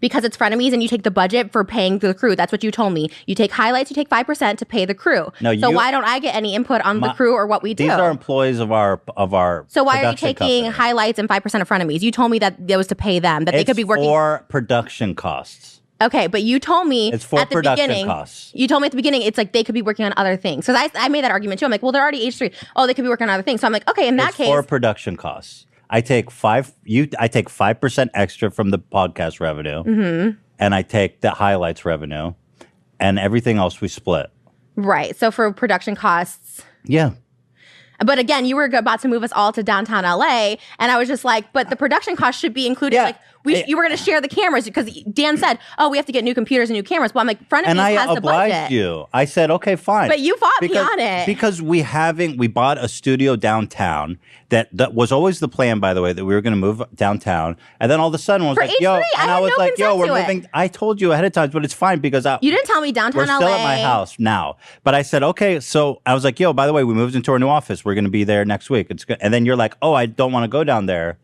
because 0.01 0.23
it's 0.23 0.35
frenemies 0.37 0.73
and 0.73 0.81
you 0.83 0.89
take 0.89 1.03
the 1.03 1.11
budget 1.11 1.51
for 1.51 1.63
paying 1.63 1.99
the 1.99 2.13
crew. 2.13 2.35
That's 2.35 2.51
what 2.51 2.63
you 2.63 2.71
told 2.71 2.93
me. 2.93 3.09
You 3.25 3.35
take 3.35 3.51
highlights, 3.51 3.89
you 3.89 3.95
take 3.95 4.09
5% 4.09 4.57
to 4.57 4.65
pay 4.65 4.85
the 4.85 4.93
crew. 4.93 5.31
No, 5.41 5.57
so 5.57 5.69
you- 5.69 5.75
why 5.75 5.91
don't 5.91 6.03
I 6.03 6.19
get 6.19 6.35
any 6.35 6.55
input 6.55 6.81
on 6.81 6.99
the 6.99 7.09
crew 7.13 7.33
or 7.33 7.47
what 7.47 7.63
we 7.63 7.73
do? 7.73 7.83
These 7.85 7.93
are 7.93 8.09
employees 8.11 8.59
of 8.59 8.71
our 8.71 9.01
of 9.15 9.33
our. 9.33 9.65
so 9.69 9.83
why 9.83 10.03
are 10.03 10.11
you 10.11 10.17
taking 10.17 10.63
company. 10.63 10.67
highlights 10.67 11.19
and 11.19 11.27
5% 11.29 11.61
of 11.61 11.69
frenemies? 11.69 12.01
You 12.01 12.11
told 12.11 12.31
me 12.31 12.39
that 12.39 12.57
it 12.67 12.77
was 12.77 12.87
to 12.87 12.95
pay 12.95 13.19
them, 13.19 13.45
that 13.45 13.53
they 13.53 13.63
could 13.63 13.77
be 13.77 13.83
working. 13.83 14.05
for 14.05 14.45
production 14.49 15.15
costs. 15.15 15.76
Okay, 16.01 16.27
but 16.27 16.43
you 16.43 16.59
told 16.59 16.87
me 16.87 17.11
It's 17.11 17.23
for 17.25 17.39
at 17.39 17.49
the 17.49 17.55
production 17.55 17.87
beginning. 17.87 18.05
costs. 18.05 18.51
You 18.53 18.67
told 18.67 18.81
me 18.81 18.85
at 18.87 18.91
the 18.91 18.95
beginning 18.97 19.21
it's 19.23 19.37
like 19.37 19.51
they 19.53 19.63
could 19.63 19.73
be 19.75 19.81
working 19.81 20.05
on 20.05 20.13
other 20.17 20.37
things. 20.37 20.65
Because 20.67 20.89
I, 20.95 21.05
I 21.05 21.09
made 21.09 21.23
that 21.23 21.31
argument 21.31 21.59
too. 21.59 21.65
I'm 21.65 21.71
like, 21.71 21.81
well, 21.83 21.91
they're 21.91 22.01
already 22.01 22.27
H3. 22.27 22.53
Oh, 22.75 22.87
they 22.87 22.93
could 22.93 23.03
be 23.03 23.09
working 23.09 23.27
on 23.27 23.33
other 23.33 23.43
things. 23.43 23.61
So 23.61 23.67
I'm 23.67 23.73
like, 23.73 23.87
okay, 23.89 24.07
in 24.07 24.17
that 24.17 24.29
it's 24.29 24.37
case, 24.37 24.47
for 24.47 24.61
production 24.63 25.15
costs. 25.17 25.65
I 25.89 26.01
take 26.01 26.29
five. 26.31 26.73
You, 26.83 27.07
I 27.17 27.27
take 27.27 27.49
five 27.49 27.79
percent 27.79 28.11
extra 28.13 28.51
from 28.51 28.71
the 28.71 28.79
podcast 28.79 29.39
revenue, 29.39 29.83
Mm-hmm. 29.83 30.37
and 30.59 30.75
I 30.75 30.81
take 30.81 31.21
the 31.21 31.31
highlights 31.31 31.85
revenue, 31.85 32.33
and 32.99 33.17
everything 33.17 33.57
else 33.57 33.79
we 33.79 33.87
split. 33.87 34.27
right. 34.75 35.15
So 35.15 35.31
for 35.31 35.51
production 35.53 35.95
costs, 35.95 36.61
Yeah, 36.83 37.11
But 38.05 38.19
again, 38.19 38.45
you 38.45 38.55
were 38.57 38.65
about 38.65 38.99
to 39.01 39.07
move 39.07 39.23
us 39.23 39.31
all 39.31 39.53
to 39.53 39.63
downtown 39.63 40.03
LA, 40.03 40.57
and 40.77 40.91
I 40.91 40.97
was 40.97 41.07
just 41.07 41.23
like, 41.23 41.53
but 41.53 41.69
the 41.69 41.75
production 41.77 42.15
cost 42.17 42.37
should 42.39 42.53
be 42.53 42.67
included. 42.67 42.97
Yeah. 42.97 43.03
Like 43.03 43.17
we, 43.47 43.55
Eh. 43.55 43.63
you 43.67 43.75
were 43.77 43.83
going 43.83 43.95
to 43.97 44.01
share 44.03 44.21
the 44.21 44.27
cameras 44.27 44.65
because 44.65 44.91
Dan 45.11 45.37
said, 45.37 45.57
"Oh, 45.79 45.89
we 45.89 45.97
have 45.97 46.05
to 46.05 46.11
get 46.11 46.23
new 46.23 46.35
computers 46.35 46.69
and 46.69 46.75
new 46.77 46.83
cameras." 46.83 47.13
Well, 47.13 47.21
I'm 47.21 47.27
like, 47.27 47.47
front 47.49 47.65
of 47.65 47.71
and 47.71 47.81
I 47.81 47.91
has 47.91 48.07
the 48.09 48.17
obliged 48.17 48.53
budget. 48.53 48.71
you. 48.71 49.05
I 49.13 49.25
said, 49.25 49.49
okay, 49.51 49.75
fine. 49.75 50.07
But 50.09 50.19
you 50.19 50.35
fought 50.37 50.61
me 50.61 50.67
because, 50.67 50.87
on 50.91 50.99
it. 50.99 51.25
because 51.25 51.61
we 51.61 51.79
having 51.81 52.37
we 52.37 52.47
bought 52.47 52.77
a 52.77 52.87
studio 52.87 53.35
downtown 53.35 54.19
that 54.49 54.69
that 54.71 54.93
was 54.93 55.11
always 55.11 55.39
the 55.39 55.47
plan, 55.49 55.79
by 55.79 55.93
the 55.93 56.01
way, 56.01 56.13
that 56.13 56.23
we 56.23 56.33
were 56.33 56.41
going 56.41 56.51
to 56.53 56.57
move 56.59 56.81
downtown, 56.95 57.57
and 57.79 57.91
then 57.91 57.99
all 57.99 58.07
of 58.09 58.13
a 58.13 58.17
sudden, 58.17 58.45
I 58.47 58.49
was 58.51 58.57
For 58.57 58.65
like, 58.65 58.79
yo, 58.79 58.91
H3, 58.99 59.01
I 59.17 59.21
and 59.23 59.31
I, 59.31 59.39
was 59.41 59.51
no 59.57 59.63
like, 59.63 59.77
yo, 59.77 59.85
consent 59.91 59.99
we're 59.99 60.07
to 60.07 60.15
it. 60.15 60.21
moving. 60.35 60.49
I 60.53 60.67
told 60.67 61.01
you 61.01 61.11
ahead 61.11 61.25
of 61.25 61.33
time, 61.33 61.49
but 61.49 61.65
it's 61.65 61.73
fine 61.73 61.99
because 61.99 62.25
I, 62.25 62.39
You 62.41 62.51
didn't 62.51 62.65
tell 62.67 62.81
me 62.81 62.91
downtown 62.91 63.19
we're 63.21 63.25
LA. 63.27 63.35
still 63.37 63.49
at 63.49 63.63
my 63.63 63.77
house 63.81 64.17
now. 64.19 64.57
But 64.83 64.95
I 64.95 65.01
said, 65.01 65.23
okay. 65.23 65.59
So 65.59 66.01
I 66.05 66.13
was 66.13 66.23
like, 66.23 66.39
yo, 66.39 66.53
by 66.53 66.65
the 66.67 66.73
way, 66.73 66.83
we 66.83 66.93
moved 66.93 67.15
into 67.15 67.31
our 67.31 67.39
new 67.39 67.47
office. 67.49 67.83
We're 67.83 67.93
going 67.95 68.05
to 68.05 68.09
be 68.11 68.23
there 68.23 68.45
next 68.45 68.69
week. 68.69 68.87
It's 68.89 69.03
good. 69.05 69.17
And 69.19 69.33
then 69.33 69.45
you're 69.45 69.55
like, 69.57 69.75
oh, 69.81 69.93
I 69.93 70.05
don't 70.05 70.31
want 70.31 70.43
to 70.43 70.47
go 70.47 70.63
down 70.63 70.85
there. 70.85 71.17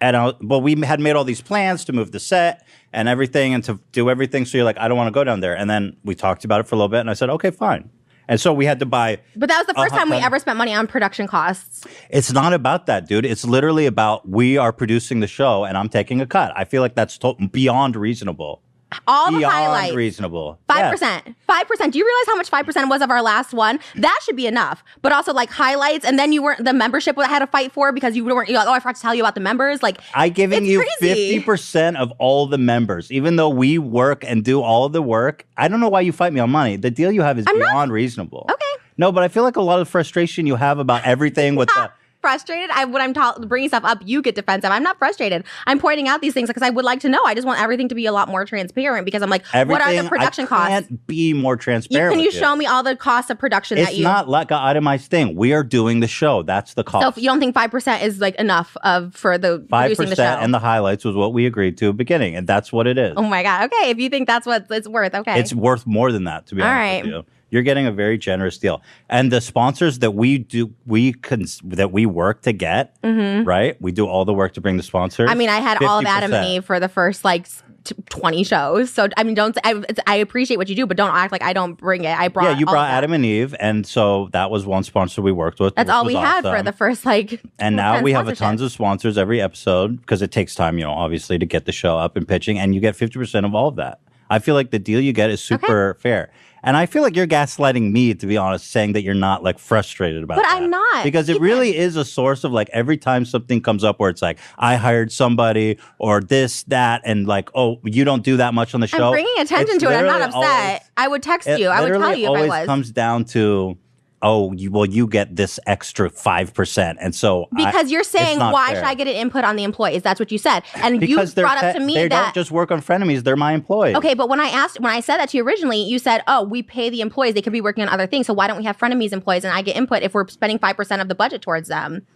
And 0.00 0.16
I, 0.16 0.32
well, 0.40 0.60
we 0.60 0.80
had 0.80 1.00
made 1.00 1.14
all 1.16 1.24
these 1.24 1.42
plans 1.42 1.84
to 1.86 1.92
move 1.92 2.12
the 2.12 2.20
set 2.20 2.66
and 2.92 3.08
everything 3.08 3.54
and 3.54 3.62
to 3.64 3.78
do 3.92 4.08
everything. 4.08 4.44
So 4.46 4.56
you're 4.56 4.64
like, 4.64 4.78
I 4.78 4.88
don't 4.88 4.96
want 4.96 5.08
to 5.08 5.12
go 5.12 5.24
down 5.24 5.40
there. 5.40 5.56
And 5.56 5.68
then 5.68 5.96
we 6.04 6.14
talked 6.14 6.44
about 6.44 6.60
it 6.60 6.66
for 6.66 6.74
a 6.74 6.78
little 6.78 6.88
bit. 6.88 7.00
And 7.00 7.10
I 7.10 7.14
said, 7.14 7.30
okay, 7.30 7.50
fine. 7.50 7.90
And 8.28 8.40
so 8.40 8.52
we 8.54 8.64
had 8.64 8.78
to 8.78 8.86
buy. 8.86 9.18
But 9.34 9.48
that 9.48 9.58
was 9.58 9.66
the 9.66 9.74
first 9.74 9.92
time 9.92 10.08
we 10.08 10.16
ever 10.16 10.38
spent 10.38 10.56
money 10.56 10.72
on 10.72 10.86
production 10.86 11.26
costs. 11.26 11.84
It's 12.10 12.32
not 12.32 12.52
about 12.52 12.86
that, 12.86 13.08
dude. 13.08 13.26
It's 13.26 13.44
literally 13.44 13.86
about 13.86 14.28
we 14.28 14.56
are 14.56 14.72
producing 14.72 15.18
the 15.18 15.26
show 15.26 15.64
and 15.64 15.76
I'm 15.76 15.88
taking 15.88 16.20
a 16.20 16.26
cut. 16.26 16.52
I 16.54 16.64
feel 16.64 16.80
like 16.80 16.94
that's 16.94 17.18
to- 17.18 17.34
beyond 17.50 17.96
reasonable. 17.96 18.62
All 19.06 19.30
the 19.30 19.38
beyond 19.38 19.52
highlights. 19.54 19.94
reasonable. 19.94 20.58
Five 20.66 20.90
percent. 20.90 21.36
Five 21.46 21.68
percent. 21.68 21.92
Do 21.92 21.98
you 21.98 22.04
realize 22.04 22.26
how 22.26 22.36
much 22.36 22.48
five 22.48 22.66
percent 22.66 22.88
was 22.88 23.02
of 23.02 23.10
our 23.10 23.22
last 23.22 23.52
one? 23.52 23.78
That 23.96 24.18
should 24.24 24.36
be 24.36 24.46
enough. 24.46 24.82
But 25.02 25.12
also 25.12 25.32
like 25.32 25.50
highlights, 25.50 26.04
and 26.04 26.18
then 26.18 26.32
you 26.32 26.42
weren't 26.42 26.64
the 26.64 26.72
membership 26.72 27.18
I 27.18 27.26
had 27.28 27.38
to 27.40 27.46
fight 27.46 27.72
for 27.72 27.92
because 27.92 28.16
you 28.16 28.24
weren't. 28.24 28.48
You 28.48 28.54
know, 28.54 28.64
oh, 28.66 28.72
I 28.72 28.80
forgot 28.80 28.96
to 28.96 29.02
tell 29.02 29.14
you 29.14 29.22
about 29.22 29.34
the 29.34 29.40
members. 29.40 29.82
Like 29.82 29.98
I 30.14 30.28
giving 30.28 30.64
you 30.64 30.84
fifty 30.98 31.40
percent 31.40 31.96
of 31.96 32.12
all 32.18 32.46
the 32.46 32.58
members, 32.58 33.10
even 33.12 33.36
though 33.36 33.48
we 33.50 33.78
work 33.78 34.24
and 34.24 34.44
do 34.44 34.60
all 34.62 34.88
the 34.88 35.02
work. 35.02 35.46
I 35.56 35.68
don't 35.68 35.80
know 35.80 35.88
why 35.88 36.00
you 36.00 36.12
fight 36.12 36.32
me 36.32 36.40
on 36.40 36.50
money. 36.50 36.76
The 36.76 36.90
deal 36.90 37.12
you 37.12 37.22
have 37.22 37.38
is 37.38 37.46
I'm 37.48 37.58
not- 37.58 37.70
beyond 37.70 37.92
reasonable. 37.92 38.46
Okay. 38.50 38.64
No, 38.96 39.12
but 39.12 39.22
I 39.22 39.28
feel 39.28 39.44
like 39.44 39.56
a 39.56 39.62
lot 39.62 39.80
of 39.80 39.88
frustration 39.88 40.46
you 40.46 40.56
have 40.56 40.78
about 40.78 41.04
everything 41.04 41.56
with 41.56 41.68
the 41.68 41.90
frustrated. 42.20 42.70
I 42.70 42.84
when 42.84 43.02
I'm 43.02 43.14
ta- 43.14 43.38
bringing 43.38 43.68
stuff 43.68 43.84
up, 43.84 43.98
you 44.04 44.22
get 44.22 44.34
defensive. 44.34 44.70
I'm 44.70 44.82
not 44.82 44.98
frustrated. 44.98 45.44
I'm 45.66 45.78
pointing 45.78 46.08
out 46.08 46.20
these 46.20 46.34
things 46.34 46.48
because 46.48 46.62
I 46.62 46.70
would 46.70 46.84
like 46.84 47.00
to 47.00 47.08
know. 47.08 47.22
I 47.24 47.34
just 47.34 47.46
want 47.46 47.60
everything 47.60 47.88
to 47.88 47.94
be 47.94 48.06
a 48.06 48.12
lot 48.12 48.28
more 48.28 48.44
transparent 48.44 49.04
because 49.04 49.22
I'm 49.22 49.30
like, 49.30 49.44
what 49.52 49.80
are 49.80 49.92
the 50.02 50.08
production 50.08 50.44
I 50.44 50.48
costs? 50.48 50.70
can't 50.88 51.06
be 51.06 51.32
more 51.32 51.54
You, 51.54 51.58
transparent. 51.58 52.14
can 52.14 52.24
you 52.24 52.30
show 52.30 52.54
me 52.56 52.66
all 52.66 52.82
the 52.82 52.96
costs 52.96 53.30
of 53.30 53.38
production 53.38 53.78
It's 53.78 53.88
that 53.88 53.94
you? 53.96 54.00
It's 54.02 54.04
not 54.04 54.28
like 54.28 54.50
an 54.50 54.58
itemized 54.58 55.10
thing. 55.10 55.34
We 55.34 55.52
are 55.52 55.62
doing 55.64 56.00
the 56.00 56.08
show. 56.08 56.42
That's 56.42 56.74
the 56.74 56.82
so 56.82 56.90
cost. 56.90 57.16
if 57.18 57.22
you 57.22 57.28
don't 57.28 57.40
think 57.40 57.54
five 57.54 57.70
percent 57.70 58.02
is 58.02 58.20
like 58.20 58.34
enough 58.36 58.76
of 58.84 59.14
for 59.14 59.38
the 59.38 59.66
Five 59.70 59.86
producing 59.88 60.10
the 60.10 60.16
show? 60.16 60.22
percent 60.22 60.42
and 60.42 60.52
the 60.54 60.58
highlights 60.58 61.04
was 61.04 61.14
what 61.16 61.32
we 61.32 61.46
agreed 61.46 61.76
to 61.78 61.86
at 61.86 61.88
the 61.90 61.92
beginning, 61.94 62.36
and 62.36 62.46
that's 62.46 62.72
what 62.72 62.86
it 62.86 62.98
is. 62.98 63.14
oh 63.16 63.22
my 63.22 63.42
god. 63.42 63.64
Okay, 63.72 63.90
if 63.90 63.98
you 63.98 64.08
think 64.08 64.26
that's 64.26 64.46
what 64.46 64.66
it's 64.70 64.88
worth, 64.88 65.14
okay. 65.14 65.38
It's 65.40 65.52
worth 65.54 65.86
more 65.86 66.12
than 66.12 66.24
that, 66.24 66.46
to 66.46 66.54
be 66.54 66.62
All 66.62 66.68
honest 66.68 66.80
right. 66.80 67.04
with 67.04 67.12
you. 67.12 67.24
You're 67.50 67.62
getting 67.62 67.86
a 67.86 67.92
very 67.92 68.16
generous 68.18 68.58
deal, 68.58 68.82
and 69.08 69.30
the 69.32 69.40
sponsors 69.40 69.98
that 70.00 70.12
we 70.12 70.38
do, 70.38 70.72
we 70.86 71.12
cons- 71.12 71.60
that 71.64 71.90
we 71.92 72.06
work 72.06 72.42
to 72.42 72.52
get, 72.52 72.96
right? 73.02 73.80
We 73.80 73.92
do 73.92 74.06
all 74.06 74.24
the 74.24 74.32
work 74.34 74.54
to 74.54 74.60
bring 74.60 74.76
the 74.76 74.82
sponsors. 74.82 75.24
Mm-hmm. 75.28 75.32
I 75.32 75.34
mean, 75.34 75.48
I 75.48 75.58
had 75.60 75.82
all 75.82 75.98
of 75.98 76.04
Adam 76.06 76.32
and 76.32 76.46
Eve 76.46 76.64
for 76.64 76.78
the 76.78 76.88
first 76.88 77.24
like 77.24 77.48
t- 77.84 77.94
twenty 78.08 78.44
shows. 78.44 78.90
So 78.92 79.08
I 79.16 79.24
mean, 79.24 79.34
don't 79.34 79.56
I, 79.64 79.72
it's- 79.74 79.98
I 80.06 80.16
appreciate 80.16 80.58
what 80.58 80.68
you 80.68 80.76
do, 80.76 80.86
but 80.86 80.96
don't 80.96 81.14
act 81.14 81.32
like 81.32 81.42
I 81.42 81.52
don't 81.52 81.74
bring 81.74 82.04
it. 82.04 82.16
I 82.18 82.28
brought. 82.28 82.44
Yeah, 82.44 82.58
you 82.58 82.66
brought. 82.66 82.88
Adam 82.90 83.12
and 83.12 83.24
Eve, 83.24 83.54
and 83.58 83.86
so 83.86 84.28
that 84.32 84.50
was 84.50 84.64
one 84.66 84.84
sponsor 84.84 85.20
we 85.22 85.32
worked 85.32 85.58
with. 85.60 85.74
That's 85.74 85.90
all 85.90 86.04
we 86.04 86.14
had 86.14 86.42
for 86.42 86.62
the 86.62 86.72
first 86.72 87.04
like. 87.04 87.40
And 87.58 87.74
now 87.76 88.00
we 88.00 88.12
have 88.12 88.28
a 88.28 88.34
tons 88.36 88.60
of 88.62 88.70
sponsors 88.72 89.18
every 89.18 89.40
episode 89.40 90.00
because 90.00 90.22
it 90.22 90.30
takes 90.30 90.54
time, 90.54 90.78
you 90.78 90.84
know, 90.84 90.92
obviously 90.92 91.38
to 91.38 91.46
get 91.46 91.64
the 91.66 91.72
show 91.72 91.98
up 91.98 92.16
and 92.16 92.26
pitching, 92.28 92.58
and 92.58 92.74
you 92.74 92.80
get 92.80 92.94
50% 92.96 93.44
of 93.44 93.54
all 93.54 93.68
of 93.68 93.76
that. 93.76 94.00
I 94.32 94.38
feel 94.38 94.54
like 94.54 94.70
the 94.70 94.78
deal 94.78 95.00
you 95.00 95.12
get 95.12 95.30
is 95.30 95.42
super 95.42 95.94
fair. 95.94 96.30
And 96.62 96.76
I 96.76 96.86
feel 96.86 97.02
like 97.02 97.16
you're 97.16 97.26
gaslighting 97.26 97.92
me, 97.92 98.14
to 98.14 98.26
be 98.26 98.36
honest, 98.36 98.70
saying 98.70 98.92
that 98.92 99.02
you're 99.02 99.14
not 99.14 99.42
like 99.42 99.58
frustrated 99.58 100.22
about 100.22 100.38
it. 100.38 100.42
But 100.42 100.48
that. 100.48 100.62
I'm 100.62 100.70
not. 100.70 101.04
Because 101.04 101.28
it 101.28 101.40
really 101.40 101.76
is 101.76 101.96
a 101.96 102.04
source 102.04 102.44
of 102.44 102.52
like 102.52 102.68
every 102.72 102.96
time 102.96 103.24
something 103.24 103.60
comes 103.60 103.84
up 103.84 103.98
where 103.98 104.10
it's 104.10 104.22
like, 104.22 104.38
I 104.58 104.76
hired 104.76 105.10
somebody 105.12 105.78
or 105.98 106.20
this, 106.20 106.64
that, 106.64 107.02
and 107.04 107.26
like, 107.26 107.50
oh, 107.54 107.80
you 107.84 108.04
don't 108.04 108.22
do 108.22 108.36
that 108.38 108.54
much 108.54 108.74
on 108.74 108.80
the 108.80 108.86
show. 108.86 109.06
I'm 109.06 109.12
bringing 109.12 109.32
attention 109.38 109.76
It's 109.76 109.84
to 109.84 109.90
it. 109.90 109.96
I'm 109.96 110.06
not 110.06 110.20
upset. 110.22 110.34
always- 110.34 110.80
I 110.96 111.08
would 111.08 111.22
text 111.22 111.48
you. 111.48 111.68
I 111.68 111.80
would 111.82 111.92
tell 111.92 112.14
you 112.14 112.24
if 112.24 112.30
I 112.30 112.34
always 112.34 112.48
was. 112.50 112.66
comes 112.66 112.90
down 112.90 113.24
to, 113.26 113.78
oh, 114.22 114.52
you, 114.52 114.70
well, 114.70 114.86
you 114.86 115.06
get 115.06 115.34
this 115.36 115.58
extra 115.66 116.10
5%. 116.10 116.96
And 117.00 117.14
so 117.14 117.48
I- 117.56 117.64
because 117.64 117.90
you're 117.90 118.04
saying 118.04 118.38
why 118.38 118.68
fair. 118.68 118.76
should 118.76 118.84
I 118.84 118.94
get 118.94 119.06
an 119.06 119.14
input 119.14 119.44
on 119.44 119.56
the 119.56 119.64
employees? 119.64 120.02
That's 120.02 120.20
what 120.20 120.30
you 120.30 120.38
said, 120.38 120.62
and 120.76 121.02
you 121.02 121.16
brought 121.16 121.62
up 121.62 121.74
to 121.74 121.80
me 121.80 121.94
they 121.94 122.08
that 122.08 122.08
They 122.08 122.24
don't 122.24 122.34
just 122.34 122.50
work 122.50 122.70
on 122.70 122.80
frenemies; 122.80 123.22
they're 123.24 123.36
my 123.36 123.52
employees. 123.52 123.96
Okay, 123.96 124.14
but 124.14 124.28
when 124.28 124.40
I 124.40 124.48
asked, 124.48 124.80
when 124.80 124.92
I 124.92 125.00
said 125.00 125.18
that 125.18 125.30
to 125.30 125.36
you 125.36 125.44
originally, 125.44 125.82
you 125.82 125.98
said, 125.98 126.22
"Oh, 126.26 126.42
we 126.42 126.62
pay 126.62 126.90
the 126.90 127.00
employees; 127.00 127.34
they 127.34 127.42
could 127.42 127.52
be 127.52 127.60
working 127.60 127.82
on 127.82 127.88
other 127.88 128.06
things. 128.06 128.26
So 128.26 128.34
why 128.34 128.46
don't 128.46 128.58
we 128.58 128.64
have 128.64 128.78
frenemies 128.78 129.12
employees 129.12 129.44
and 129.44 129.52
I 129.52 129.62
get 129.62 129.76
input 129.76 130.02
if 130.02 130.14
we're 130.14 130.28
spending 130.28 130.58
five 130.58 130.76
percent 130.76 131.00
of 131.02 131.08
the 131.08 131.14
budget 131.14 131.42
towards 131.42 131.68
them?" 131.68 132.06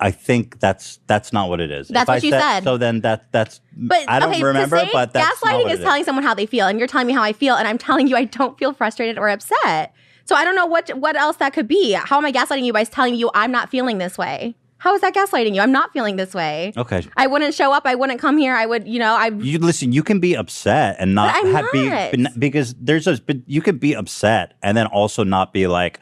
I 0.00 0.10
think 0.10 0.58
that's 0.58 0.98
that's 1.06 1.32
not 1.32 1.48
what 1.48 1.60
it 1.60 1.70
is. 1.70 1.88
That's 1.88 2.04
If 2.04 2.08
I 2.08 2.14
what 2.16 2.22
you 2.24 2.30
said. 2.30 2.64
So 2.64 2.76
then 2.76 3.00
that 3.02 3.30
that's 3.30 3.60
But 3.76 4.04
I 4.08 4.18
don't 4.18 4.30
okay, 4.30 4.42
remember, 4.42 4.82
but 4.92 5.14
gaslighting 5.14 5.70
is 5.70 5.80
telling 5.80 6.04
someone 6.04 6.24
how 6.24 6.34
they 6.34 6.46
feel, 6.46 6.66
and 6.66 6.78
you're 6.78 6.88
telling 6.88 7.06
me 7.06 7.12
how 7.12 7.22
I 7.22 7.32
feel, 7.32 7.54
and 7.54 7.68
I'm 7.68 7.78
telling 7.78 8.08
you 8.08 8.16
I 8.16 8.24
don't 8.24 8.58
feel 8.58 8.72
frustrated 8.72 9.18
or 9.18 9.28
upset. 9.28 9.94
So 10.26 10.34
I 10.34 10.44
don't 10.44 10.54
know 10.56 10.66
what 10.66 10.88
what 10.98 11.16
else 11.16 11.36
that 11.36 11.52
could 11.52 11.68
be. 11.68 11.92
How 11.92 12.18
am 12.18 12.24
I 12.24 12.32
gaslighting 12.32 12.64
you 12.64 12.72
by 12.72 12.84
telling 12.84 13.14
you 13.14 13.30
I'm 13.34 13.52
not 13.52 13.70
feeling 13.70 13.98
this 13.98 14.16
way? 14.16 14.56
How 14.78 14.94
is 14.94 15.00
that 15.00 15.14
gaslighting 15.14 15.54
you? 15.54 15.62
I'm 15.62 15.72
not 15.72 15.92
feeling 15.92 16.16
this 16.16 16.34
way. 16.34 16.72
Okay. 16.76 17.06
I 17.16 17.26
wouldn't 17.26 17.54
show 17.54 17.72
up. 17.72 17.86
I 17.86 17.94
wouldn't 17.94 18.20
come 18.20 18.36
here. 18.36 18.54
I 18.54 18.66
would, 18.66 18.86
you 18.86 18.98
know, 18.98 19.14
I. 19.14 19.28
You 19.28 19.58
listen. 19.58 19.92
You 19.92 20.02
can 20.02 20.20
be 20.20 20.34
upset 20.34 20.96
and 20.98 21.14
not 21.14 21.32
But 21.32 21.46
I'm 21.46 21.52
not. 21.52 22.12
be- 22.12 22.26
because 22.38 22.74
there's 22.78 23.06
a 23.06 23.18
but 23.22 23.36
you 23.46 23.62
could 23.62 23.80
be 23.80 23.94
upset 23.94 24.54
and 24.62 24.76
then 24.76 24.86
also 24.86 25.24
not 25.24 25.52
be 25.52 25.66
like. 25.66 26.00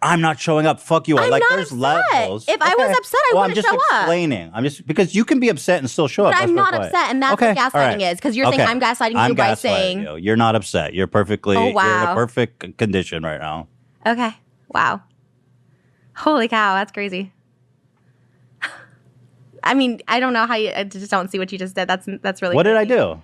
I'm 0.00 0.20
not 0.20 0.38
showing 0.40 0.66
up. 0.66 0.80
Fuck 0.80 1.08
you. 1.08 1.18
I'm 1.18 1.30
like 1.30 1.40
not 1.40 1.50
there's 1.50 1.72
upset. 1.72 1.78
levels. 1.78 2.44
If 2.48 2.60
I 2.60 2.74
was 2.74 2.96
upset, 2.96 3.20
I 3.20 3.30
well, 3.34 3.42
wouldn't 3.42 3.58
I'm 3.58 3.62
just 3.62 3.68
show 3.68 3.96
up. 3.96 4.02
explaining. 4.02 4.50
I'm 4.54 4.64
just 4.64 4.86
because 4.86 5.14
you 5.14 5.24
can 5.24 5.40
be 5.40 5.48
upset 5.48 5.78
and 5.78 5.90
still 5.90 6.08
show 6.08 6.26
up. 6.26 6.32
But 6.32 6.38
That's 6.38 6.50
I'm 6.50 6.54
not 6.54 6.74
upset, 6.74 7.10
and 7.10 7.22
that's 7.22 7.34
okay. 7.34 7.48
what 7.48 7.56
gaslighting 7.56 7.72
right. 7.74 8.00
is. 8.02 8.18
Because 8.18 8.36
you're 8.36 8.50
saying 8.52 8.60
I'm 8.60 8.80
gaslighting 8.80 9.16
I'm 9.16 9.30
you 9.30 9.36
by 9.36 9.52
gaslighting 9.52 9.56
saying, 9.58 10.02
you. 10.02 10.16
you're 10.16 10.36
not 10.36 10.54
upset. 10.56 10.94
You're 10.94 11.06
perfectly. 11.06 11.56
Oh, 11.56 11.60
You're 11.60 11.68
in 11.70 11.74
wow. 11.74 12.12
a 12.12 12.14
perfect 12.14 12.76
condition 12.78 13.22
right 13.22 13.40
now. 13.40 13.68
Okay. 14.06 14.30
Wow. 14.68 15.02
Holy 16.16 16.48
cow, 16.48 16.74
that's 16.74 16.92
crazy. 16.92 17.32
I 19.64 19.74
mean, 19.74 20.00
I 20.08 20.20
don't 20.20 20.32
know 20.32 20.46
how 20.46 20.56
you. 20.56 20.72
I 20.74 20.84
just 20.84 21.10
don't 21.10 21.30
see 21.30 21.38
what 21.38 21.52
you 21.52 21.58
just 21.58 21.74
did. 21.74 21.88
That's 21.88 22.08
that's 22.22 22.42
really. 22.42 22.54
What 22.54 22.64
did 22.64 22.76
I 22.76 22.84
crazy. 22.84 23.00
do? 23.00 23.22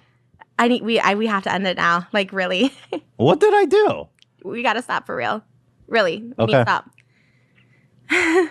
I 0.58 0.68
need 0.68 0.82
we 0.82 0.98
I 0.98 1.14
we 1.14 1.26
have 1.26 1.44
to 1.44 1.52
end 1.52 1.66
it 1.66 1.76
now. 1.76 2.06
Like 2.12 2.32
really, 2.32 2.72
What 3.16 3.40
did 3.40 3.54
I 3.54 3.64
do? 3.64 4.08
we 4.44 4.62
got 4.62 4.74
to 4.74 4.82
stop 4.82 5.04
for 5.06 5.16
real. 5.16 5.42
Really, 5.88 6.18
we 6.18 6.44
need 6.46 6.54
Okay. 6.54 6.62
stop. 6.62 6.90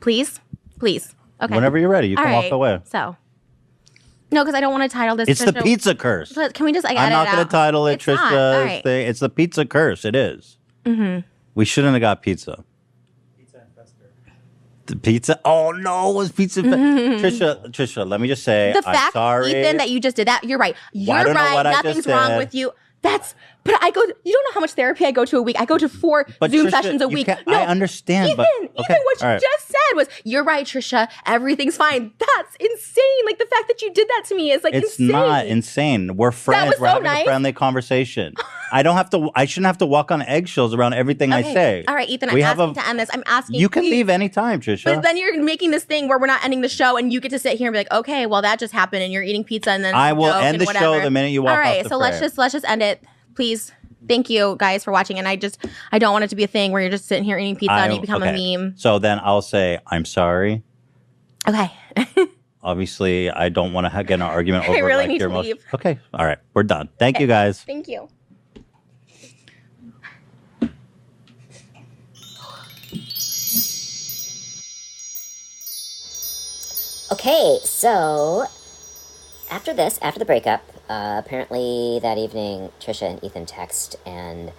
please, 0.00 0.40
please. 0.78 1.14
Okay. 1.40 1.54
Whenever 1.54 1.78
you're 1.78 1.88
ready, 1.88 2.08
you 2.08 2.16
All 2.16 2.24
can 2.24 2.32
right. 2.32 2.44
walk 2.44 2.52
away. 2.52 2.80
So. 2.84 3.16
No, 4.30 4.44
because 4.44 4.54
I 4.54 4.60
don't 4.60 4.72
want 4.72 4.88
to 4.90 4.94
title 4.94 5.16
this. 5.16 5.28
It's 5.28 5.44
the 5.44 5.52
Trisha- 5.52 5.62
pizza 5.62 5.94
curse. 5.94 6.32
But 6.32 6.52
Can 6.54 6.66
we 6.66 6.72
just 6.72 6.84
like 6.84 6.96
I'm 6.98 7.10
edit 7.12 7.12
not 7.12 7.26
going 7.34 7.46
to 7.46 7.50
title 7.50 7.86
it 7.86 7.94
It's 7.94 8.06
not. 8.06 8.18
All 8.32 8.38
Trisha's 8.38 8.64
right. 8.66 8.82
thing. 8.82 9.06
It's 9.08 9.20
the 9.20 9.28
pizza 9.30 9.64
curse. 9.64 10.04
It 10.04 10.14
is. 10.14 10.58
Mm-hmm. 10.84 11.26
We 11.54 11.64
shouldn't 11.64 11.94
have 11.94 12.00
got 12.00 12.22
pizza. 12.22 12.62
Pizza 13.38 13.58
and 13.58 13.86
The 14.86 14.96
pizza. 14.96 15.40
Oh 15.44 15.70
no, 15.72 16.10
it 16.10 16.14
was 16.14 16.30
pizza. 16.32 16.62
fe- 16.62 16.68
Trisha, 16.70 17.66
Trisha, 17.70 18.06
let 18.06 18.20
me 18.20 18.28
just 18.28 18.42
say, 18.44 18.72
the 18.72 18.86
I'm 18.86 18.94
fact, 18.94 19.12
sorry. 19.14 19.50
Ethan, 19.50 19.78
that 19.78 19.88
you 19.90 19.98
just 19.98 20.16
did 20.16 20.28
that. 20.28 20.44
You're 20.44 20.58
right. 20.58 20.76
You're 20.92 21.16
I 21.16 21.24
don't 21.24 21.34
know 21.34 21.40
right. 21.40 21.54
what 21.54 21.66
I 21.66 21.72
Nothing's 21.72 21.96
just 21.96 22.08
wrong 22.08 22.28
said. 22.28 22.38
with 22.38 22.54
you. 22.54 22.72
That's. 23.00 23.34
But 23.64 23.76
I 23.82 23.90
go. 23.90 24.00
You 24.02 24.32
don't 24.32 24.44
know 24.44 24.54
how 24.54 24.60
much 24.60 24.72
therapy 24.72 25.04
I 25.04 25.10
go 25.10 25.24
to 25.26 25.36
a 25.36 25.42
week. 25.42 25.56
I 25.60 25.64
go 25.66 25.76
to 25.76 25.88
four 25.88 26.26
But 26.40 26.50
Zoom 26.50 26.66
Trisha, 26.68 26.70
sessions 26.70 27.02
a 27.02 27.08
week. 27.08 27.26
No, 27.28 27.36
I 27.46 27.66
understand, 27.66 28.28
Ethan, 28.30 28.36
but- 28.38 28.46
Ethan, 28.62 28.68
okay, 28.78 28.98
what 29.04 29.20
you 29.20 29.26
right. 29.26 29.40
just 29.42 29.68
said 29.68 29.94
was, 29.96 30.08
"You're 30.24 30.44
right, 30.44 30.64
Trisha. 30.64 31.08
Everything's 31.26 31.76
fine." 31.76 32.12
That's 32.18 32.56
insane. 32.60 33.04
Like 33.26 33.38
the 33.38 33.44
fact 33.46 33.68
that 33.68 33.82
you 33.82 33.92
did 33.92 34.08
that 34.08 34.24
to 34.28 34.34
me 34.34 34.52
is 34.52 34.64
like 34.64 34.72
it's 34.74 34.92
insane. 34.98 35.08
not 35.08 35.46
insane. 35.46 36.16
We're 36.16 36.30
friends. 36.32 36.70
was 36.70 36.80
We're 36.80 36.86
so 36.86 36.92
having 36.94 37.02
nice. 37.04 37.22
a 37.22 37.24
friendly 37.26 37.52
conversation. 37.52 38.34
I 38.72 38.82
don't 38.82 38.96
have 38.96 39.10
to. 39.10 39.30
I 39.34 39.44
shouldn't 39.44 39.66
have 39.66 39.78
to 39.78 39.86
walk 39.86 40.10
on 40.12 40.22
eggshells 40.22 40.72
around 40.74 40.94
everything 40.94 41.32
I 41.32 41.40
Okay. 41.40 41.52
say. 41.54 41.84
All 41.88 41.94
right, 41.94 42.08
Ethan. 42.08 42.30
We 42.32 42.42
I'm 42.42 42.48
have 42.48 42.60
asking 42.60 42.70
a- 42.78 42.82
to 42.82 42.88
end 42.88 43.00
this. 43.00 43.10
I'm 43.12 43.22
asking 43.26 43.60
You 43.60 43.68
can 43.68 43.82
leave 43.84 44.08
anytime, 44.08 44.60
Trisha. 44.60 44.84
But 44.84 45.02
then 45.02 45.16
you're 45.18 45.42
making 45.42 45.72
this 45.72 45.84
thing 45.84 46.08
where 46.08 46.18
we're 46.18 46.26
not 46.26 46.42
ending 46.44 46.62
the 46.62 46.68
show, 46.70 46.96
and 46.96 47.12
you 47.12 47.20
get 47.20 47.30
to 47.32 47.38
sit 47.38 47.58
here 47.58 47.66
and 47.68 47.74
be 47.74 47.78
like, 47.80 47.92
"Okay, 47.92 48.24
well 48.26 48.40
that 48.42 48.58
just 48.58 48.72
happened," 48.72 49.02
and 49.02 49.12
you're 49.12 49.22
eating 49.22 49.44
pizza, 49.44 49.70
and 49.72 49.84
then 49.84 49.94
I 49.94 50.12
will 50.14 50.32
end 50.32 50.60
the 50.60 50.66
show 50.72 51.00
the 51.00 51.10
minute 51.10 51.32
you 51.32 51.42
walk 51.42 51.52
All 51.52 51.58
right, 51.58 51.86
so 51.86 51.98
let's 51.98 52.18
just 52.20 52.38
let's 52.38 52.52
just 52.52 52.64
end 52.68 52.82
it, 52.82 53.02
please. 53.38 53.70
Thank 54.08 54.28
you 54.30 54.56
guys 54.58 54.82
for 54.82 54.90
watching, 54.90 55.16
and 55.16 55.28
I 55.28 55.36
just 55.36 55.64
I 55.92 56.00
don't 56.00 56.12
want 56.12 56.24
it 56.24 56.30
to 56.30 56.36
be 56.36 56.42
a 56.42 56.48
thing 56.48 56.72
where 56.72 56.82
you're 56.82 56.90
just 56.90 57.06
sitting 57.06 57.22
here 57.22 57.38
eating 57.38 57.54
pizza 57.54 57.72
and 57.72 57.94
you 57.94 58.00
become 58.00 58.20
okay. 58.20 58.34
a 58.34 58.58
meme. 58.58 58.74
So 58.76 58.98
then 58.98 59.20
I'll 59.22 59.42
say 59.42 59.78
I'm 59.86 60.04
sorry. 60.04 60.64
Okay, 61.46 61.70
Obviously, 62.62 63.30
I 63.30 63.48
don't 63.48 63.72
want 63.72 63.84
to 63.84 63.90
ha- 63.90 64.02
get 64.02 64.14
an 64.14 64.22
argument 64.22 64.64
I 64.68 64.68
over 64.78 64.86
really 64.86 65.02
like 65.02 65.08
need 65.08 65.20
your 65.20 65.28
to 65.28 65.34
emotion- 65.34 65.52
leave. 65.52 65.64
Okay, 65.72 66.00
all 66.12 66.26
right, 66.26 66.38
we're 66.52 66.64
done. 66.64 66.88
Thank 66.98 67.20
you 67.20 67.28
guys. 67.28 67.62
thank 67.62 67.86
you. 67.86 68.08
Okay, 77.12 77.60
so 77.62 78.46
after 79.48 79.72
this, 79.72 79.98
after 80.02 80.18
the 80.18 80.26
breakup, 80.26 80.62
uh, 80.88 81.22
apparently 81.24 81.98
that 82.02 82.18
evening, 82.18 82.70
Trisha 82.80 83.10
and 83.10 83.24
Ethan 83.24 83.46
text 83.46 83.96
and 84.06 84.52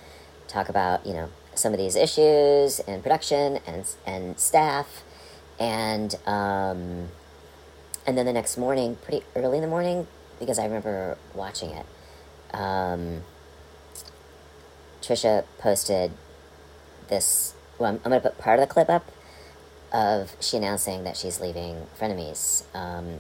talk 0.48 0.70
about 0.70 1.06
you 1.06 1.14
know 1.14 1.30
some 1.56 1.74
of 1.74 1.80
these 1.80 1.96
issues 1.96 2.80
and 2.82 3.02
production 3.04 3.60
and 3.66 3.86
and 4.06 4.40
staff, 4.40 5.04
and 5.60 6.16
um, 6.26 7.10
and 8.06 8.18
then 8.18 8.26
the 8.26 8.34
next 8.34 8.58
morning, 8.58 8.98
pretty 9.04 9.26
early 9.36 9.58
in 9.58 9.62
the 9.62 9.70
morning, 9.70 10.08
because 10.40 10.60
I 10.60 10.66
remember 10.66 11.18
watching 11.34 11.72
it. 11.72 11.86
Um, 12.54 13.24
Trisha 15.02 15.46
posted 15.58 16.12
this. 17.08 17.54
Well, 17.78 17.90
I'm, 17.90 17.96
I'm 17.98 18.12
gonna 18.12 18.22
put 18.22 18.38
part 18.38 18.60
of 18.60 18.68
the 18.68 18.74
clip 18.74 18.90
up 18.90 19.12
of 19.92 20.36
she 20.40 20.58
announcing 20.58 21.04
that 21.04 21.18
she's 21.18 21.40
leaving 21.40 21.88
Frenemies. 22.00 22.64
Um, 22.76 23.20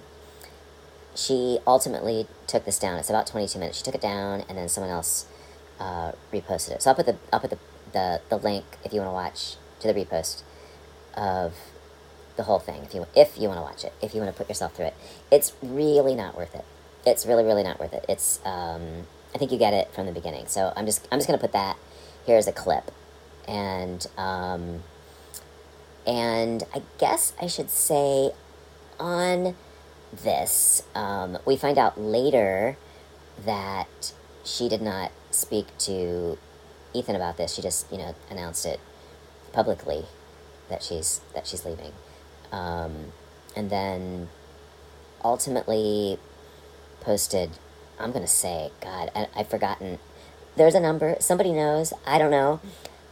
she 1.19 1.59
ultimately 1.67 2.27
took 2.47 2.65
this 2.65 2.79
down. 2.79 2.97
It's 2.97 3.09
about 3.09 3.27
22 3.27 3.59
minutes. 3.59 3.77
She 3.77 3.83
took 3.83 3.95
it 3.95 4.01
down, 4.01 4.43
and 4.47 4.57
then 4.57 4.69
someone 4.69 4.91
else 4.91 5.25
uh, 5.79 6.13
reposted 6.31 6.71
it. 6.71 6.81
So 6.81 6.89
I'll 6.89 6.95
put 6.95 7.05
the 7.05 7.17
I'll 7.33 7.39
put 7.39 7.49
the, 7.49 7.59
the, 7.91 8.21
the 8.29 8.37
link 8.37 8.65
if 8.83 8.93
you 8.93 8.99
want 8.99 9.09
to 9.09 9.13
watch 9.13 9.55
to 9.81 9.91
the 9.91 9.93
repost 9.93 10.43
of 11.15 11.53
the 12.37 12.43
whole 12.43 12.59
thing. 12.59 12.83
If 12.83 12.93
you 12.93 13.05
if 13.15 13.37
you 13.37 13.47
want 13.47 13.57
to 13.57 13.63
watch 13.63 13.83
it, 13.83 13.93
if 14.01 14.13
you 14.13 14.21
want 14.21 14.33
to 14.33 14.37
put 14.37 14.49
yourself 14.49 14.75
through 14.75 14.85
it, 14.85 14.93
it's 15.31 15.53
really 15.61 16.15
not 16.15 16.37
worth 16.37 16.55
it. 16.55 16.65
It's 17.05 17.25
really 17.25 17.43
really 17.43 17.63
not 17.63 17.79
worth 17.79 17.93
it. 17.93 18.05
It's 18.07 18.39
um, 18.45 19.07
I 19.33 19.37
think 19.37 19.51
you 19.51 19.57
get 19.57 19.73
it 19.73 19.93
from 19.93 20.05
the 20.05 20.11
beginning. 20.11 20.47
So 20.47 20.71
I'm 20.75 20.85
just 20.85 21.07
I'm 21.11 21.19
just 21.19 21.27
gonna 21.27 21.39
put 21.39 21.53
that 21.53 21.77
here 22.25 22.37
as 22.37 22.47
a 22.47 22.53
clip, 22.53 22.91
and 23.47 24.05
um, 24.17 24.83
and 26.07 26.63
I 26.73 26.81
guess 26.97 27.33
I 27.41 27.47
should 27.47 27.69
say 27.69 28.31
on 28.99 29.55
this, 30.11 30.83
um, 30.95 31.37
we 31.45 31.55
find 31.55 31.77
out 31.77 31.99
later 31.99 32.77
that 33.45 34.13
she 34.43 34.67
did 34.67 34.81
not 34.81 35.11
speak 35.31 35.65
to 35.79 36.37
Ethan 36.93 37.15
about 37.15 37.37
this. 37.37 37.53
She 37.53 37.61
just, 37.61 37.91
you 37.91 37.97
know, 37.97 38.15
announced 38.29 38.65
it 38.65 38.79
publicly 39.51 40.05
that 40.69 40.83
she's 40.83 41.21
that 41.33 41.47
she's 41.47 41.65
leaving, 41.65 41.91
um, 42.51 43.11
and 43.55 43.69
then 43.69 44.29
ultimately 45.23 46.19
posted. 47.01 47.51
I'm 47.99 48.11
gonna 48.11 48.27
say, 48.27 48.71
God, 48.81 49.11
I, 49.15 49.27
I've 49.35 49.49
forgotten. 49.49 49.99
There's 50.55 50.75
a 50.75 50.79
number. 50.79 51.15
Somebody 51.19 51.51
knows. 51.51 51.93
I 52.05 52.17
don't 52.17 52.31
know, 52.31 52.59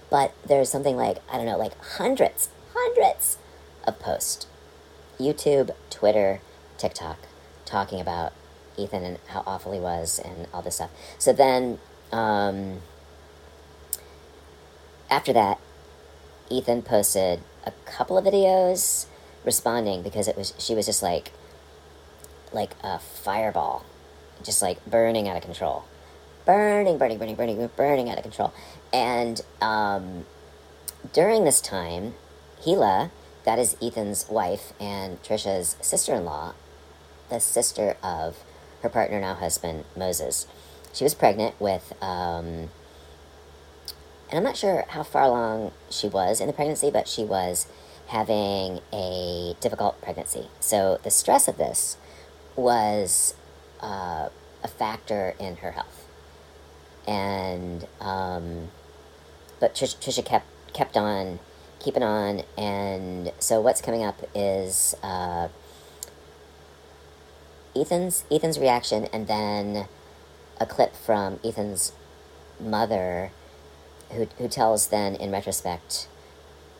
but 0.09 0.33
there's 0.45 0.69
something 0.69 0.95
like 0.95 1.17
I 1.31 1.37
don't 1.37 1.45
know, 1.45 1.57
like 1.57 1.79
hundreds, 1.97 2.49
hundreds 2.73 3.37
of 3.85 3.99
posts, 3.99 4.47
YouTube, 5.19 5.71
Twitter, 5.89 6.41
TikTok, 6.78 7.17
talking 7.65 7.99
about 7.99 8.34
Ethan 8.78 9.03
and 9.03 9.17
how 9.28 9.43
awful 9.45 9.71
he 9.71 9.80
was 9.80 10.19
and 10.19 10.47
all 10.53 10.61
this 10.61 10.75
stuff. 10.75 10.91
So 11.17 11.34
then, 11.34 11.80
um, 12.11 12.82
after 15.09 15.34
that, 15.34 15.59
Ethan 16.49 16.82
posted 16.82 17.41
a 17.65 17.71
couple 17.86 18.17
of 18.17 18.25
videos 18.25 19.05
responding 19.43 20.01
because 20.01 20.28
it 20.28 20.38
was 20.38 20.53
she 20.57 20.75
was 20.75 20.86
just 20.86 21.01
like 21.01 21.32
like 22.53 22.71
a 22.84 22.99
fireball, 22.99 23.84
just 24.43 24.61
like 24.61 24.86
burning 24.86 25.28
out 25.28 25.36
of 25.36 25.43
control, 25.43 25.84
burning, 26.45 26.97
burning, 26.97 27.17
burning, 27.17 27.36
burning, 27.36 27.69
burning 27.75 28.09
out 28.09 28.17
of 28.17 28.23
control. 28.23 28.53
And 28.93 29.41
um, 29.61 30.25
during 31.11 31.43
this 31.43 31.59
time, 31.59 32.13
Hila, 32.61 33.11
that 33.43 33.59
is 33.59 33.75
Ethan's 33.82 34.28
wife 34.30 34.73
and 34.80 35.21
Trisha's 35.23 35.75
sister-in-law, 35.82 36.53
the 37.30 37.39
sister 37.39 37.97
of 38.03 38.38
her 38.82 38.89
partner 38.89 39.19
now 39.19 39.34
husband 39.34 39.86
Moses. 39.95 40.47
She 40.93 41.03
was 41.03 41.13
pregnant 41.13 41.59
with, 41.59 41.93
um, 42.01 42.69
and 44.30 44.34
I'm 44.34 44.43
not 44.43 44.57
sure 44.57 44.86
how 44.89 45.03
far 45.03 45.23
along 45.23 45.71
she 45.89 46.07
was 46.07 46.39
in 46.39 46.47
the 46.47 46.53
pregnancy, 46.53 46.89
but 46.89 47.07
she 47.07 47.23
was 47.23 47.67
having 48.07 48.80
a 48.93 49.55
difficult 49.59 50.01
pregnancy. 50.01 50.47
So 50.59 50.99
the 51.03 51.11
stress 51.11 51.47
of 51.47 51.57
this 51.57 51.97
was 52.55 53.36
uh, 53.82 54.30
a 54.63 54.67
factor 54.67 55.36
in 55.39 55.57
her 55.57 55.71
health, 55.71 56.07
and 57.07 57.86
um, 57.99 58.69
but 59.59 59.75
Trish, 59.75 59.97
Trisha 59.97 60.25
kept 60.25 60.47
kept 60.73 60.97
on 60.97 61.39
keeping 61.80 62.03
on, 62.03 62.43
and 62.57 63.32
so 63.39 63.61
what's 63.61 63.82
coming 63.82 64.03
up 64.03 64.21
is. 64.34 64.95
Uh, 65.03 65.49
Ethan's 67.80 68.23
Ethan's 68.32 68.59
reaction, 68.59 69.07
and 69.13 69.28
then 69.28 69.88
a 70.59 70.65
clip 70.65 70.95
from 70.95 71.39
Ethan's 71.43 71.93
mother, 72.59 73.32
who 74.11 74.28
who 74.38 74.47
tells 74.47 74.88
then 74.88 75.15
in 75.15 75.32
retrospect, 75.32 76.07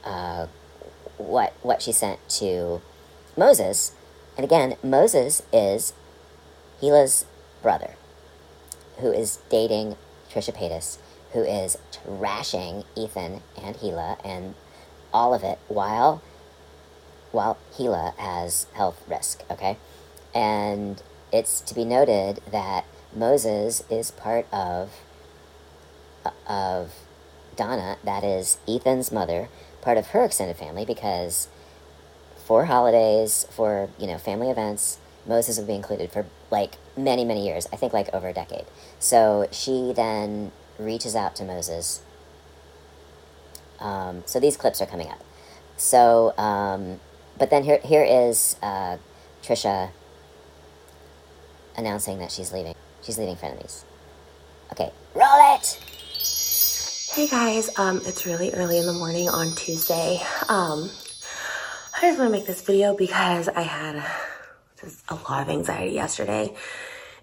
uh, 0.04 0.48
what 1.18 1.54
what 1.62 1.82
she 1.82 1.92
sent 1.92 2.20
to 2.30 2.82
Moses, 3.36 3.94
and 4.36 4.44
again 4.44 4.76
Moses 4.84 5.44
is 5.54 5.94
Hila's 6.82 7.26
brother, 7.62 7.96
who 9.00 9.12
is 9.12 9.40
dating 9.50 9.96
Trisha 10.32 10.54
Paytas, 10.54 10.98
who 11.34 11.44
is 11.44 11.78
trashing 11.92 12.86
Ethan 12.96 13.42
and 13.62 13.76
Hila 13.78 14.18
and 14.24 14.56
all 15.14 15.34
of 15.34 15.44
it 15.44 15.60
while 15.68 16.22
while 17.32 17.58
Hila 17.78 18.16
has 18.18 18.68
health 18.74 19.04
risk. 19.08 19.44
Okay. 19.52 19.78
And 20.34 21.02
it's 21.32 21.62
to 21.62 21.76
be 21.76 21.86
noted 21.86 22.42
that 22.52 22.86
Moses 23.16 23.84
is 23.90 24.12
part 24.12 24.46
of 24.54 24.92
of 26.46 26.94
Donna, 27.56 27.98
that 28.04 28.24
is 28.24 28.58
Ethan's 28.68 29.12
mother, 29.12 29.50
part 29.82 29.98
of 29.98 30.08
her 30.08 30.26
extended 30.26 30.58
family 30.58 30.86
because 30.86 31.48
for 32.46 32.66
holidays, 32.66 33.46
for 33.50 33.90
you 33.98 34.08
know 34.08 34.18
family 34.18 34.50
events, 34.50 35.00
Moses 35.26 35.58
would 35.58 35.68
be 35.68 35.76
included 35.76 36.12
for 36.12 36.26
like 36.52 36.76
many 36.96 37.26
many 37.26 37.46
years. 37.46 37.68
I 37.74 37.76
think 37.76 37.94
like 37.94 38.14
over 38.14 38.28
a 38.30 38.34
decade. 38.34 38.66
So 39.00 39.48
she 39.52 39.94
then 39.94 40.52
reaches 40.78 41.16
out 41.16 41.36
to 41.38 41.44
Moses. 41.44 42.02
Um, 43.80 44.24
so 44.26 44.40
these 44.40 44.58
clips 44.58 44.82
are 44.82 44.86
coming 44.86 45.10
up. 45.10 45.24
So, 45.76 46.36
um, 46.38 47.00
but 47.38 47.50
then 47.50 47.64
here 47.64 47.80
here 47.84 48.04
is 48.04 48.56
uh, 48.62 48.98
Trisha 49.44 49.90
announcing 51.78 52.18
that 52.20 52.32
she's 52.32 52.52
leaving. 52.52 52.76
She's 53.04 53.18
leaving 53.18 53.36
Frenemies. 53.36 53.84
Okay, 54.72 54.92
roll 55.14 55.56
it! 55.56 55.80
Hey 57.14 57.28
guys, 57.28 57.70
um, 57.78 58.02
it's 58.06 58.26
really 58.26 58.52
early 58.54 58.78
in 58.78 58.86
the 58.86 58.94
morning 58.94 59.30
on 59.30 59.56
Tuesday. 59.56 60.20
Um, 60.50 60.90
I 61.96 62.02
just 62.02 62.20
want 62.20 62.30
to 62.30 62.38
make 62.38 62.46
this 62.46 62.62
video 62.62 62.96
because 62.96 63.48
I 63.48 63.62
had 63.62 64.04
just 64.82 65.04
a 65.10 65.16
lot 65.16 65.42
of 65.42 65.50
anxiety 65.50 65.94
yesterday 65.94 66.54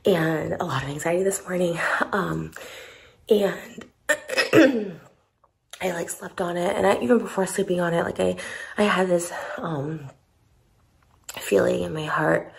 and 0.05 0.55
a 0.55 0.65
lot 0.65 0.83
of 0.83 0.89
anxiety 0.89 1.23
this 1.23 1.43
morning. 1.43 1.79
Um, 2.13 2.53
and 3.29 3.85
I 5.81 5.93
like 5.93 6.09
slept 6.09 6.41
on 6.41 6.57
it, 6.57 6.77
and 6.77 6.87
I, 6.87 6.99
even 7.01 7.19
before 7.19 7.47
sleeping 7.47 7.81
on 7.81 7.93
it, 7.93 8.03
like 8.03 8.21
I, 8.21 8.37
I 8.79 8.85
had 8.85 9.09
this 9.09 9.33
um 9.59 10.09
feeling 11.39 11.83
in 11.83 11.93
my 11.93 12.05
heart 12.05 12.53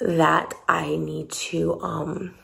that 0.00 0.54
I 0.68 0.96
need 0.96 1.30
to 1.30 1.80
um 1.80 2.34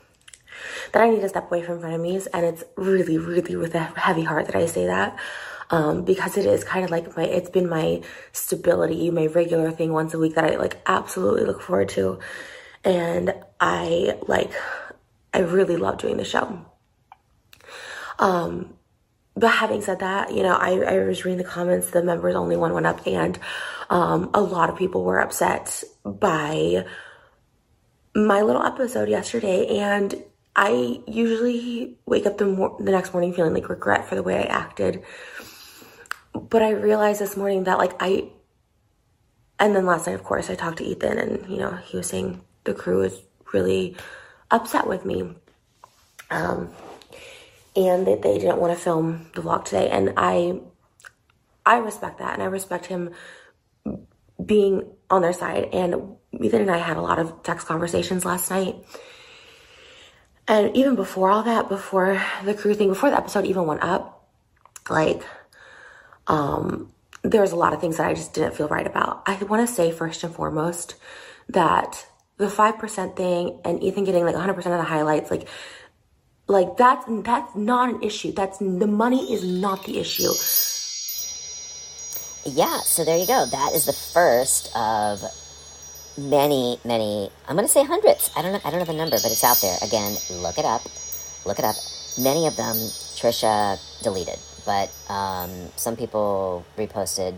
that 0.93 1.03
I 1.03 1.11
need 1.11 1.21
to 1.21 1.29
step 1.29 1.51
away 1.51 1.63
from 1.63 1.81
frenemies. 1.81 2.27
And 2.33 2.45
it's 2.45 2.65
really 2.77 3.19
really 3.19 3.57
with 3.57 3.75
a 3.75 3.85
heavy 3.85 4.25
heart 4.25 4.47
that 4.47 4.57
I 4.57 4.67
say 4.67 4.87
that 4.87 5.19
um 5.71 6.05
because 6.05 6.37
it 6.37 6.47
is 6.47 6.65
kind 6.65 6.85
of 6.85 6.91
like 6.91 7.17
my 7.17 7.25
it's 7.25 7.51
been 7.51 7.69
my 7.69 8.03
stability 8.33 9.11
my 9.11 9.27
regular 9.27 9.71
thing 9.71 9.93
once 9.93 10.15
a 10.15 10.19
week 10.19 10.35
that 10.35 10.45
I 10.45 10.57
like 10.57 10.77
absolutely 10.87 11.45
look 11.45 11.61
forward 11.61 11.89
to. 11.91 12.19
And 12.85 13.35
I 13.61 14.19
like 14.27 14.53
I 15.35 15.41
really 15.41 15.77
love 15.77 15.99
doing 15.99 16.17
the 16.17 16.25
show. 16.25 16.65
Um 18.19 18.75
but 19.39 19.51
having 19.51 19.83
said 19.83 20.01
that, 20.01 20.35
you 20.35 20.43
know, 20.43 20.55
I, 20.55 20.81
I 20.81 21.05
was 21.05 21.25
reading 21.25 21.39
the 21.39 21.45
comments, 21.45 21.91
the 21.91 22.03
members 22.03 22.35
only 22.35 22.57
one 22.57 22.73
went 22.73 22.87
up, 22.87 23.07
and 23.07 23.39
um, 23.89 24.31
a 24.35 24.41
lot 24.41 24.69
of 24.69 24.77
people 24.77 25.05
were 25.05 25.21
upset 25.21 25.85
by 26.05 26.85
my 28.27 28.43
little 28.43 28.63
episode 28.63 29.09
yesterday. 29.09 29.79
And 29.79 30.15
I 30.57 31.01
usually 31.07 31.97
wake 32.07 32.27
up 32.27 32.39
the, 32.39 32.47
mor- 32.47 32.77
the 32.79 32.91
next 32.91 33.13
morning 33.13 33.33
feeling 33.33 33.55
like 33.55 33.69
regret 33.69 34.09
for 34.09 34.15
the 34.15 34.23
way 34.23 34.39
I 34.39 34.43
acted. 34.43 35.03
But 36.33 36.63
I 36.63 36.71
realized 36.71 37.21
this 37.21 37.37
morning 37.37 37.65
that, 37.65 37.79
like, 37.79 37.95
I, 38.01 38.29
and 39.59 39.75
then 39.75 39.87
last 39.87 40.07
night, 40.07 40.15
of 40.15 40.25
course, 40.25 40.51
I 40.51 40.55
talked 40.55 40.79
to 40.79 40.85
Ethan, 40.85 41.19
and, 41.19 41.49
you 41.49 41.59
know, 41.59 41.73
he 41.73 41.97
was 41.97 42.07
saying 42.07 42.41
the 42.65 42.75
crew 42.75 42.99
was 42.99 43.21
really 43.53 43.97
upset 44.51 44.87
with 44.87 45.05
me. 45.05 45.35
Um, 46.31 46.71
and 47.79 48.07
that 48.09 48.23
they 48.23 48.39
didn't 48.39 48.59
want 48.59 48.77
to 48.77 48.83
film 48.83 49.31
the 49.35 49.41
vlog 49.41 49.65
today 49.65 49.89
and 49.89 50.13
i 50.17 50.61
i 51.65 51.79
respect 51.79 52.19
that 52.19 52.35
and 52.35 52.43
i 52.43 52.47
respect 52.47 52.87
him 52.87 53.11
being 54.45 54.91
on 55.11 55.23
their 55.23 55.33
side 55.33 55.69
and 55.73 56.17
ethan 56.33 56.63
and 56.63 56.71
i 56.71 56.79
had 56.79 56.97
a 56.97 57.03
lot 57.03 57.19
of 57.19 57.43
text 57.43 57.67
conversations 57.67 58.25
last 58.25 58.51
night 58.51 58.77
and 60.47 60.77
even 60.77 60.95
before 60.95 61.31
all 61.31 61.43
that 61.43 61.69
before 61.69 62.23
the 62.45 62.55
crew 62.55 62.75
thing 62.75 62.89
before 62.89 63.11
the 63.11 63.17
episode 63.17 63.45
even 63.45 63.67
went 63.67 63.83
up 63.83 64.29
like 64.91 65.23
um 66.27 66.93
there 67.23 67.41
was 67.41 67.53
a 67.53 67.57
lot 67.57 67.73
of 67.73 67.81
things 67.81 67.97
that 67.97 68.07
i 68.07 68.15
just 68.15 68.35
didn't 68.35 68.55
feel 68.55 68.69
right 68.69 68.87
about 68.87 69.23
i 69.27 69.35
want 69.45 69.67
to 69.67 69.73
say 69.73 69.91
first 69.91 70.23
and 70.25 70.35
foremost 70.35 70.95
that 71.49 72.07
the 72.37 72.47
5% 72.47 73.17
thing 73.17 73.61
and 73.65 73.83
ethan 73.83 74.05
getting 74.05 74.25
like 74.25 74.35
100% 74.35 74.57
of 74.57 74.65
the 74.65 74.83
highlights 74.83 75.31
like 75.31 75.49
like 76.49 76.77
that's 76.79 77.05
that's 77.23 77.55
not 77.55 77.91
an 77.91 78.03
issue. 78.03 78.33
That's 78.33 78.59
the 78.59 78.87
money 78.87 79.33
is 79.33 79.45
not 79.45 79.85
the 79.85 79.99
issue. 79.99 80.33
Yeah, 82.55 82.81
so 82.81 83.05
there 83.05 83.19
you 83.19 83.27
go. 83.27 83.45
That 83.47 83.75
is 83.75 83.85
the 83.85 83.93
first 83.93 84.75
of 84.75 85.23
many, 86.17 86.81
many. 86.85 87.31
I'm 87.47 87.57
going 87.57 87.67
to 87.67 87.73
say 87.73 87.85
hundreds. 87.85 88.31
I 88.35 88.43
don't 88.43 88.53
know. 88.53 88.61
I 88.65 88.71
don't 88.71 88.79
know 88.81 88.87
the 88.87 88.95
number, 88.95 89.17
but 89.23 89.31
it's 89.31 89.45
out 89.45 89.61
there. 89.61 89.77
Again, 89.83 90.17
look 90.31 90.57
it 90.57 90.65
up. 90.65 90.83
Look 91.45 91.59
it 91.59 91.65
up. 91.65 91.77
Many 92.19 92.47
of 92.47 92.57
them 92.57 92.75
Trisha 93.15 93.79
deleted, 94.03 94.39
but 94.65 94.91
um, 95.09 95.69
some 95.77 95.95
people 95.95 96.65
reposted, 96.77 97.35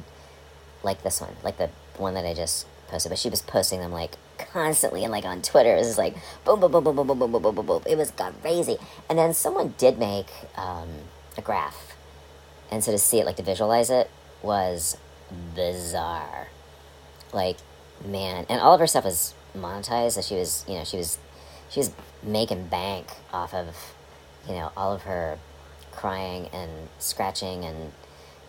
like 0.83 1.03
this 1.03 1.21
one, 1.21 1.35
like 1.43 1.59
the 1.59 1.71
one 1.99 2.15
that 2.15 2.25
I 2.25 2.33
just 2.33 2.67
posted. 2.89 3.11
But 3.11 3.19
she 3.19 3.29
was 3.29 3.43
posting 3.43 3.81
them 3.81 3.93
like 3.93 4.13
constantly 4.39 5.03
and 5.03 5.13
like 5.13 5.25
on 5.25 5.43
Twitter. 5.43 5.75
It 5.75 5.79
was 5.79 5.99
like 5.99 6.15
boom, 6.45 6.61
boom, 6.61 6.71
boom, 6.71 6.85
boom, 6.85 6.97
boom, 6.97 7.07
boom, 7.07 7.19
boom, 7.19 7.33
boom, 7.33 7.43
boom, 7.43 7.55
boom, 7.57 7.67
boom. 7.67 7.83
It 7.85 7.99
was 7.99 8.13
crazy. 8.13 8.79
And 9.09 9.19
then 9.19 9.35
someone 9.35 9.75
did 9.77 9.99
make 9.99 10.29
um, 10.57 10.89
a 11.37 11.43
graph, 11.43 11.97
and 12.71 12.85
so 12.85 12.93
to 12.93 12.99
see 12.99 13.19
it, 13.19 13.27
like 13.27 13.37
to 13.37 13.43
visualize 13.43 13.91
it, 13.91 14.09
was 14.43 14.97
bizarre. 15.55 16.49
Like, 17.33 17.59
man, 18.05 18.47
and 18.49 18.61
all 18.61 18.75
of 18.75 18.81
her 18.81 18.87
stuff 18.87 19.05
was 19.05 19.35
monetized. 19.57 20.13
So 20.13 20.23
she 20.23 20.35
was, 20.37 20.65
you 20.69 20.75
know, 20.75 20.85
she 20.85 20.97
was, 20.97 21.19
she 21.69 21.81
was 21.81 21.93
making 22.23 22.67
bank 22.69 23.07
off 23.33 23.55
of, 23.55 23.95
you 24.49 24.55
know, 24.55 24.73
all 24.77 24.93
of 24.93 25.03
her 25.03 25.39
crying 25.93 26.49
and 26.53 26.71
scratching 26.99 27.65
and 27.65 27.93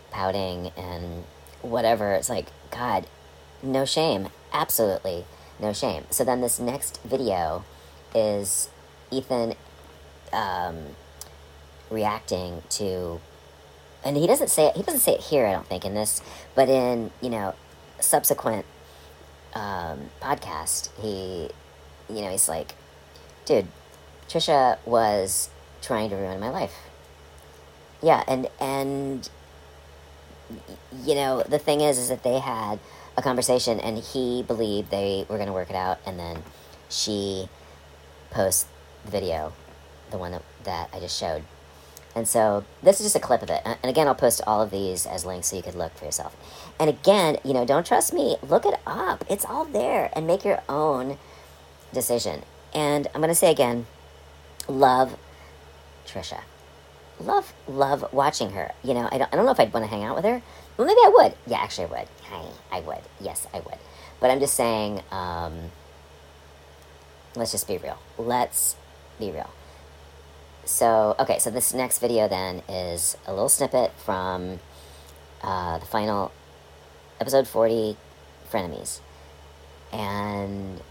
pouting 0.09 0.71
and 0.77 1.23
whatever. 1.61 2.13
It's 2.13 2.29
like, 2.29 2.47
God, 2.71 3.07
no 3.61 3.85
shame. 3.85 4.29
Absolutely 4.53 5.25
no 5.61 5.73
shame. 5.73 6.05
So 6.09 6.23
then 6.23 6.41
this 6.41 6.59
next 6.59 6.99
video 7.03 7.63
is 8.15 8.69
Ethan 9.11 9.53
um, 10.33 10.77
reacting 11.89 12.63
to, 12.71 13.21
and 14.03 14.17
he 14.17 14.27
doesn't 14.27 14.49
say 14.49 14.67
it. 14.67 14.75
He 14.75 14.83
doesn't 14.83 15.01
say 15.01 15.13
it 15.13 15.21
here. 15.21 15.45
I 15.45 15.51
don't 15.53 15.67
think 15.67 15.85
in 15.85 15.93
this, 15.93 16.21
but 16.55 16.69
in 16.69 17.11
you 17.21 17.29
know 17.29 17.53
subsequent 17.99 18.65
um, 19.53 20.09
podcast, 20.21 20.89
he, 21.01 21.49
you 22.13 22.21
know, 22.21 22.29
he's 22.29 22.49
like, 22.49 22.75
dude, 23.45 23.67
Trisha 24.27 24.77
was 24.85 25.49
trying 25.81 26.09
to 26.09 26.15
ruin 26.15 26.39
my 26.39 26.49
life. 26.49 26.75
Yeah, 28.01 28.23
and 28.27 28.47
and 28.59 29.29
you 31.03 31.15
know 31.15 31.43
the 31.43 31.59
thing 31.59 31.81
is, 31.81 31.97
is 31.97 32.09
that 32.09 32.23
they 32.23 32.39
had 32.39 32.79
a 33.17 33.21
conversation, 33.21 33.79
and 33.79 33.97
he 33.97 34.43
believed 34.43 34.89
they 34.89 35.25
were 35.29 35.37
going 35.37 35.47
to 35.47 35.53
work 35.53 35.69
it 35.69 35.75
out, 35.75 35.99
and 36.05 36.17
then 36.17 36.43
she 36.89 37.47
posts 38.31 38.65
the 39.05 39.11
video, 39.11 39.53
the 40.09 40.17
one 40.17 40.31
that, 40.31 40.43
that 40.63 40.89
I 40.93 40.99
just 40.99 41.19
showed. 41.19 41.43
And 42.15 42.27
so 42.27 42.65
this 42.83 42.99
is 42.99 43.05
just 43.05 43.15
a 43.15 43.19
clip 43.19 43.41
of 43.41 43.49
it. 43.49 43.61
And 43.65 43.77
again, 43.83 44.07
I'll 44.07 44.15
post 44.15 44.41
all 44.45 44.61
of 44.61 44.71
these 44.71 45.05
as 45.05 45.25
links 45.25 45.47
so 45.47 45.55
you 45.55 45.63
could 45.63 45.75
look 45.75 45.95
for 45.95 46.05
yourself. 46.05 46.35
And 46.79 46.89
again, 46.89 47.37
you 47.43 47.53
know, 47.53 47.65
don't 47.65 47.85
trust 47.85 48.13
me. 48.13 48.37
Look 48.41 48.65
it 48.65 48.79
up. 48.85 49.23
It's 49.29 49.45
all 49.45 49.65
there 49.65 50.11
and 50.13 50.27
make 50.27 50.43
your 50.43 50.61
own 50.67 51.17
decision. 51.93 52.43
And 52.73 53.07
I'm 53.13 53.21
going 53.21 53.29
to 53.29 53.35
say 53.35 53.51
again, 53.51 53.87
love 54.67 55.17
Trisha. 56.05 56.41
Love, 57.19 57.53
love 57.67 58.11
watching 58.11 58.51
her. 58.51 58.71
You 58.83 58.93
know, 58.93 59.07
I 59.11 59.17
don't, 59.17 59.31
I 59.31 59.35
don't 59.35 59.45
know 59.45 59.51
if 59.51 59.59
I'd 59.59 59.73
want 59.73 59.85
to 59.85 59.89
hang 59.89 60.03
out 60.03 60.15
with 60.15 60.25
her. 60.25 60.41
Well, 60.75 60.87
maybe 60.87 60.99
I 60.99 61.11
would. 61.13 61.33
Yeah, 61.45 61.59
actually, 61.59 61.85
I 61.85 61.89
would. 61.89 62.07
I, 62.31 62.77
I 62.77 62.79
would. 62.81 63.01
Yes, 63.19 63.47
I 63.53 63.59
would. 63.59 63.77
But 64.19 64.31
I'm 64.31 64.39
just 64.39 64.55
saying, 64.55 65.01
um, 65.11 65.71
let's 67.35 67.51
just 67.51 67.67
be 67.67 67.77
real. 67.77 67.99
Let's 68.17 68.75
be 69.19 69.31
real. 69.31 69.49
So, 70.65 71.15
okay, 71.19 71.39
so 71.39 71.49
this 71.49 71.73
next 71.73 71.99
video 71.99 72.27
then 72.27 72.61
is 72.69 73.17
a 73.25 73.31
little 73.33 73.49
snippet 73.49 73.91
from 73.97 74.59
uh, 75.41 75.79
the 75.79 75.85
final 75.85 76.31
episode 77.19 77.47
40 77.47 77.97
frenemies. 78.51 78.99
And 79.91 80.81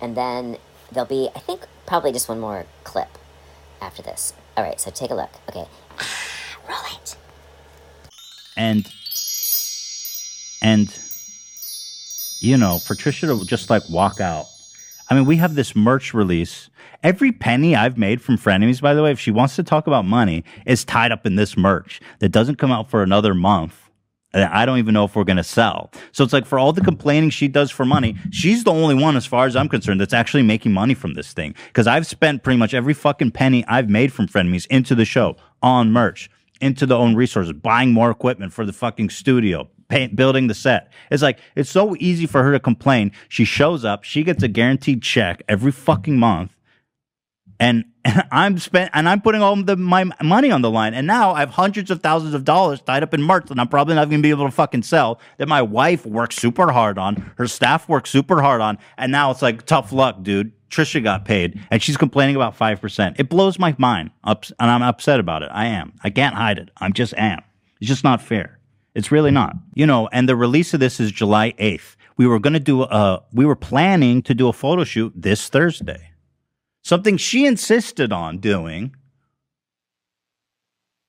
and 0.00 0.16
then 0.16 0.56
there'll 0.90 1.08
be 1.08 1.30
i 1.34 1.38
think 1.38 1.66
probably 1.86 2.12
just 2.12 2.28
one 2.28 2.40
more 2.40 2.66
clip 2.84 3.18
after 3.80 4.02
this. 4.02 4.32
All 4.56 4.64
right 4.64 4.80
so 4.80 4.90
take 4.90 5.10
a 5.10 5.14
look. 5.14 5.30
Okay. 5.48 5.66
Roll 6.68 6.78
it. 7.02 7.16
And 8.56 8.90
and 10.62 10.98
you 12.40 12.56
know 12.56 12.78
for 12.78 12.94
trisha 12.94 13.38
to 13.38 13.44
just 13.44 13.70
like 13.70 13.88
walk 13.88 14.20
out 14.20 14.46
i 15.08 15.14
mean 15.14 15.24
we 15.24 15.36
have 15.36 15.54
this 15.54 15.74
merch 15.74 16.14
release 16.14 16.70
every 17.02 17.32
penny 17.32 17.74
i've 17.74 17.98
made 17.98 18.20
from 18.20 18.36
frenemies 18.36 18.80
by 18.80 18.94
the 18.94 19.02
way 19.02 19.10
if 19.10 19.20
she 19.20 19.30
wants 19.30 19.56
to 19.56 19.62
talk 19.62 19.86
about 19.86 20.04
money 20.04 20.44
is 20.66 20.84
tied 20.84 21.12
up 21.12 21.26
in 21.26 21.36
this 21.36 21.56
merch 21.56 22.00
that 22.20 22.30
doesn't 22.30 22.56
come 22.56 22.72
out 22.72 22.90
for 22.90 23.02
another 23.02 23.34
month 23.34 23.84
and 24.34 24.44
I 24.44 24.66
don't 24.66 24.78
even 24.78 24.92
know 24.94 25.04
if 25.04 25.14
we're 25.14 25.24
going 25.24 25.36
to 25.36 25.44
sell. 25.44 25.90
So 26.12 26.24
it's 26.24 26.32
like 26.32 26.44
for 26.44 26.58
all 26.58 26.72
the 26.72 26.80
complaining 26.80 27.30
she 27.30 27.46
does 27.46 27.70
for 27.70 27.86
money, 27.86 28.16
she's 28.32 28.64
the 28.64 28.72
only 28.72 28.94
one, 28.94 29.16
as 29.16 29.24
far 29.24 29.46
as 29.46 29.54
I'm 29.54 29.68
concerned, 29.68 30.00
that's 30.00 30.12
actually 30.12 30.42
making 30.42 30.72
money 30.72 30.94
from 30.94 31.14
this 31.14 31.32
thing. 31.32 31.54
Because 31.68 31.86
I've 31.86 32.06
spent 32.06 32.42
pretty 32.42 32.58
much 32.58 32.74
every 32.74 32.94
fucking 32.94 33.30
penny 33.30 33.64
I've 33.68 33.88
made 33.88 34.12
from 34.12 34.26
Frenemies 34.26 34.66
into 34.66 34.96
the 34.96 35.04
show, 35.04 35.36
on 35.62 35.92
merch, 35.92 36.28
into 36.60 36.84
the 36.84 36.96
own 36.98 37.14
resources, 37.14 37.52
buying 37.52 37.92
more 37.92 38.10
equipment 38.10 38.52
for 38.52 38.66
the 38.66 38.72
fucking 38.72 39.10
studio, 39.10 39.68
paint, 39.88 40.16
building 40.16 40.46
the 40.46 40.54
set. 40.54 40.90
It's 41.10 41.22
like, 41.22 41.38
it's 41.54 41.70
so 41.70 41.96
easy 41.98 42.26
for 42.26 42.42
her 42.42 42.52
to 42.52 42.60
complain. 42.60 43.12
She 43.28 43.44
shows 43.44 43.84
up, 43.84 44.04
she 44.04 44.22
gets 44.22 44.42
a 44.42 44.48
guaranteed 44.48 45.02
check 45.02 45.42
every 45.48 45.72
fucking 45.72 46.18
month. 46.18 46.52
And, 47.60 47.84
and 48.04 48.24
I'm 48.30 48.58
spent 48.58 48.90
and 48.92 49.08
I'm 49.08 49.20
putting 49.20 49.40
all 49.40 49.56
the 49.56 49.76
my 49.76 50.04
money 50.22 50.50
on 50.50 50.62
the 50.62 50.70
line. 50.70 50.92
And 50.92 51.06
now 51.06 51.32
I 51.32 51.40
have 51.40 51.50
hundreds 51.50 51.90
of 51.90 52.02
thousands 52.02 52.34
of 52.34 52.44
dollars 52.44 52.82
tied 52.82 53.02
up 53.02 53.14
in 53.14 53.22
merch 53.22 53.46
that 53.46 53.58
I'm 53.58 53.68
probably 53.68 53.94
not 53.94 54.10
gonna 54.10 54.22
be 54.22 54.30
able 54.30 54.44
to 54.44 54.50
fucking 54.50 54.82
sell. 54.82 55.20
That 55.38 55.48
my 55.48 55.62
wife 55.62 56.04
works 56.04 56.36
super 56.36 56.72
hard 56.72 56.98
on, 56.98 57.32
her 57.38 57.46
staff 57.46 57.88
works 57.88 58.10
super 58.10 58.42
hard 58.42 58.60
on, 58.60 58.78
and 58.98 59.10
now 59.10 59.30
it's 59.30 59.42
like 59.42 59.64
tough 59.66 59.92
luck, 59.92 60.22
dude. 60.22 60.52
Trisha 60.70 61.02
got 61.02 61.24
paid, 61.24 61.60
and 61.70 61.80
she's 61.80 61.96
complaining 61.96 62.34
about 62.34 62.56
five 62.56 62.80
percent. 62.80 63.16
It 63.18 63.28
blows 63.28 63.58
my 63.58 63.76
mind, 63.78 64.10
and 64.24 64.52
I'm 64.58 64.82
upset 64.82 65.20
about 65.20 65.42
it. 65.44 65.50
I 65.52 65.66
am. 65.66 65.92
I 66.02 66.10
can't 66.10 66.34
hide 66.34 66.58
it. 66.58 66.70
I'm 66.78 66.92
just 66.92 67.14
am. 67.14 67.42
It's 67.80 67.88
just 67.88 68.02
not 68.02 68.20
fair. 68.20 68.58
It's 68.94 69.10
really 69.10 69.30
not. 69.30 69.56
You 69.74 69.86
know, 69.86 70.08
and 70.12 70.28
the 70.28 70.36
release 70.36 70.72
of 70.72 70.80
this 70.80 71.00
is 71.00 71.10
July 71.10 71.52
8th. 71.58 71.96
We 72.16 72.26
were 72.26 72.38
going 72.38 72.52
to 72.52 72.60
do 72.60 72.82
a, 72.82 73.22
we 73.32 73.44
were 73.44 73.56
planning 73.56 74.22
to 74.22 74.34
do 74.34 74.48
a 74.48 74.52
photo 74.52 74.84
shoot 74.84 75.12
this 75.16 75.48
Thursday. 75.48 76.10
Something 76.82 77.16
she 77.16 77.44
insisted 77.44 78.12
on 78.12 78.38
doing. 78.38 78.94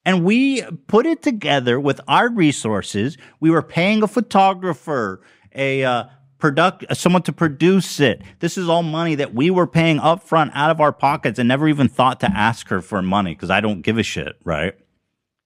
And 0.03 0.23
we 0.23 0.63
put 0.88 1.05
it 1.05 1.21
together 1.21 1.79
with 1.79 1.99
our 2.07 2.29
resources. 2.29 3.17
We 3.39 3.49
were 3.49 3.61
paying 3.61 4.01
a 4.03 4.07
photographer, 4.07 5.21
a, 5.53 5.83
uh, 5.83 6.05
product, 6.38 6.86
someone 6.95 7.23
to 7.23 7.33
produce 7.33 7.99
it. 7.99 8.21
This 8.39 8.57
is 8.57 8.69
all 8.69 8.83
money 8.83 9.15
that 9.15 9.33
we 9.33 9.49
were 9.49 9.67
paying 9.67 9.99
upfront 9.99 10.51
out 10.53 10.69
of 10.69 10.79
our 10.79 10.91
pockets 10.91 11.39
and 11.39 11.47
never 11.47 11.67
even 11.67 11.88
thought 11.88 12.19
to 12.19 12.31
ask 12.31 12.67
her 12.67 12.81
for 12.81 13.01
money 13.01 13.33
because 13.33 13.49
I 13.49 13.61
don't 13.61 13.81
give 13.81 13.97
a 13.97 14.03
shit, 14.03 14.36
right? 14.43 14.75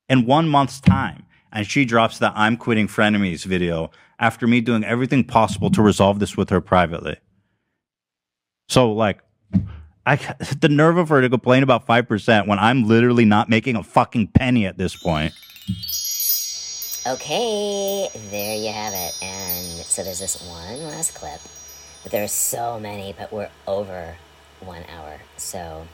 In 0.07 0.25
one 0.25 0.49
month's 0.49 0.79
time. 0.81 1.25
And 1.51 1.65
she 1.65 1.85
drops 1.85 2.19
the 2.19 2.31
I'm 2.35 2.57
quitting 2.57 2.87
frenemies 2.87 3.45
video 3.45 3.91
after 4.19 4.45
me 4.47 4.61
doing 4.61 4.83
everything 4.83 5.23
possible 5.23 5.69
to 5.71 5.81
resolve 5.81 6.19
this 6.19 6.37
with 6.37 6.49
her 6.49 6.61
privately. 6.61 7.17
So 8.67 8.91
like, 8.91 9.21
I, 10.05 10.15
the 10.59 10.69
nerve 10.69 10.97
of 10.97 11.09
her 11.09 11.21
to 11.21 11.29
complain 11.29 11.63
about 11.63 11.87
5% 11.87 12.47
when 12.47 12.59
I'm 12.59 12.87
literally 12.87 13.25
not 13.25 13.49
making 13.49 13.75
a 13.75 13.83
fucking 13.83 14.27
penny 14.27 14.65
at 14.65 14.77
this 14.77 14.95
point. 14.95 15.33
Okay, 17.07 18.09
there 18.29 18.55
you 18.55 18.71
have 18.71 18.93
it. 18.93 19.17
And 19.23 19.85
so 19.85 20.03
there's 20.03 20.19
this 20.19 20.39
one 20.41 20.83
last 20.83 21.15
clip, 21.15 21.39
but 22.03 22.11
there 22.11 22.23
are 22.23 22.27
so 22.27 22.79
many, 22.79 23.15
but 23.17 23.31
we're 23.31 23.49
over 23.67 24.15
one 24.59 24.83
hour. 24.89 25.19
So 25.37 25.87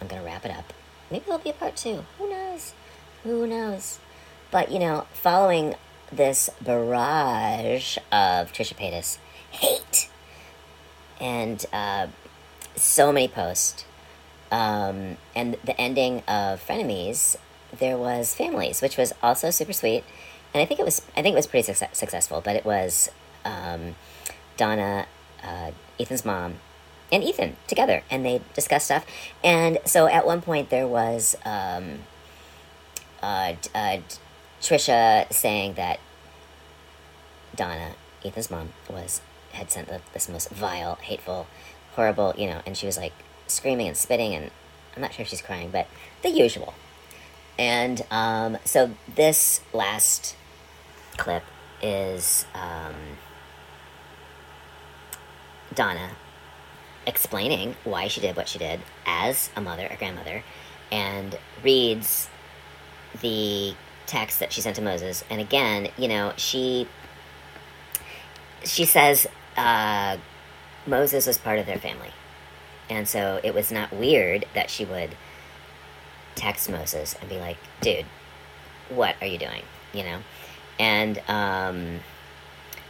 I'm 0.00 0.06
going 0.08 0.20
to 0.20 0.26
wrap 0.26 0.44
it 0.44 0.50
up. 0.50 0.72
Maybe 1.10 1.24
there'll 1.26 1.40
be 1.40 1.50
a 1.50 1.54
part 1.54 1.76
two. 1.76 2.04
Who 2.18 2.28
knows? 2.28 2.74
Who 3.22 3.46
knows? 3.46 3.98
But, 4.50 4.70
you 4.70 4.78
know, 4.78 5.06
following 5.12 5.76
this 6.10 6.50
barrage 6.60 7.96
of 8.10 8.52
Trisha 8.52 8.74
Paytas 8.74 9.18
hate 9.50 10.08
and 11.20 11.64
uh, 11.72 12.08
so 12.74 13.12
many 13.12 13.28
posts, 13.28 13.84
um, 14.50 15.16
and 15.36 15.56
the 15.64 15.78
ending 15.80 16.20
of 16.26 16.66
Frenemies, 16.66 17.36
there 17.78 17.96
was 17.96 18.34
Families, 18.34 18.82
which 18.82 18.96
was 18.96 19.12
also 19.22 19.50
super 19.50 19.72
sweet, 19.72 20.02
and 20.52 20.60
I 20.60 20.64
think 20.64 20.80
it 20.80 20.84
was 20.84 21.02
I 21.16 21.22
think 21.22 21.34
it 21.34 21.36
was 21.36 21.46
pretty 21.46 21.64
success- 21.64 21.96
successful. 21.96 22.40
But 22.40 22.56
it 22.56 22.64
was 22.64 23.10
um, 23.44 23.94
Donna, 24.56 25.06
uh, 25.44 25.70
Ethan's 25.98 26.24
mom, 26.24 26.54
and 27.12 27.22
Ethan 27.22 27.56
together, 27.68 28.02
and 28.10 28.24
they 28.24 28.40
discussed 28.54 28.86
stuff. 28.86 29.06
And 29.44 29.78
so 29.84 30.06
at 30.06 30.26
one 30.26 30.40
point 30.42 30.70
there 30.70 30.88
was 30.88 31.36
um, 31.44 32.00
uh, 33.22 33.54
uh, 33.74 33.98
Trisha 34.60 35.32
saying 35.32 35.74
that 35.74 36.00
Donna, 37.54 37.92
Ethan's 38.24 38.50
mom, 38.50 38.72
was 38.88 39.20
had 39.52 39.70
sent 39.70 39.88
the, 39.88 40.00
this 40.12 40.28
most 40.28 40.50
vile, 40.50 40.96
hateful, 40.96 41.46
horrible, 41.92 42.34
you 42.36 42.46
know, 42.46 42.60
and 42.64 42.76
she 42.76 42.86
was 42.86 42.96
like 42.96 43.12
screaming 43.46 43.88
and 43.88 43.96
spitting, 43.96 44.34
and 44.34 44.50
I'm 44.94 45.02
not 45.02 45.12
sure 45.12 45.22
if 45.22 45.28
she's 45.28 45.42
crying, 45.42 45.70
but 45.70 45.86
the 46.22 46.30
usual. 46.30 46.74
And 47.58 48.02
um, 48.10 48.58
so 48.64 48.92
this 49.14 49.60
last 49.72 50.36
clip 51.16 51.42
is 51.82 52.46
um, 52.54 52.94
Donna 55.74 56.10
explaining 57.06 57.76
why 57.84 58.08
she 58.08 58.20
did 58.20 58.36
what 58.36 58.48
she 58.48 58.58
did 58.58 58.80
as 59.06 59.50
a 59.56 59.60
mother, 59.60 59.88
a 59.90 59.96
grandmother, 59.96 60.42
and 60.92 61.38
reads 61.62 62.28
the 63.20 63.74
text 64.10 64.40
that 64.40 64.52
she 64.52 64.60
sent 64.60 64.76
to 64.76 64.82
Moses. 64.82 65.22
And 65.30 65.40
again, 65.40 65.88
you 65.96 66.08
know, 66.08 66.32
she 66.36 66.88
she 68.64 68.84
says 68.84 69.26
uh, 69.56 70.16
Moses 70.86 71.26
was 71.26 71.38
part 71.38 71.58
of 71.58 71.66
their 71.66 71.78
family, 71.78 72.10
and 72.90 73.06
so 73.06 73.40
it 73.44 73.54
was 73.54 73.70
not 73.70 73.92
weird 73.92 74.44
that 74.54 74.68
she 74.68 74.84
would 74.84 75.10
text 76.34 76.68
Moses 76.68 77.14
and 77.20 77.30
be 77.30 77.38
like, 77.38 77.56
"Dude, 77.80 78.06
what 78.88 79.14
are 79.20 79.26
you 79.26 79.38
doing?" 79.38 79.62
You 79.92 80.02
know, 80.02 80.18
and 80.78 81.22
um, 81.28 82.00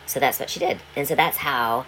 so 0.06 0.20
that's 0.20 0.40
what 0.40 0.48
she 0.48 0.58
did, 0.58 0.78
and 0.96 1.06
so 1.06 1.14
that's 1.14 1.36
how 1.36 1.84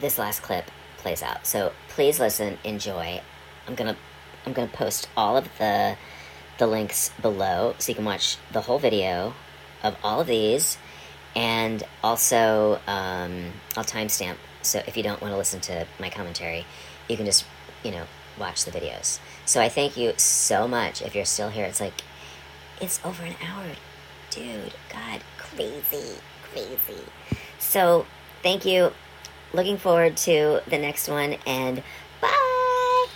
this 0.00 0.18
last 0.18 0.42
clip 0.42 0.70
plays 0.98 1.22
out. 1.22 1.46
So 1.46 1.72
please 1.88 2.18
listen, 2.18 2.58
enjoy. 2.64 3.20
I'm 3.68 3.76
gonna 3.76 3.96
I'm 4.44 4.52
gonna 4.52 4.66
post 4.66 5.08
all 5.16 5.36
of 5.36 5.48
the 5.58 5.96
the 6.58 6.66
links 6.66 7.10
below 7.20 7.74
so 7.78 7.90
you 7.90 7.96
can 7.96 8.04
watch 8.04 8.36
the 8.52 8.62
whole 8.62 8.78
video 8.78 9.34
of 9.82 9.96
all 10.02 10.20
of 10.20 10.26
these. 10.26 10.78
And 11.36 11.82
also, 12.02 12.80
um, 12.86 13.52
I'll 13.76 13.84
timestamp. 13.84 14.36
So 14.62 14.82
if 14.86 14.96
you 14.96 15.02
don't 15.02 15.20
want 15.20 15.32
to 15.32 15.36
listen 15.36 15.60
to 15.62 15.86
my 15.98 16.10
commentary, 16.10 16.64
you 17.08 17.16
can 17.16 17.26
just, 17.26 17.44
you 17.82 17.90
know, 17.90 18.04
watch 18.38 18.64
the 18.64 18.70
videos. 18.70 19.18
So 19.44 19.60
I 19.60 19.68
thank 19.68 19.96
you 19.96 20.12
so 20.16 20.66
much. 20.68 21.02
If 21.02 21.14
you're 21.14 21.24
still 21.24 21.48
here, 21.50 21.64
it's 21.64 21.80
like, 21.80 22.02
it's 22.80 23.00
over 23.04 23.24
an 23.24 23.34
hour. 23.44 23.66
Dude, 24.30 24.74
God, 24.90 25.20
crazy, 25.38 26.18
crazy. 26.52 27.02
So 27.58 28.06
thank 28.42 28.64
you. 28.64 28.92
Looking 29.52 29.76
forward 29.76 30.16
to 30.18 30.62
the 30.66 30.78
next 30.78 31.08
one 31.08 31.36
and 31.46 31.82
bye. 32.20 33.06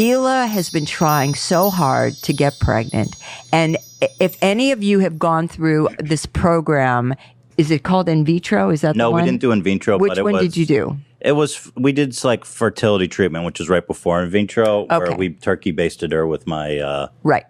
Hila 0.00 0.46
has 0.46 0.68
been 0.68 0.84
trying 0.84 1.34
so 1.34 1.70
hard 1.70 2.16
to 2.24 2.34
get 2.34 2.58
pregnant. 2.58 3.16
And 3.50 3.78
if 4.20 4.36
any 4.42 4.70
of 4.70 4.82
you 4.82 4.98
have 4.98 5.18
gone 5.18 5.48
through 5.48 5.88
this 5.98 6.26
program, 6.26 7.14
is 7.56 7.70
it 7.70 7.82
called 7.82 8.06
in 8.06 8.22
vitro? 8.22 8.68
Is 8.68 8.82
that 8.82 8.94
No, 8.94 9.08
the 9.08 9.16
we 9.16 9.22
didn't 9.22 9.40
do 9.40 9.52
in 9.52 9.62
vitro. 9.62 9.96
Which 9.96 10.10
but 10.10 10.18
it 10.18 10.22
one 10.24 10.34
was, 10.34 10.42
did 10.42 10.56
you 10.58 10.66
do? 10.66 10.98
It 11.22 11.32
was 11.32 11.72
we 11.76 11.92
did 11.92 12.22
like 12.24 12.44
fertility 12.44 13.08
treatment, 13.08 13.46
which 13.46 13.58
was 13.58 13.70
right 13.70 13.86
before 13.86 14.22
in 14.22 14.28
vitro, 14.28 14.84
where 14.84 15.16
we 15.16 15.30
turkey 15.30 15.70
basted 15.70 16.12
her 16.12 16.26
with 16.26 16.46
my. 16.46 16.76
uh 16.78 17.08
Right. 17.22 17.44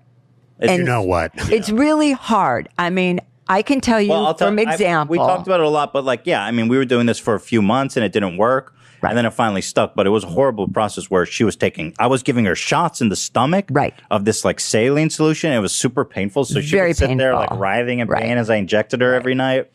it's- 0.61 0.71
And- 0.71 0.79
You 0.83 0.85
know 0.87 1.03
what? 1.03 1.33
It's 1.51 1.71
really 1.71 2.13
hard. 2.13 2.69
I 2.79 2.91
mean, 2.91 3.19
I 3.49 3.63
can 3.63 3.81
tell 3.81 4.01
you 4.01 4.11
Well, 4.11 4.25
I'll 4.25 4.35
tell- 4.35 4.47
from 4.49 4.59
I- 4.61 4.73
example. 4.73 5.11
we 5.11 5.19
talked 5.19 5.49
about 5.49 5.59
it 5.59 5.67
a 5.67 5.69
lot, 5.69 5.93
but 5.93 6.05
like, 6.05 6.21
yeah, 6.27 6.45
I 6.45 6.53
mean, 6.53 6.69
we 6.69 6.77
were 6.79 6.85
doing 6.85 7.07
this 7.07 7.19
for 7.19 7.35
a 7.35 7.41
few 7.41 7.61
months 7.61 7.97
and 7.97 8.05
it 8.07 8.13
didn't 8.13 8.37
work. 8.37 8.73
And 9.03 9.17
then 9.17 9.27
it 9.27 9.31
finally 9.33 9.63
stuck, 9.63 9.95
but 9.95 10.07
it 10.07 10.11
was 10.11 10.25
a 10.25 10.29
horrible 10.29 10.69
process 10.69 11.11
where 11.11 11.27
she 11.27 11.45
was 11.45 11.57
taking, 11.57 11.95
I 11.99 12.07
was 12.07 12.23
giving 12.23 12.45
her 12.47 12.55
shots 12.55 13.01
in 13.01 13.09
the 13.09 13.17
stomach 13.17 13.67
right. 13.71 13.95
of 14.11 14.25
this 14.25 14.45
like 14.45 14.59
saline 14.61 15.11
solution. 15.11 15.53
It 15.53 15.61
was 15.61 15.75
super 15.75 16.05
painful. 16.05 16.45
So 16.45 16.61
she 16.61 16.73
Very 16.73 16.91
would 16.91 16.97
sit 16.97 17.17
there 17.19 17.35
like 17.35 17.51
writhing 17.51 18.01
in 18.01 18.09
pain 18.09 18.39
as 18.39 18.51
I 18.51 18.57
injected 18.57 19.01
her 19.01 19.15
every 19.15 19.35
night. 19.35 19.71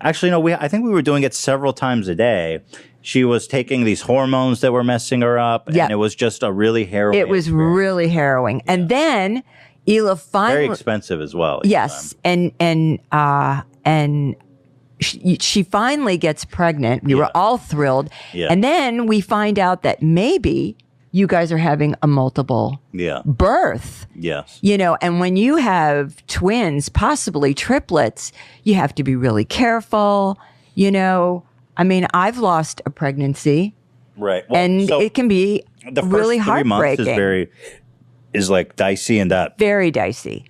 Actually, 0.00 0.30
no, 0.30 0.38
we, 0.38 0.54
I 0.54 0.68
think 0.68 0.84
we 0.84 0.90
were 0.90 1.02
doing 1.02 1.24
it 1.24 1.34
several 1.34 1.72
times 1.72 2.06
a 2.06 2.14
day. 2.14 2.60
She 3.00 3.24
was 3.24 3.48
taking 3.48 3.84
these 3.84 4.02
hormones 4.02 4.60
that 4.60 4.72
were 4.72 4.84
messing 4.84 5.22
her 5.22 5.38
up. 5.38 5.68
Yeah. 5.72 5.84
And 5.84 5.92
it 5.92 5.96
was 5.96 6.14
just 6.14 6.42
a 6.42 6.52
really 6.52 6.84
harrowing. 6.84 7.18
it 7.18 7.28
was 7.28 7.50
really 7.50 8.08
harrowing. 8.08 8.62
And 8.66 8.88
then 8.88 9.42
Hila 9.88 10.20
finally 10.20 10.64
very 10.64 10.66
expensive 10.66 11.20
as 11.20 11.34
well. 11.34 11.62
Yes, 11.64 12.14
and 12.22 12.52
and 12.60 12.98
uh 13.10 13.62
and 13.84 14.36
she, 15.00 15.36
she 15.40 15.62
finally 15.62 16.16
gets 16.18 16.44
pregnant. 16.44 17.04
We 17.04 17.14
were 17.14 17.30
all 17.34 17.58
thrilled, 17.58 18.10
Yeah. 18.32 18.48
and 18.50 18.62
then 18.64 19.06
we 19.06 19.20
find 19.20 19.58
out 19.58 19.82
that 19.82 20.02
maybe 20.02 20.76
you 21.10 21.26
guys 21.26 21.50
are 21.50 21.58
having 21.58 21.94
a 22.02 22.06
multiple 22.06 22.80
Yeah. 22.92 23.22
birth. 23.24 24.06
Yes. 24.14 24.58
You 24.60 24.76
know, 24.76 24.96
and 25.00 25.20
when 25.20 25.36
you 25.36 25.56
have 25.56 26.24
twins, 26.26 26.88
possibly 26.88 27.54
triplets, 27.54 28.30
you 28.64 28.74
have 28.74 28.94
to 28.96 29.02
be 29.02 29.16
really 29.16 29.44
careful. 29.44 30.38
You 30.74 30.90
know, 30.90 31.44
I 31.76 31.84
mean, 31.84 32.06
I've 32.12 32.38
lost 32.38 32.82
a 32.86 32.90
pregnancy, 32.90 33.74
Right. 34.16 34.42
Well, 34.50 34.60
and 34.60 34.88
so 34.88 35.00
it 35.00 35.14
can 35.14 35.28
be 35.28 35.62
the 35.92 36.02
first 36.02 36.12
really 36.12 36.38
three 36.40 36.64
months 36.64 36.70
heartbreaking. 36.70 37.06
is 37.06 37.14
very, 37.16 37.50
is 38.34 38.50
like 38.50 38.74
dicey 38.76 39.18
and 39.20 39.30
that 39.30 39.56
very 39.58 39.90
dicey. 39.92 40.44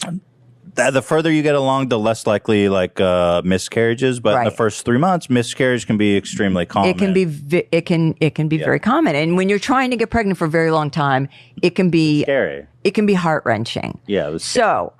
The, 0.78 0.90
the 0.90 1.02
further 1.02 1.30
you 1.30 1.42
get 1.42 1.54
along, 1.54 1.88
the 1.88 1.98
less 1.98 2.26
likely 2.26 2.68
like 2.68 3.00
uh, 3.00 3.42
miscarriages. 3.44 4.20
But 4.20 4.38
in 4.38 4.44
the 4.44 4.50
first 4.50 4.84
three 4.84 4.98
months, 4.98 5.28
miscarriage 5.28 5.86
can 5.86 5.98
be 5.98 6.16
extremely 6.16 6.64
common. 6.66 6.90
It 6.90 6.98
can 6.98 7.12
be 7.12 7.24
vi- 7.24 7.68
it 7.72 7.82
can 7.82 8.14
it 8.20 8.34
can 8.34 8.48
be 8.48 8.58
very 8.58 8.80
common, 8.80 9.14
and 9.14 9.36
when 9.36 9.48
you're 9.48 9.58
trying 9.58 9.90
to 9.90 9.96
get 9.96 10.10
pregnant 10.10 10.38
for 10.38 10.46
a 10.46 10.50
very 10.50 10.70
long 10.70 10.90
time, 10.90 11.28
it 11.62 11.74
can 11.74 11.90
be 11.90 12.22
scary. 12.22 12.66
It 12.84 12.92
can 12.92 13.06
be 13.06 13.14
heart 13.14 13.42
wrenching. 13.44 13.98
Yeah. 14.06 14.38
So 14.38 14.92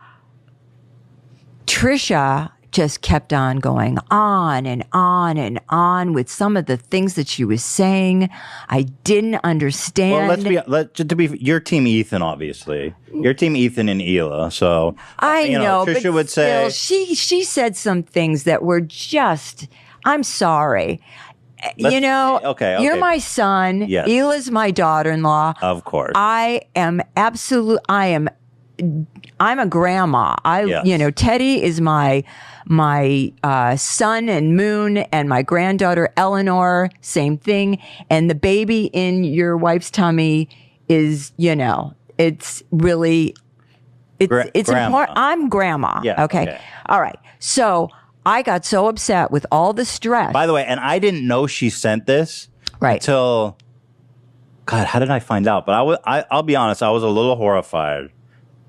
Trisha 1.67 2.51
just 2.79 3.01
kept 3.03 3.33
on 3.33 3.57
going 3.57 3.99
on 4.09 4.65
and 4.65 4.85
on 4.93 5.37
and 5.37 5.59
on 5.69 6.13
with 6.13 6.31
some 6.31 6.57
of 6.57 6.67
the 6.67 6.77
things 6.77 7.15
that 7.15 7.27
she 7.27 7.45
was 7.45 7.65
saying. 7.65 8.31
I 8.69 8.83
didn't 9.03 9.41
understand. 9.43 10.13
Well, 10.13 10.29
let's 10.29 10.45
be 10.45 10.61
let 10.69 10.95
to 10.95 11.17
be 11.17 11.27
your 11.41 11.59
team, 11.59 11.89
Ethan. 11.89 12.23
Obviously, 12.23 12.95
your 13.13 13.35
team, 13.35 13.57
Ethan 13.57 13.89
and 13.89 14.01
Hila. 14.01 14.53
So 14.53 14.95
I 15.19 15.41
you 15.41 15.59
know, 15.59 15.85
Trisha 15.85 16.05
but 16.05 16.13
would 16.13 16.31
say, 16.31 16.71
she 16.71 17.17
she 17.17 17.43
said 17.43 17.77
some 17.77 18.05
things 18.05 18.45
that 18.45 18.63
were 18.63 18.81
just. 18.81 19.67
I'm 20.05 20.23
sorry. 20.23 21.01
Let's- 21.81 21.93
you 21.93 22.01
know, 22.01 22.39
okay, 22.45 22.81
you're 22.81 22.97
my 22.99 23.19
son. 23.19 23.87
Yes. 23.89 24.07
Hila's 24.07 24.53
my 24.53 24.71
daughter-in-law. 24.71 25.55
of 25.61 25.83
course. 25.85 26.13
I 26.15 26.61
am 26.77 27.03
absolute. 27.17 27.81
I 27.89 28.07
am. 28.07 28.29
I'm 29.41 29.59
a 29.59 29.67
grandma. 29.67 30.37
I, 30.45 30.65
Yes. 30.65 30.87
you 30.87 30.97
know, 30.99 31.11
Teddy 31.11 31.63
is 31.63 31.81
my 31.81 32.23
my 32.67 33.33
uh, 33.43 33.77
son 33.77 34.29
and 34.29 34.57
Moon, 34.57 34.99
and 34.99 35.29
my 35.29 35.43
granddaughter 35.43 36.11
Eleanor. 36.17 36.91
Same 37.01 37.39
thing. 37.39 37.79
And 38.11 38.29
the 38.31 38.35
baby 38.35 38.87
in 38.93 39.25
your 39.25 39.57
wife's 39.57 39.91
tummy 39.91 40.49
is, 40.89 41.33
you 41.39 41.57
know, 41.57 41.95
it's 42.19 42.63
really, 42.71 43.35
it's 44.19 44.29
Gra- 44.29 44.51
it's 44.53 44.69
grandma. 44.69 44.87
important. 44.87 45.19
I'm 45.19 45.49
grandma. 45.49 46.01
Yeah, 46.05 46.25
Okay. 46.25 46.43
okay. 46.43 46.61
All 46.87 47.01
right. 47.01 47.19
So 47.39 47.89
I 48.27 48.43
got 48.43 48.65
so 48.67 48.87
upset 48.89 49.31
with 49.31 49.47
all 49.51 49.73
the 49.73 49.85
stress. 49.87 50.33
By 50.33 50.47
the 50.47 50.53
way, 50.53 50.65
and 50.67 50.79
I 50.79 50.99
didn't 50.99 51.27
know 51.27 51.47
she 51.47 51.71
sent 51.71 52.05
this 52.07 52.49
right 52.81 53.01
until 53.01 53.57
God. 54.67 54.87
How 54.87 54.99
did 54.99 55.11
I 55.11 55.21
find 55.21 55.47
out? 55.49 55.65
But 55.65 55.75
I 55.75 55.83
was. 55.83 55.99
I, 56.05 56.25
I'll 56.31 56.43
be 56.43 56.55
honest. 56.57 56.83
I 56.83 56.91
was 56.91 57.03
a 57.03 57.09
little 57.09 57.37
horrified 57.37 58.11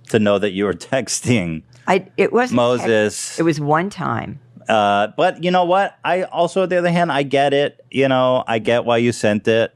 to 0.09 0.19
know 0.19 0.37
that 0.39 0.51
you 0.51 0.65
were 0.65 0.73
texting 0.93 1.63
I 1.87 2.05
it 2.17 2.31
was 2.31 2.51
Moses. 2.51 3.39
It 3.39 3.43
was 3.43 3.59
one 3.59 3.89
time. 3.89 4.39
Uh, 4.67 5.07
but 5.17 5.43
you 5.43 5.49
know 5.49 5.65
what? 5.65 5.97
I 6.05 6.23
also, 6.23 6.61
on 6.63 6.69
the 6.69 6.77
other 6.77 6.91
hand, 6.91 7.11
I 7.11 7.23
get 7.23 7.53
it. 7.53 7.83
You 7.89 8.07
know, 8.07 8.43
I 8.45 8.59
get 8.59 8.85
why 8.85 8.97
you 8.97 9.11
sent 9.11 9.47
it. 9.47 9.73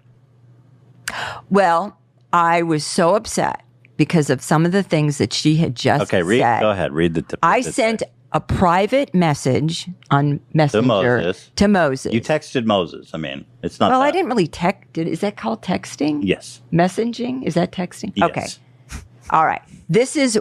Well, 1.49 1.97
I 2.31 2.61
was 2.61 2.85
so 2.85 3.15
upset 3.15 3.63
because 3.97 4.29
of 4.29 4.41
some 4.41 4.65
of 4.65 4.71
the 4.71 4.83
things 4.83 5.17
that 5.17 5.33
she 5.33 5.55
had 5.55 5.75
just 5.75 6.03
Okay, 6.03 6.21
read. 6.21 6.39
said. 6.41 6.59
Go 6.61 6.69
ahead. 6.69 6.91
Read 6.93 7.15
the. 7.15 7.23
T- 7.23 7.35
I 7.41 7.61
the- 7.61 7.71
sent 7.71 8.03
a 8.31 8.39
private 8.39 9.13
message 9.13 9.89
on 10.11 10.39
Messenger 10.53 10.81
to 10.81 10.87
Moses. 10.87 11.51
to 11.55 11.67
Moses. 11.67 12.13
You 12.13 12.21
texted 12.21 12.65
Moses. 12.65 13.11
I 13.13 13.17
mean, 13.17 13.45
it's 13.61 13.79
not. 13.79 13.91
well, 13.91 14.01
I 14.01 14.11
didn't 14.11 14.27
really 14.29 14.47
text. 14.47 14.97
Is 14.97 15.21
that 15.21 15.37
called 15.37 15.61
texting? 15.61 16.21
Yes. 16.23 16.61
Messaging? 16.71 17.43
Is 17.43 17.53
that 17.55 17.71
texting? 17.71 18.11
Yes. 18.15 18.29
Okay. 18.29 19.01
All 19.29 19.45
right. 19.45 19.61
This 19.93 20.15
is 20.15 20.39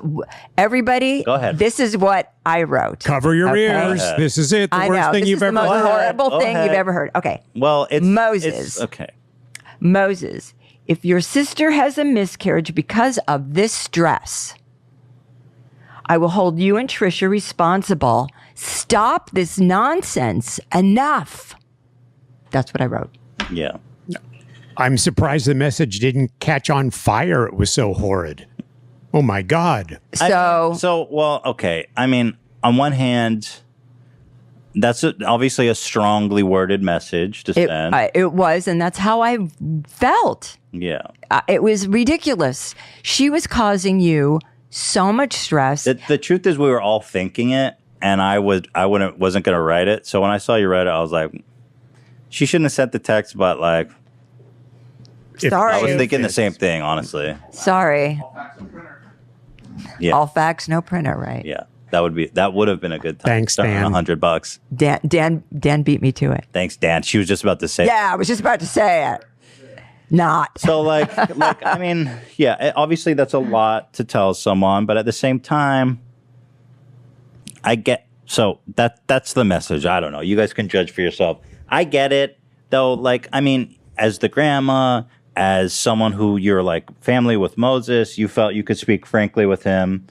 everybody. 0.57 1.23
Go 1.25 1.35
ahead. 1.35 1.59
This 1.59 1.79
is 1.79 1.95
what 1.95 2.33
I 2.47 2.63
wrote. 2.63 3.05
Cover 3.05 3.35
your 3.35 3.51
Okay? 3.51 3.67
ears. 3.91 4.01
This 4.17 4.39
is 4.39 4.51
it. 4.53 4.71
The 4.71 4.77
I 4.77 4.89
worst 4.89 5.01
know. 5.09 5.13
thing 5.13 5.21
this 5.21 5.29
you've 5.29 5.37
is 5.37 5.41
the 5.41 5.47
ever 5.49 5.53
most 5.53 5.71
heard. 5.71 5.83
horrible 5.85 6.31
Go 6.31 6.41
thing 6.41 6.57
you've 6.57 6.73
ever 6.73 6.93
heard. 6.95 7.11
Okay. 7.15 7.43
Well, 7.55 7.87
it's 7.91 8.05
Moses. 8.07 8.47
it's- 8.47 8.81
okay. 8.81 9.09
Moses, 9.79 10.55
if 10.87 11.05
your 11.05 11.21
sister 11.21 11.71
has 11.73 11.99
a 11.99 12.05
miscarriage 12.05 12.75
because 12.75 13.19
of 13.29 13.53
this 13.53 13.73
stress, 13.75 14.55
I 16.07 16.17
will 16.17 16.31
hold 16.31 16.59
you 16.59 16.79
and 16.79 16.89
Trisha 16.89 17.29
responsible. 17.29 18.29
Stop 18.55 19.31
this 19.33 19.59
nonsense. 19.59 20.61
Enough. 20.75 21.57
That's 22.53 22.73
what 22.73 22.81
I 22.81 22.87
wrote. 22.87 23.11
Yeah. 23.53 23.73
I'm 24.79 24.97
surprised 24.97 25.47
the 25.47 25.55
message 25.55 25.99
didn't 26.01 26.31
catch 26.41 26.71
on 26.71 26.91
fire. 26.91 27.45
It 27.47 27.55
was 27.55 27.71
so 27.71 27.93
horrid. 27.93 28.47
Oh 29.15 29.23
my 29.23 29.43
God. 29.43 29.99
So, 30.15 30.75
so 30.77 31.07
well, 31.11 31.43
okay. 31.45 31.87
I 31.97 32.07
mean, 32.07 32.37
on 32.63 32.77
one 32.77 32.93
hand, 32.93 33.61
that's 34.75 35.05
a, 35.05 35.15
obviously 35.27 35.69
a 35.69 35.75
strongly 35.75 36.43
worded 36.43 36.83
message 36.83 37.45
to 37.45 37.51
It, 37.53 37.69
send. 37.69 37.95
I, 37.95 38.11
it 38.15 38.33
was, 38.33 38.67
and 38.67 38.81
that's 38.81 38.99
how 38.99 39.21
I 39.21 39.39
felt. 39.87 40.57
yeah. 40.73 41.03
Uh, 41.31 41.41
it 41.49 41.63
was 41.63 41.89
ridiculous. 41.89 42.75
She 43.03 43.31
was 43.31 43.47
causing 43.47 44.01
you 44.01 44.39
so 44.71 45.13
much 45.13 45.33
stress. 45.35 45.85
The, 45.85 45.99
the 46.09 46.19
truth 46.19 46.47
is, 46.47 46.59
we 46.59 46.69
were 46.69 46.81
all 46.81 47.01
thinking 47.01 47.51
it, 47.51 47.75
and 48.01 48.21
I 48.21 48.39
would, 48.39 48.69
I 48.75 48.87
wouldn't, 48.87 49.19
wasn't 49.19 49.45
going 49.45 49.57
to 49.57 49.63
write 49.63 49.89
it. 49.89 50.07
So 50.07 50.21
when 50.21 50.31
I 50.31 50.39
saw 50.39 50.57
you 50.57 50.69
write 50.69 50.87
it, 50.87 50.91
I 50.91 51.01
was 51.01 51.13
like, 51.13 51.33
she 52.29 52.47
shouldn't 52.47 52.65
have 52.67 52.73
sent 52.73 52.93
the 52.93 52.99
text, 52.99 53.37
but 53.37 53.61
like, 53.61 53.91
Sorry. 55.39 55.73
I 55.75 55.83
was 55.83 55.97
thinking 55.97 56.23
the 56.23 56.29
same 56.29 56.53
thing, 56.53 56.83
honestly. 56.83 57.37
Sorry. 57.51 58.21
Yeah. 59.99 60.13
All 60.13 60.27
facts, 60.27 60.69
no 60.69 60.83
printer, 60.83 61.17
right? 61.17 61.45
Yeah. 61.45 61.65
That 61.91 62.01
would 62.01 62.15
be, 62.15 62.27
that 62.29 62.55
would 62.55 62.69
have 62.69 62.81
been 62.81 62.93
a 62.93 62.99
good 62.99 63.19
time. 63.21 63.29
Thanks, 63.29 63.55
Dan. 63.57 63.85
A 63.85 63.91
hundred 63.91 64.19
bucks. 64.19 64.61
Dan, 64.75 65.01
Dan, 65.07 65.45
Dan 65.59 65.83
beat 65.83 66.01
me 66.01 66.11
to 66.13 66.33
it. 66.33 66.47
Thanks, 66.53 66.77
Dan. 66.77 67.03
She 67.03 67.19
was 67.19 67.29
just 67.29 67.43
about 67.43 67.61
to 67.61 67.69
say. 67.69 67.85
Yeah, 67.85 68.11
I 68.13 68.17
was 68.17 68.29
just 68.29 68.41
about 68.41 68.61
to 68.61 68.67
say 68.67 69.13
it. 69.13 69.25
Not. 70.11 70.59
So 70.59 70.81
like, 70.81 71.15
like 71.37 71.65
I 71.65 71.79
mean, 71.79 72.11
yeah. 72.37 72.57
Eh, 72.61 72.73
obviously, 72.77 73.13
that's 73.15 73.35
a 73.35 73.39
lot 73.39 73.93
to 73.95 74.05
tell 74.05 74.33
someone, 74.33 74.87
but 74.87 74.97
at 74.97 75.05
the 75.05 75.13
same 75.13 75.39
time, 75.39 76.01
I 77.65 77.75
get. 77.75 78.07
So 78.25 78.61
that 78.77 79.07
that's 79.07 79.35
the 79.35 79.45
message. 79.45 79.85
I 79.85 80.01
don't 80.01 80.13
know. 80.13 80.21
You 80.21 80.37
guys 80.37 80.53
can 80.55 80.69
judge 80.69 80.91
for 80.91 81.03
yourself. 81.03 81.41
I 81.69 81.85
get 81.85 82.13
it 82.13 82.39
though. 82.71 82.95
Like, 82.95 83.29
I 83.33 83.41
mean, 83.41 83.77
as 83.99 84.19
the 84.19 84.29
grandma, 84.29 85.03
as 85.37 85.73
someone 85.73 86.13
who 86.13 86.37
you're 86.37 86.63
like 86.63 86.85
family 87.01 87.37
with 87.37 87.57
Moses, 87.57 88.19
you 88.19 88.29
felt 88.29 88.55
you 88.55 88.63
could 88.63 88.79
speak 88.79 89.07
frankly 89.07 89.47
with 89.47 89.63
him. 89.63 90.07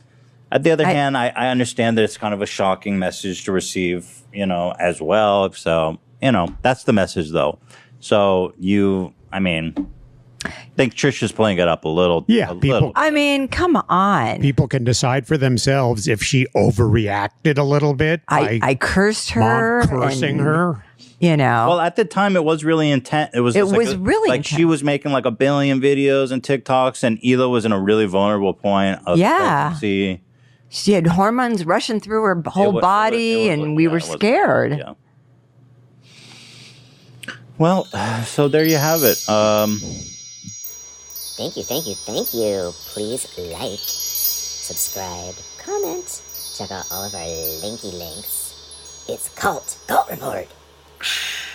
At 0.52 0.64
the 0.64 0.72
other 0.72 0.86
I- 0.86 0.92
hand, 0.92 1.18
I, 1.18 1.30
I 1.36 1.48
understand 1.50 1.98
that 1.98 2.04
it's 2.04 2.18
kind 2.18 2.34
of 2.34 2.42
a 2.42 2.46
shocking 2.46 3.00
message 3.00 3.46
to 3.46 3.52
receive, 3.52 4.22
you 4.34 4.46
know, 4.46 4.74
as 4.80 5.02
well. 5.02 5.52
So, 5.54 6.00
you 6.22 6.32
know, 6.32 6.48
that's 6.62 6.84
the 6.84 6.94
message 6.94 7.32
though. 7.32 7.60
So 8.00 8.54
you, 8.58 9.14
I 9.32 9.40
mean, 9.40 9.76
I 10.44 10.50
think 10.76 10.96
Trisha's 10.96 11.32
playing 11.32 11.60
it 11.60 11.68
up 11.68 11.86
a 11.86 11.90
little. 11.90 12.26
Yeah, 12.28 12.50
a 12.52 12.56
people- 12.56 12.70
little. 12.70 12.92
I 12.96 13.12
mean, 13.12 13.48
come 13.48 13.76
on. 13.76 14.42
People 14.42 14.68
can 14.68 14.84
decide 14.84 15.28
for 15.28 15.38
themselves 15.38 16.08
if 16.08 16.24
she 16.24 16.48
overreacted 16.56 17.58
a 17.60 17.64
little 17.64 17.94
bit. 17.94 18.22
I, 18.28 18.60
I 18.64 18.76
cursed 18.76 19.30
her. 19.32 19.86
mom 19.86 19.88
cursing 19.88 20.40
and, 20.40 20.48
her. 20.48 20.84
You 21.22 21.38
know. 21.38 21.68
Well, 21.70 21.80
at 21.80 21.96
the 21.96 22.04
time, 22.04 22.36
it 22.36 22.44
was 22.44 22.64
really 22.66 22.90
intense. 22.90 23.30
It 23.36 23.42
was. 23.42 23.56
It 23.56 23.60
just 23.60 23.72
like 23.72 23.78
was 23.78 23.92
a- 23.94 24.00
really 24.00 24.30
like 24.30 24.44
she 24.46 24.66
was 24.66 24.84
making 24.84 25.12
like 25.12 25.26
a 25.26 25.32
billion 25.32 25.80
videos 25.80 26.32
and 26.32 26.42
TikToks, 26.42 27.04
and 27.04 27.20
Hila 27.22 27.50
was 27.50 27.64
in 27.64 27.72
a 27.72 27.80
really 27.80 28.06
vulnerable 28.08 28.54
point 28.56 29.00
of 29.06 29.18
Yeah. 29.20 29.38
pregnancy. 29.70 30.22
she 30.74 30.94
had 30.94 31.06
hormones 31.06 31.66
rushing 31.66 32.00
through 32.00 32.24
her 32.24 32.42
whole 32.48 32.64
wa- 32.66 32.70
it 32.70 32.74
wa- 32.76 32.82
body, 32.82 33.48
it 33.50 33.58
was- 33.58 33.66
and 33.68 33.76
we 33.76 33.88
were 33.88 34.00
scared. 34.00 34.78
Yeah. 34.78 34.94
Well, 37.58 37.86
so 38.26 38.48
there 38.48 38.66
you 38.66 38.78
have 38.78 39.04
it. 39.04 39.18
Um, 39.30 39.80
Thank 41.38 41.58
you, 41.58 41.64
thank 41.64 41.88
you, 41.88 41.96
thank 41.96 42.34
you. 42.36 42.72
Please 42.94 43.28
like, 43.38 43.80
subscribe, 43.80 45.34
comment, 45.58 46.22
check 46.56 46.70
out 46.72 46.86
all 46.92 47.04
of 47.04 47.16
our 47.16 47.22
linky 47.22 47.92
links. 47.98 48.54
It's 49.10 49.30
Cult, 49.30 49.78
Cult 49.88 50.10
Report 50.12 50.48
works. 51.02 51.51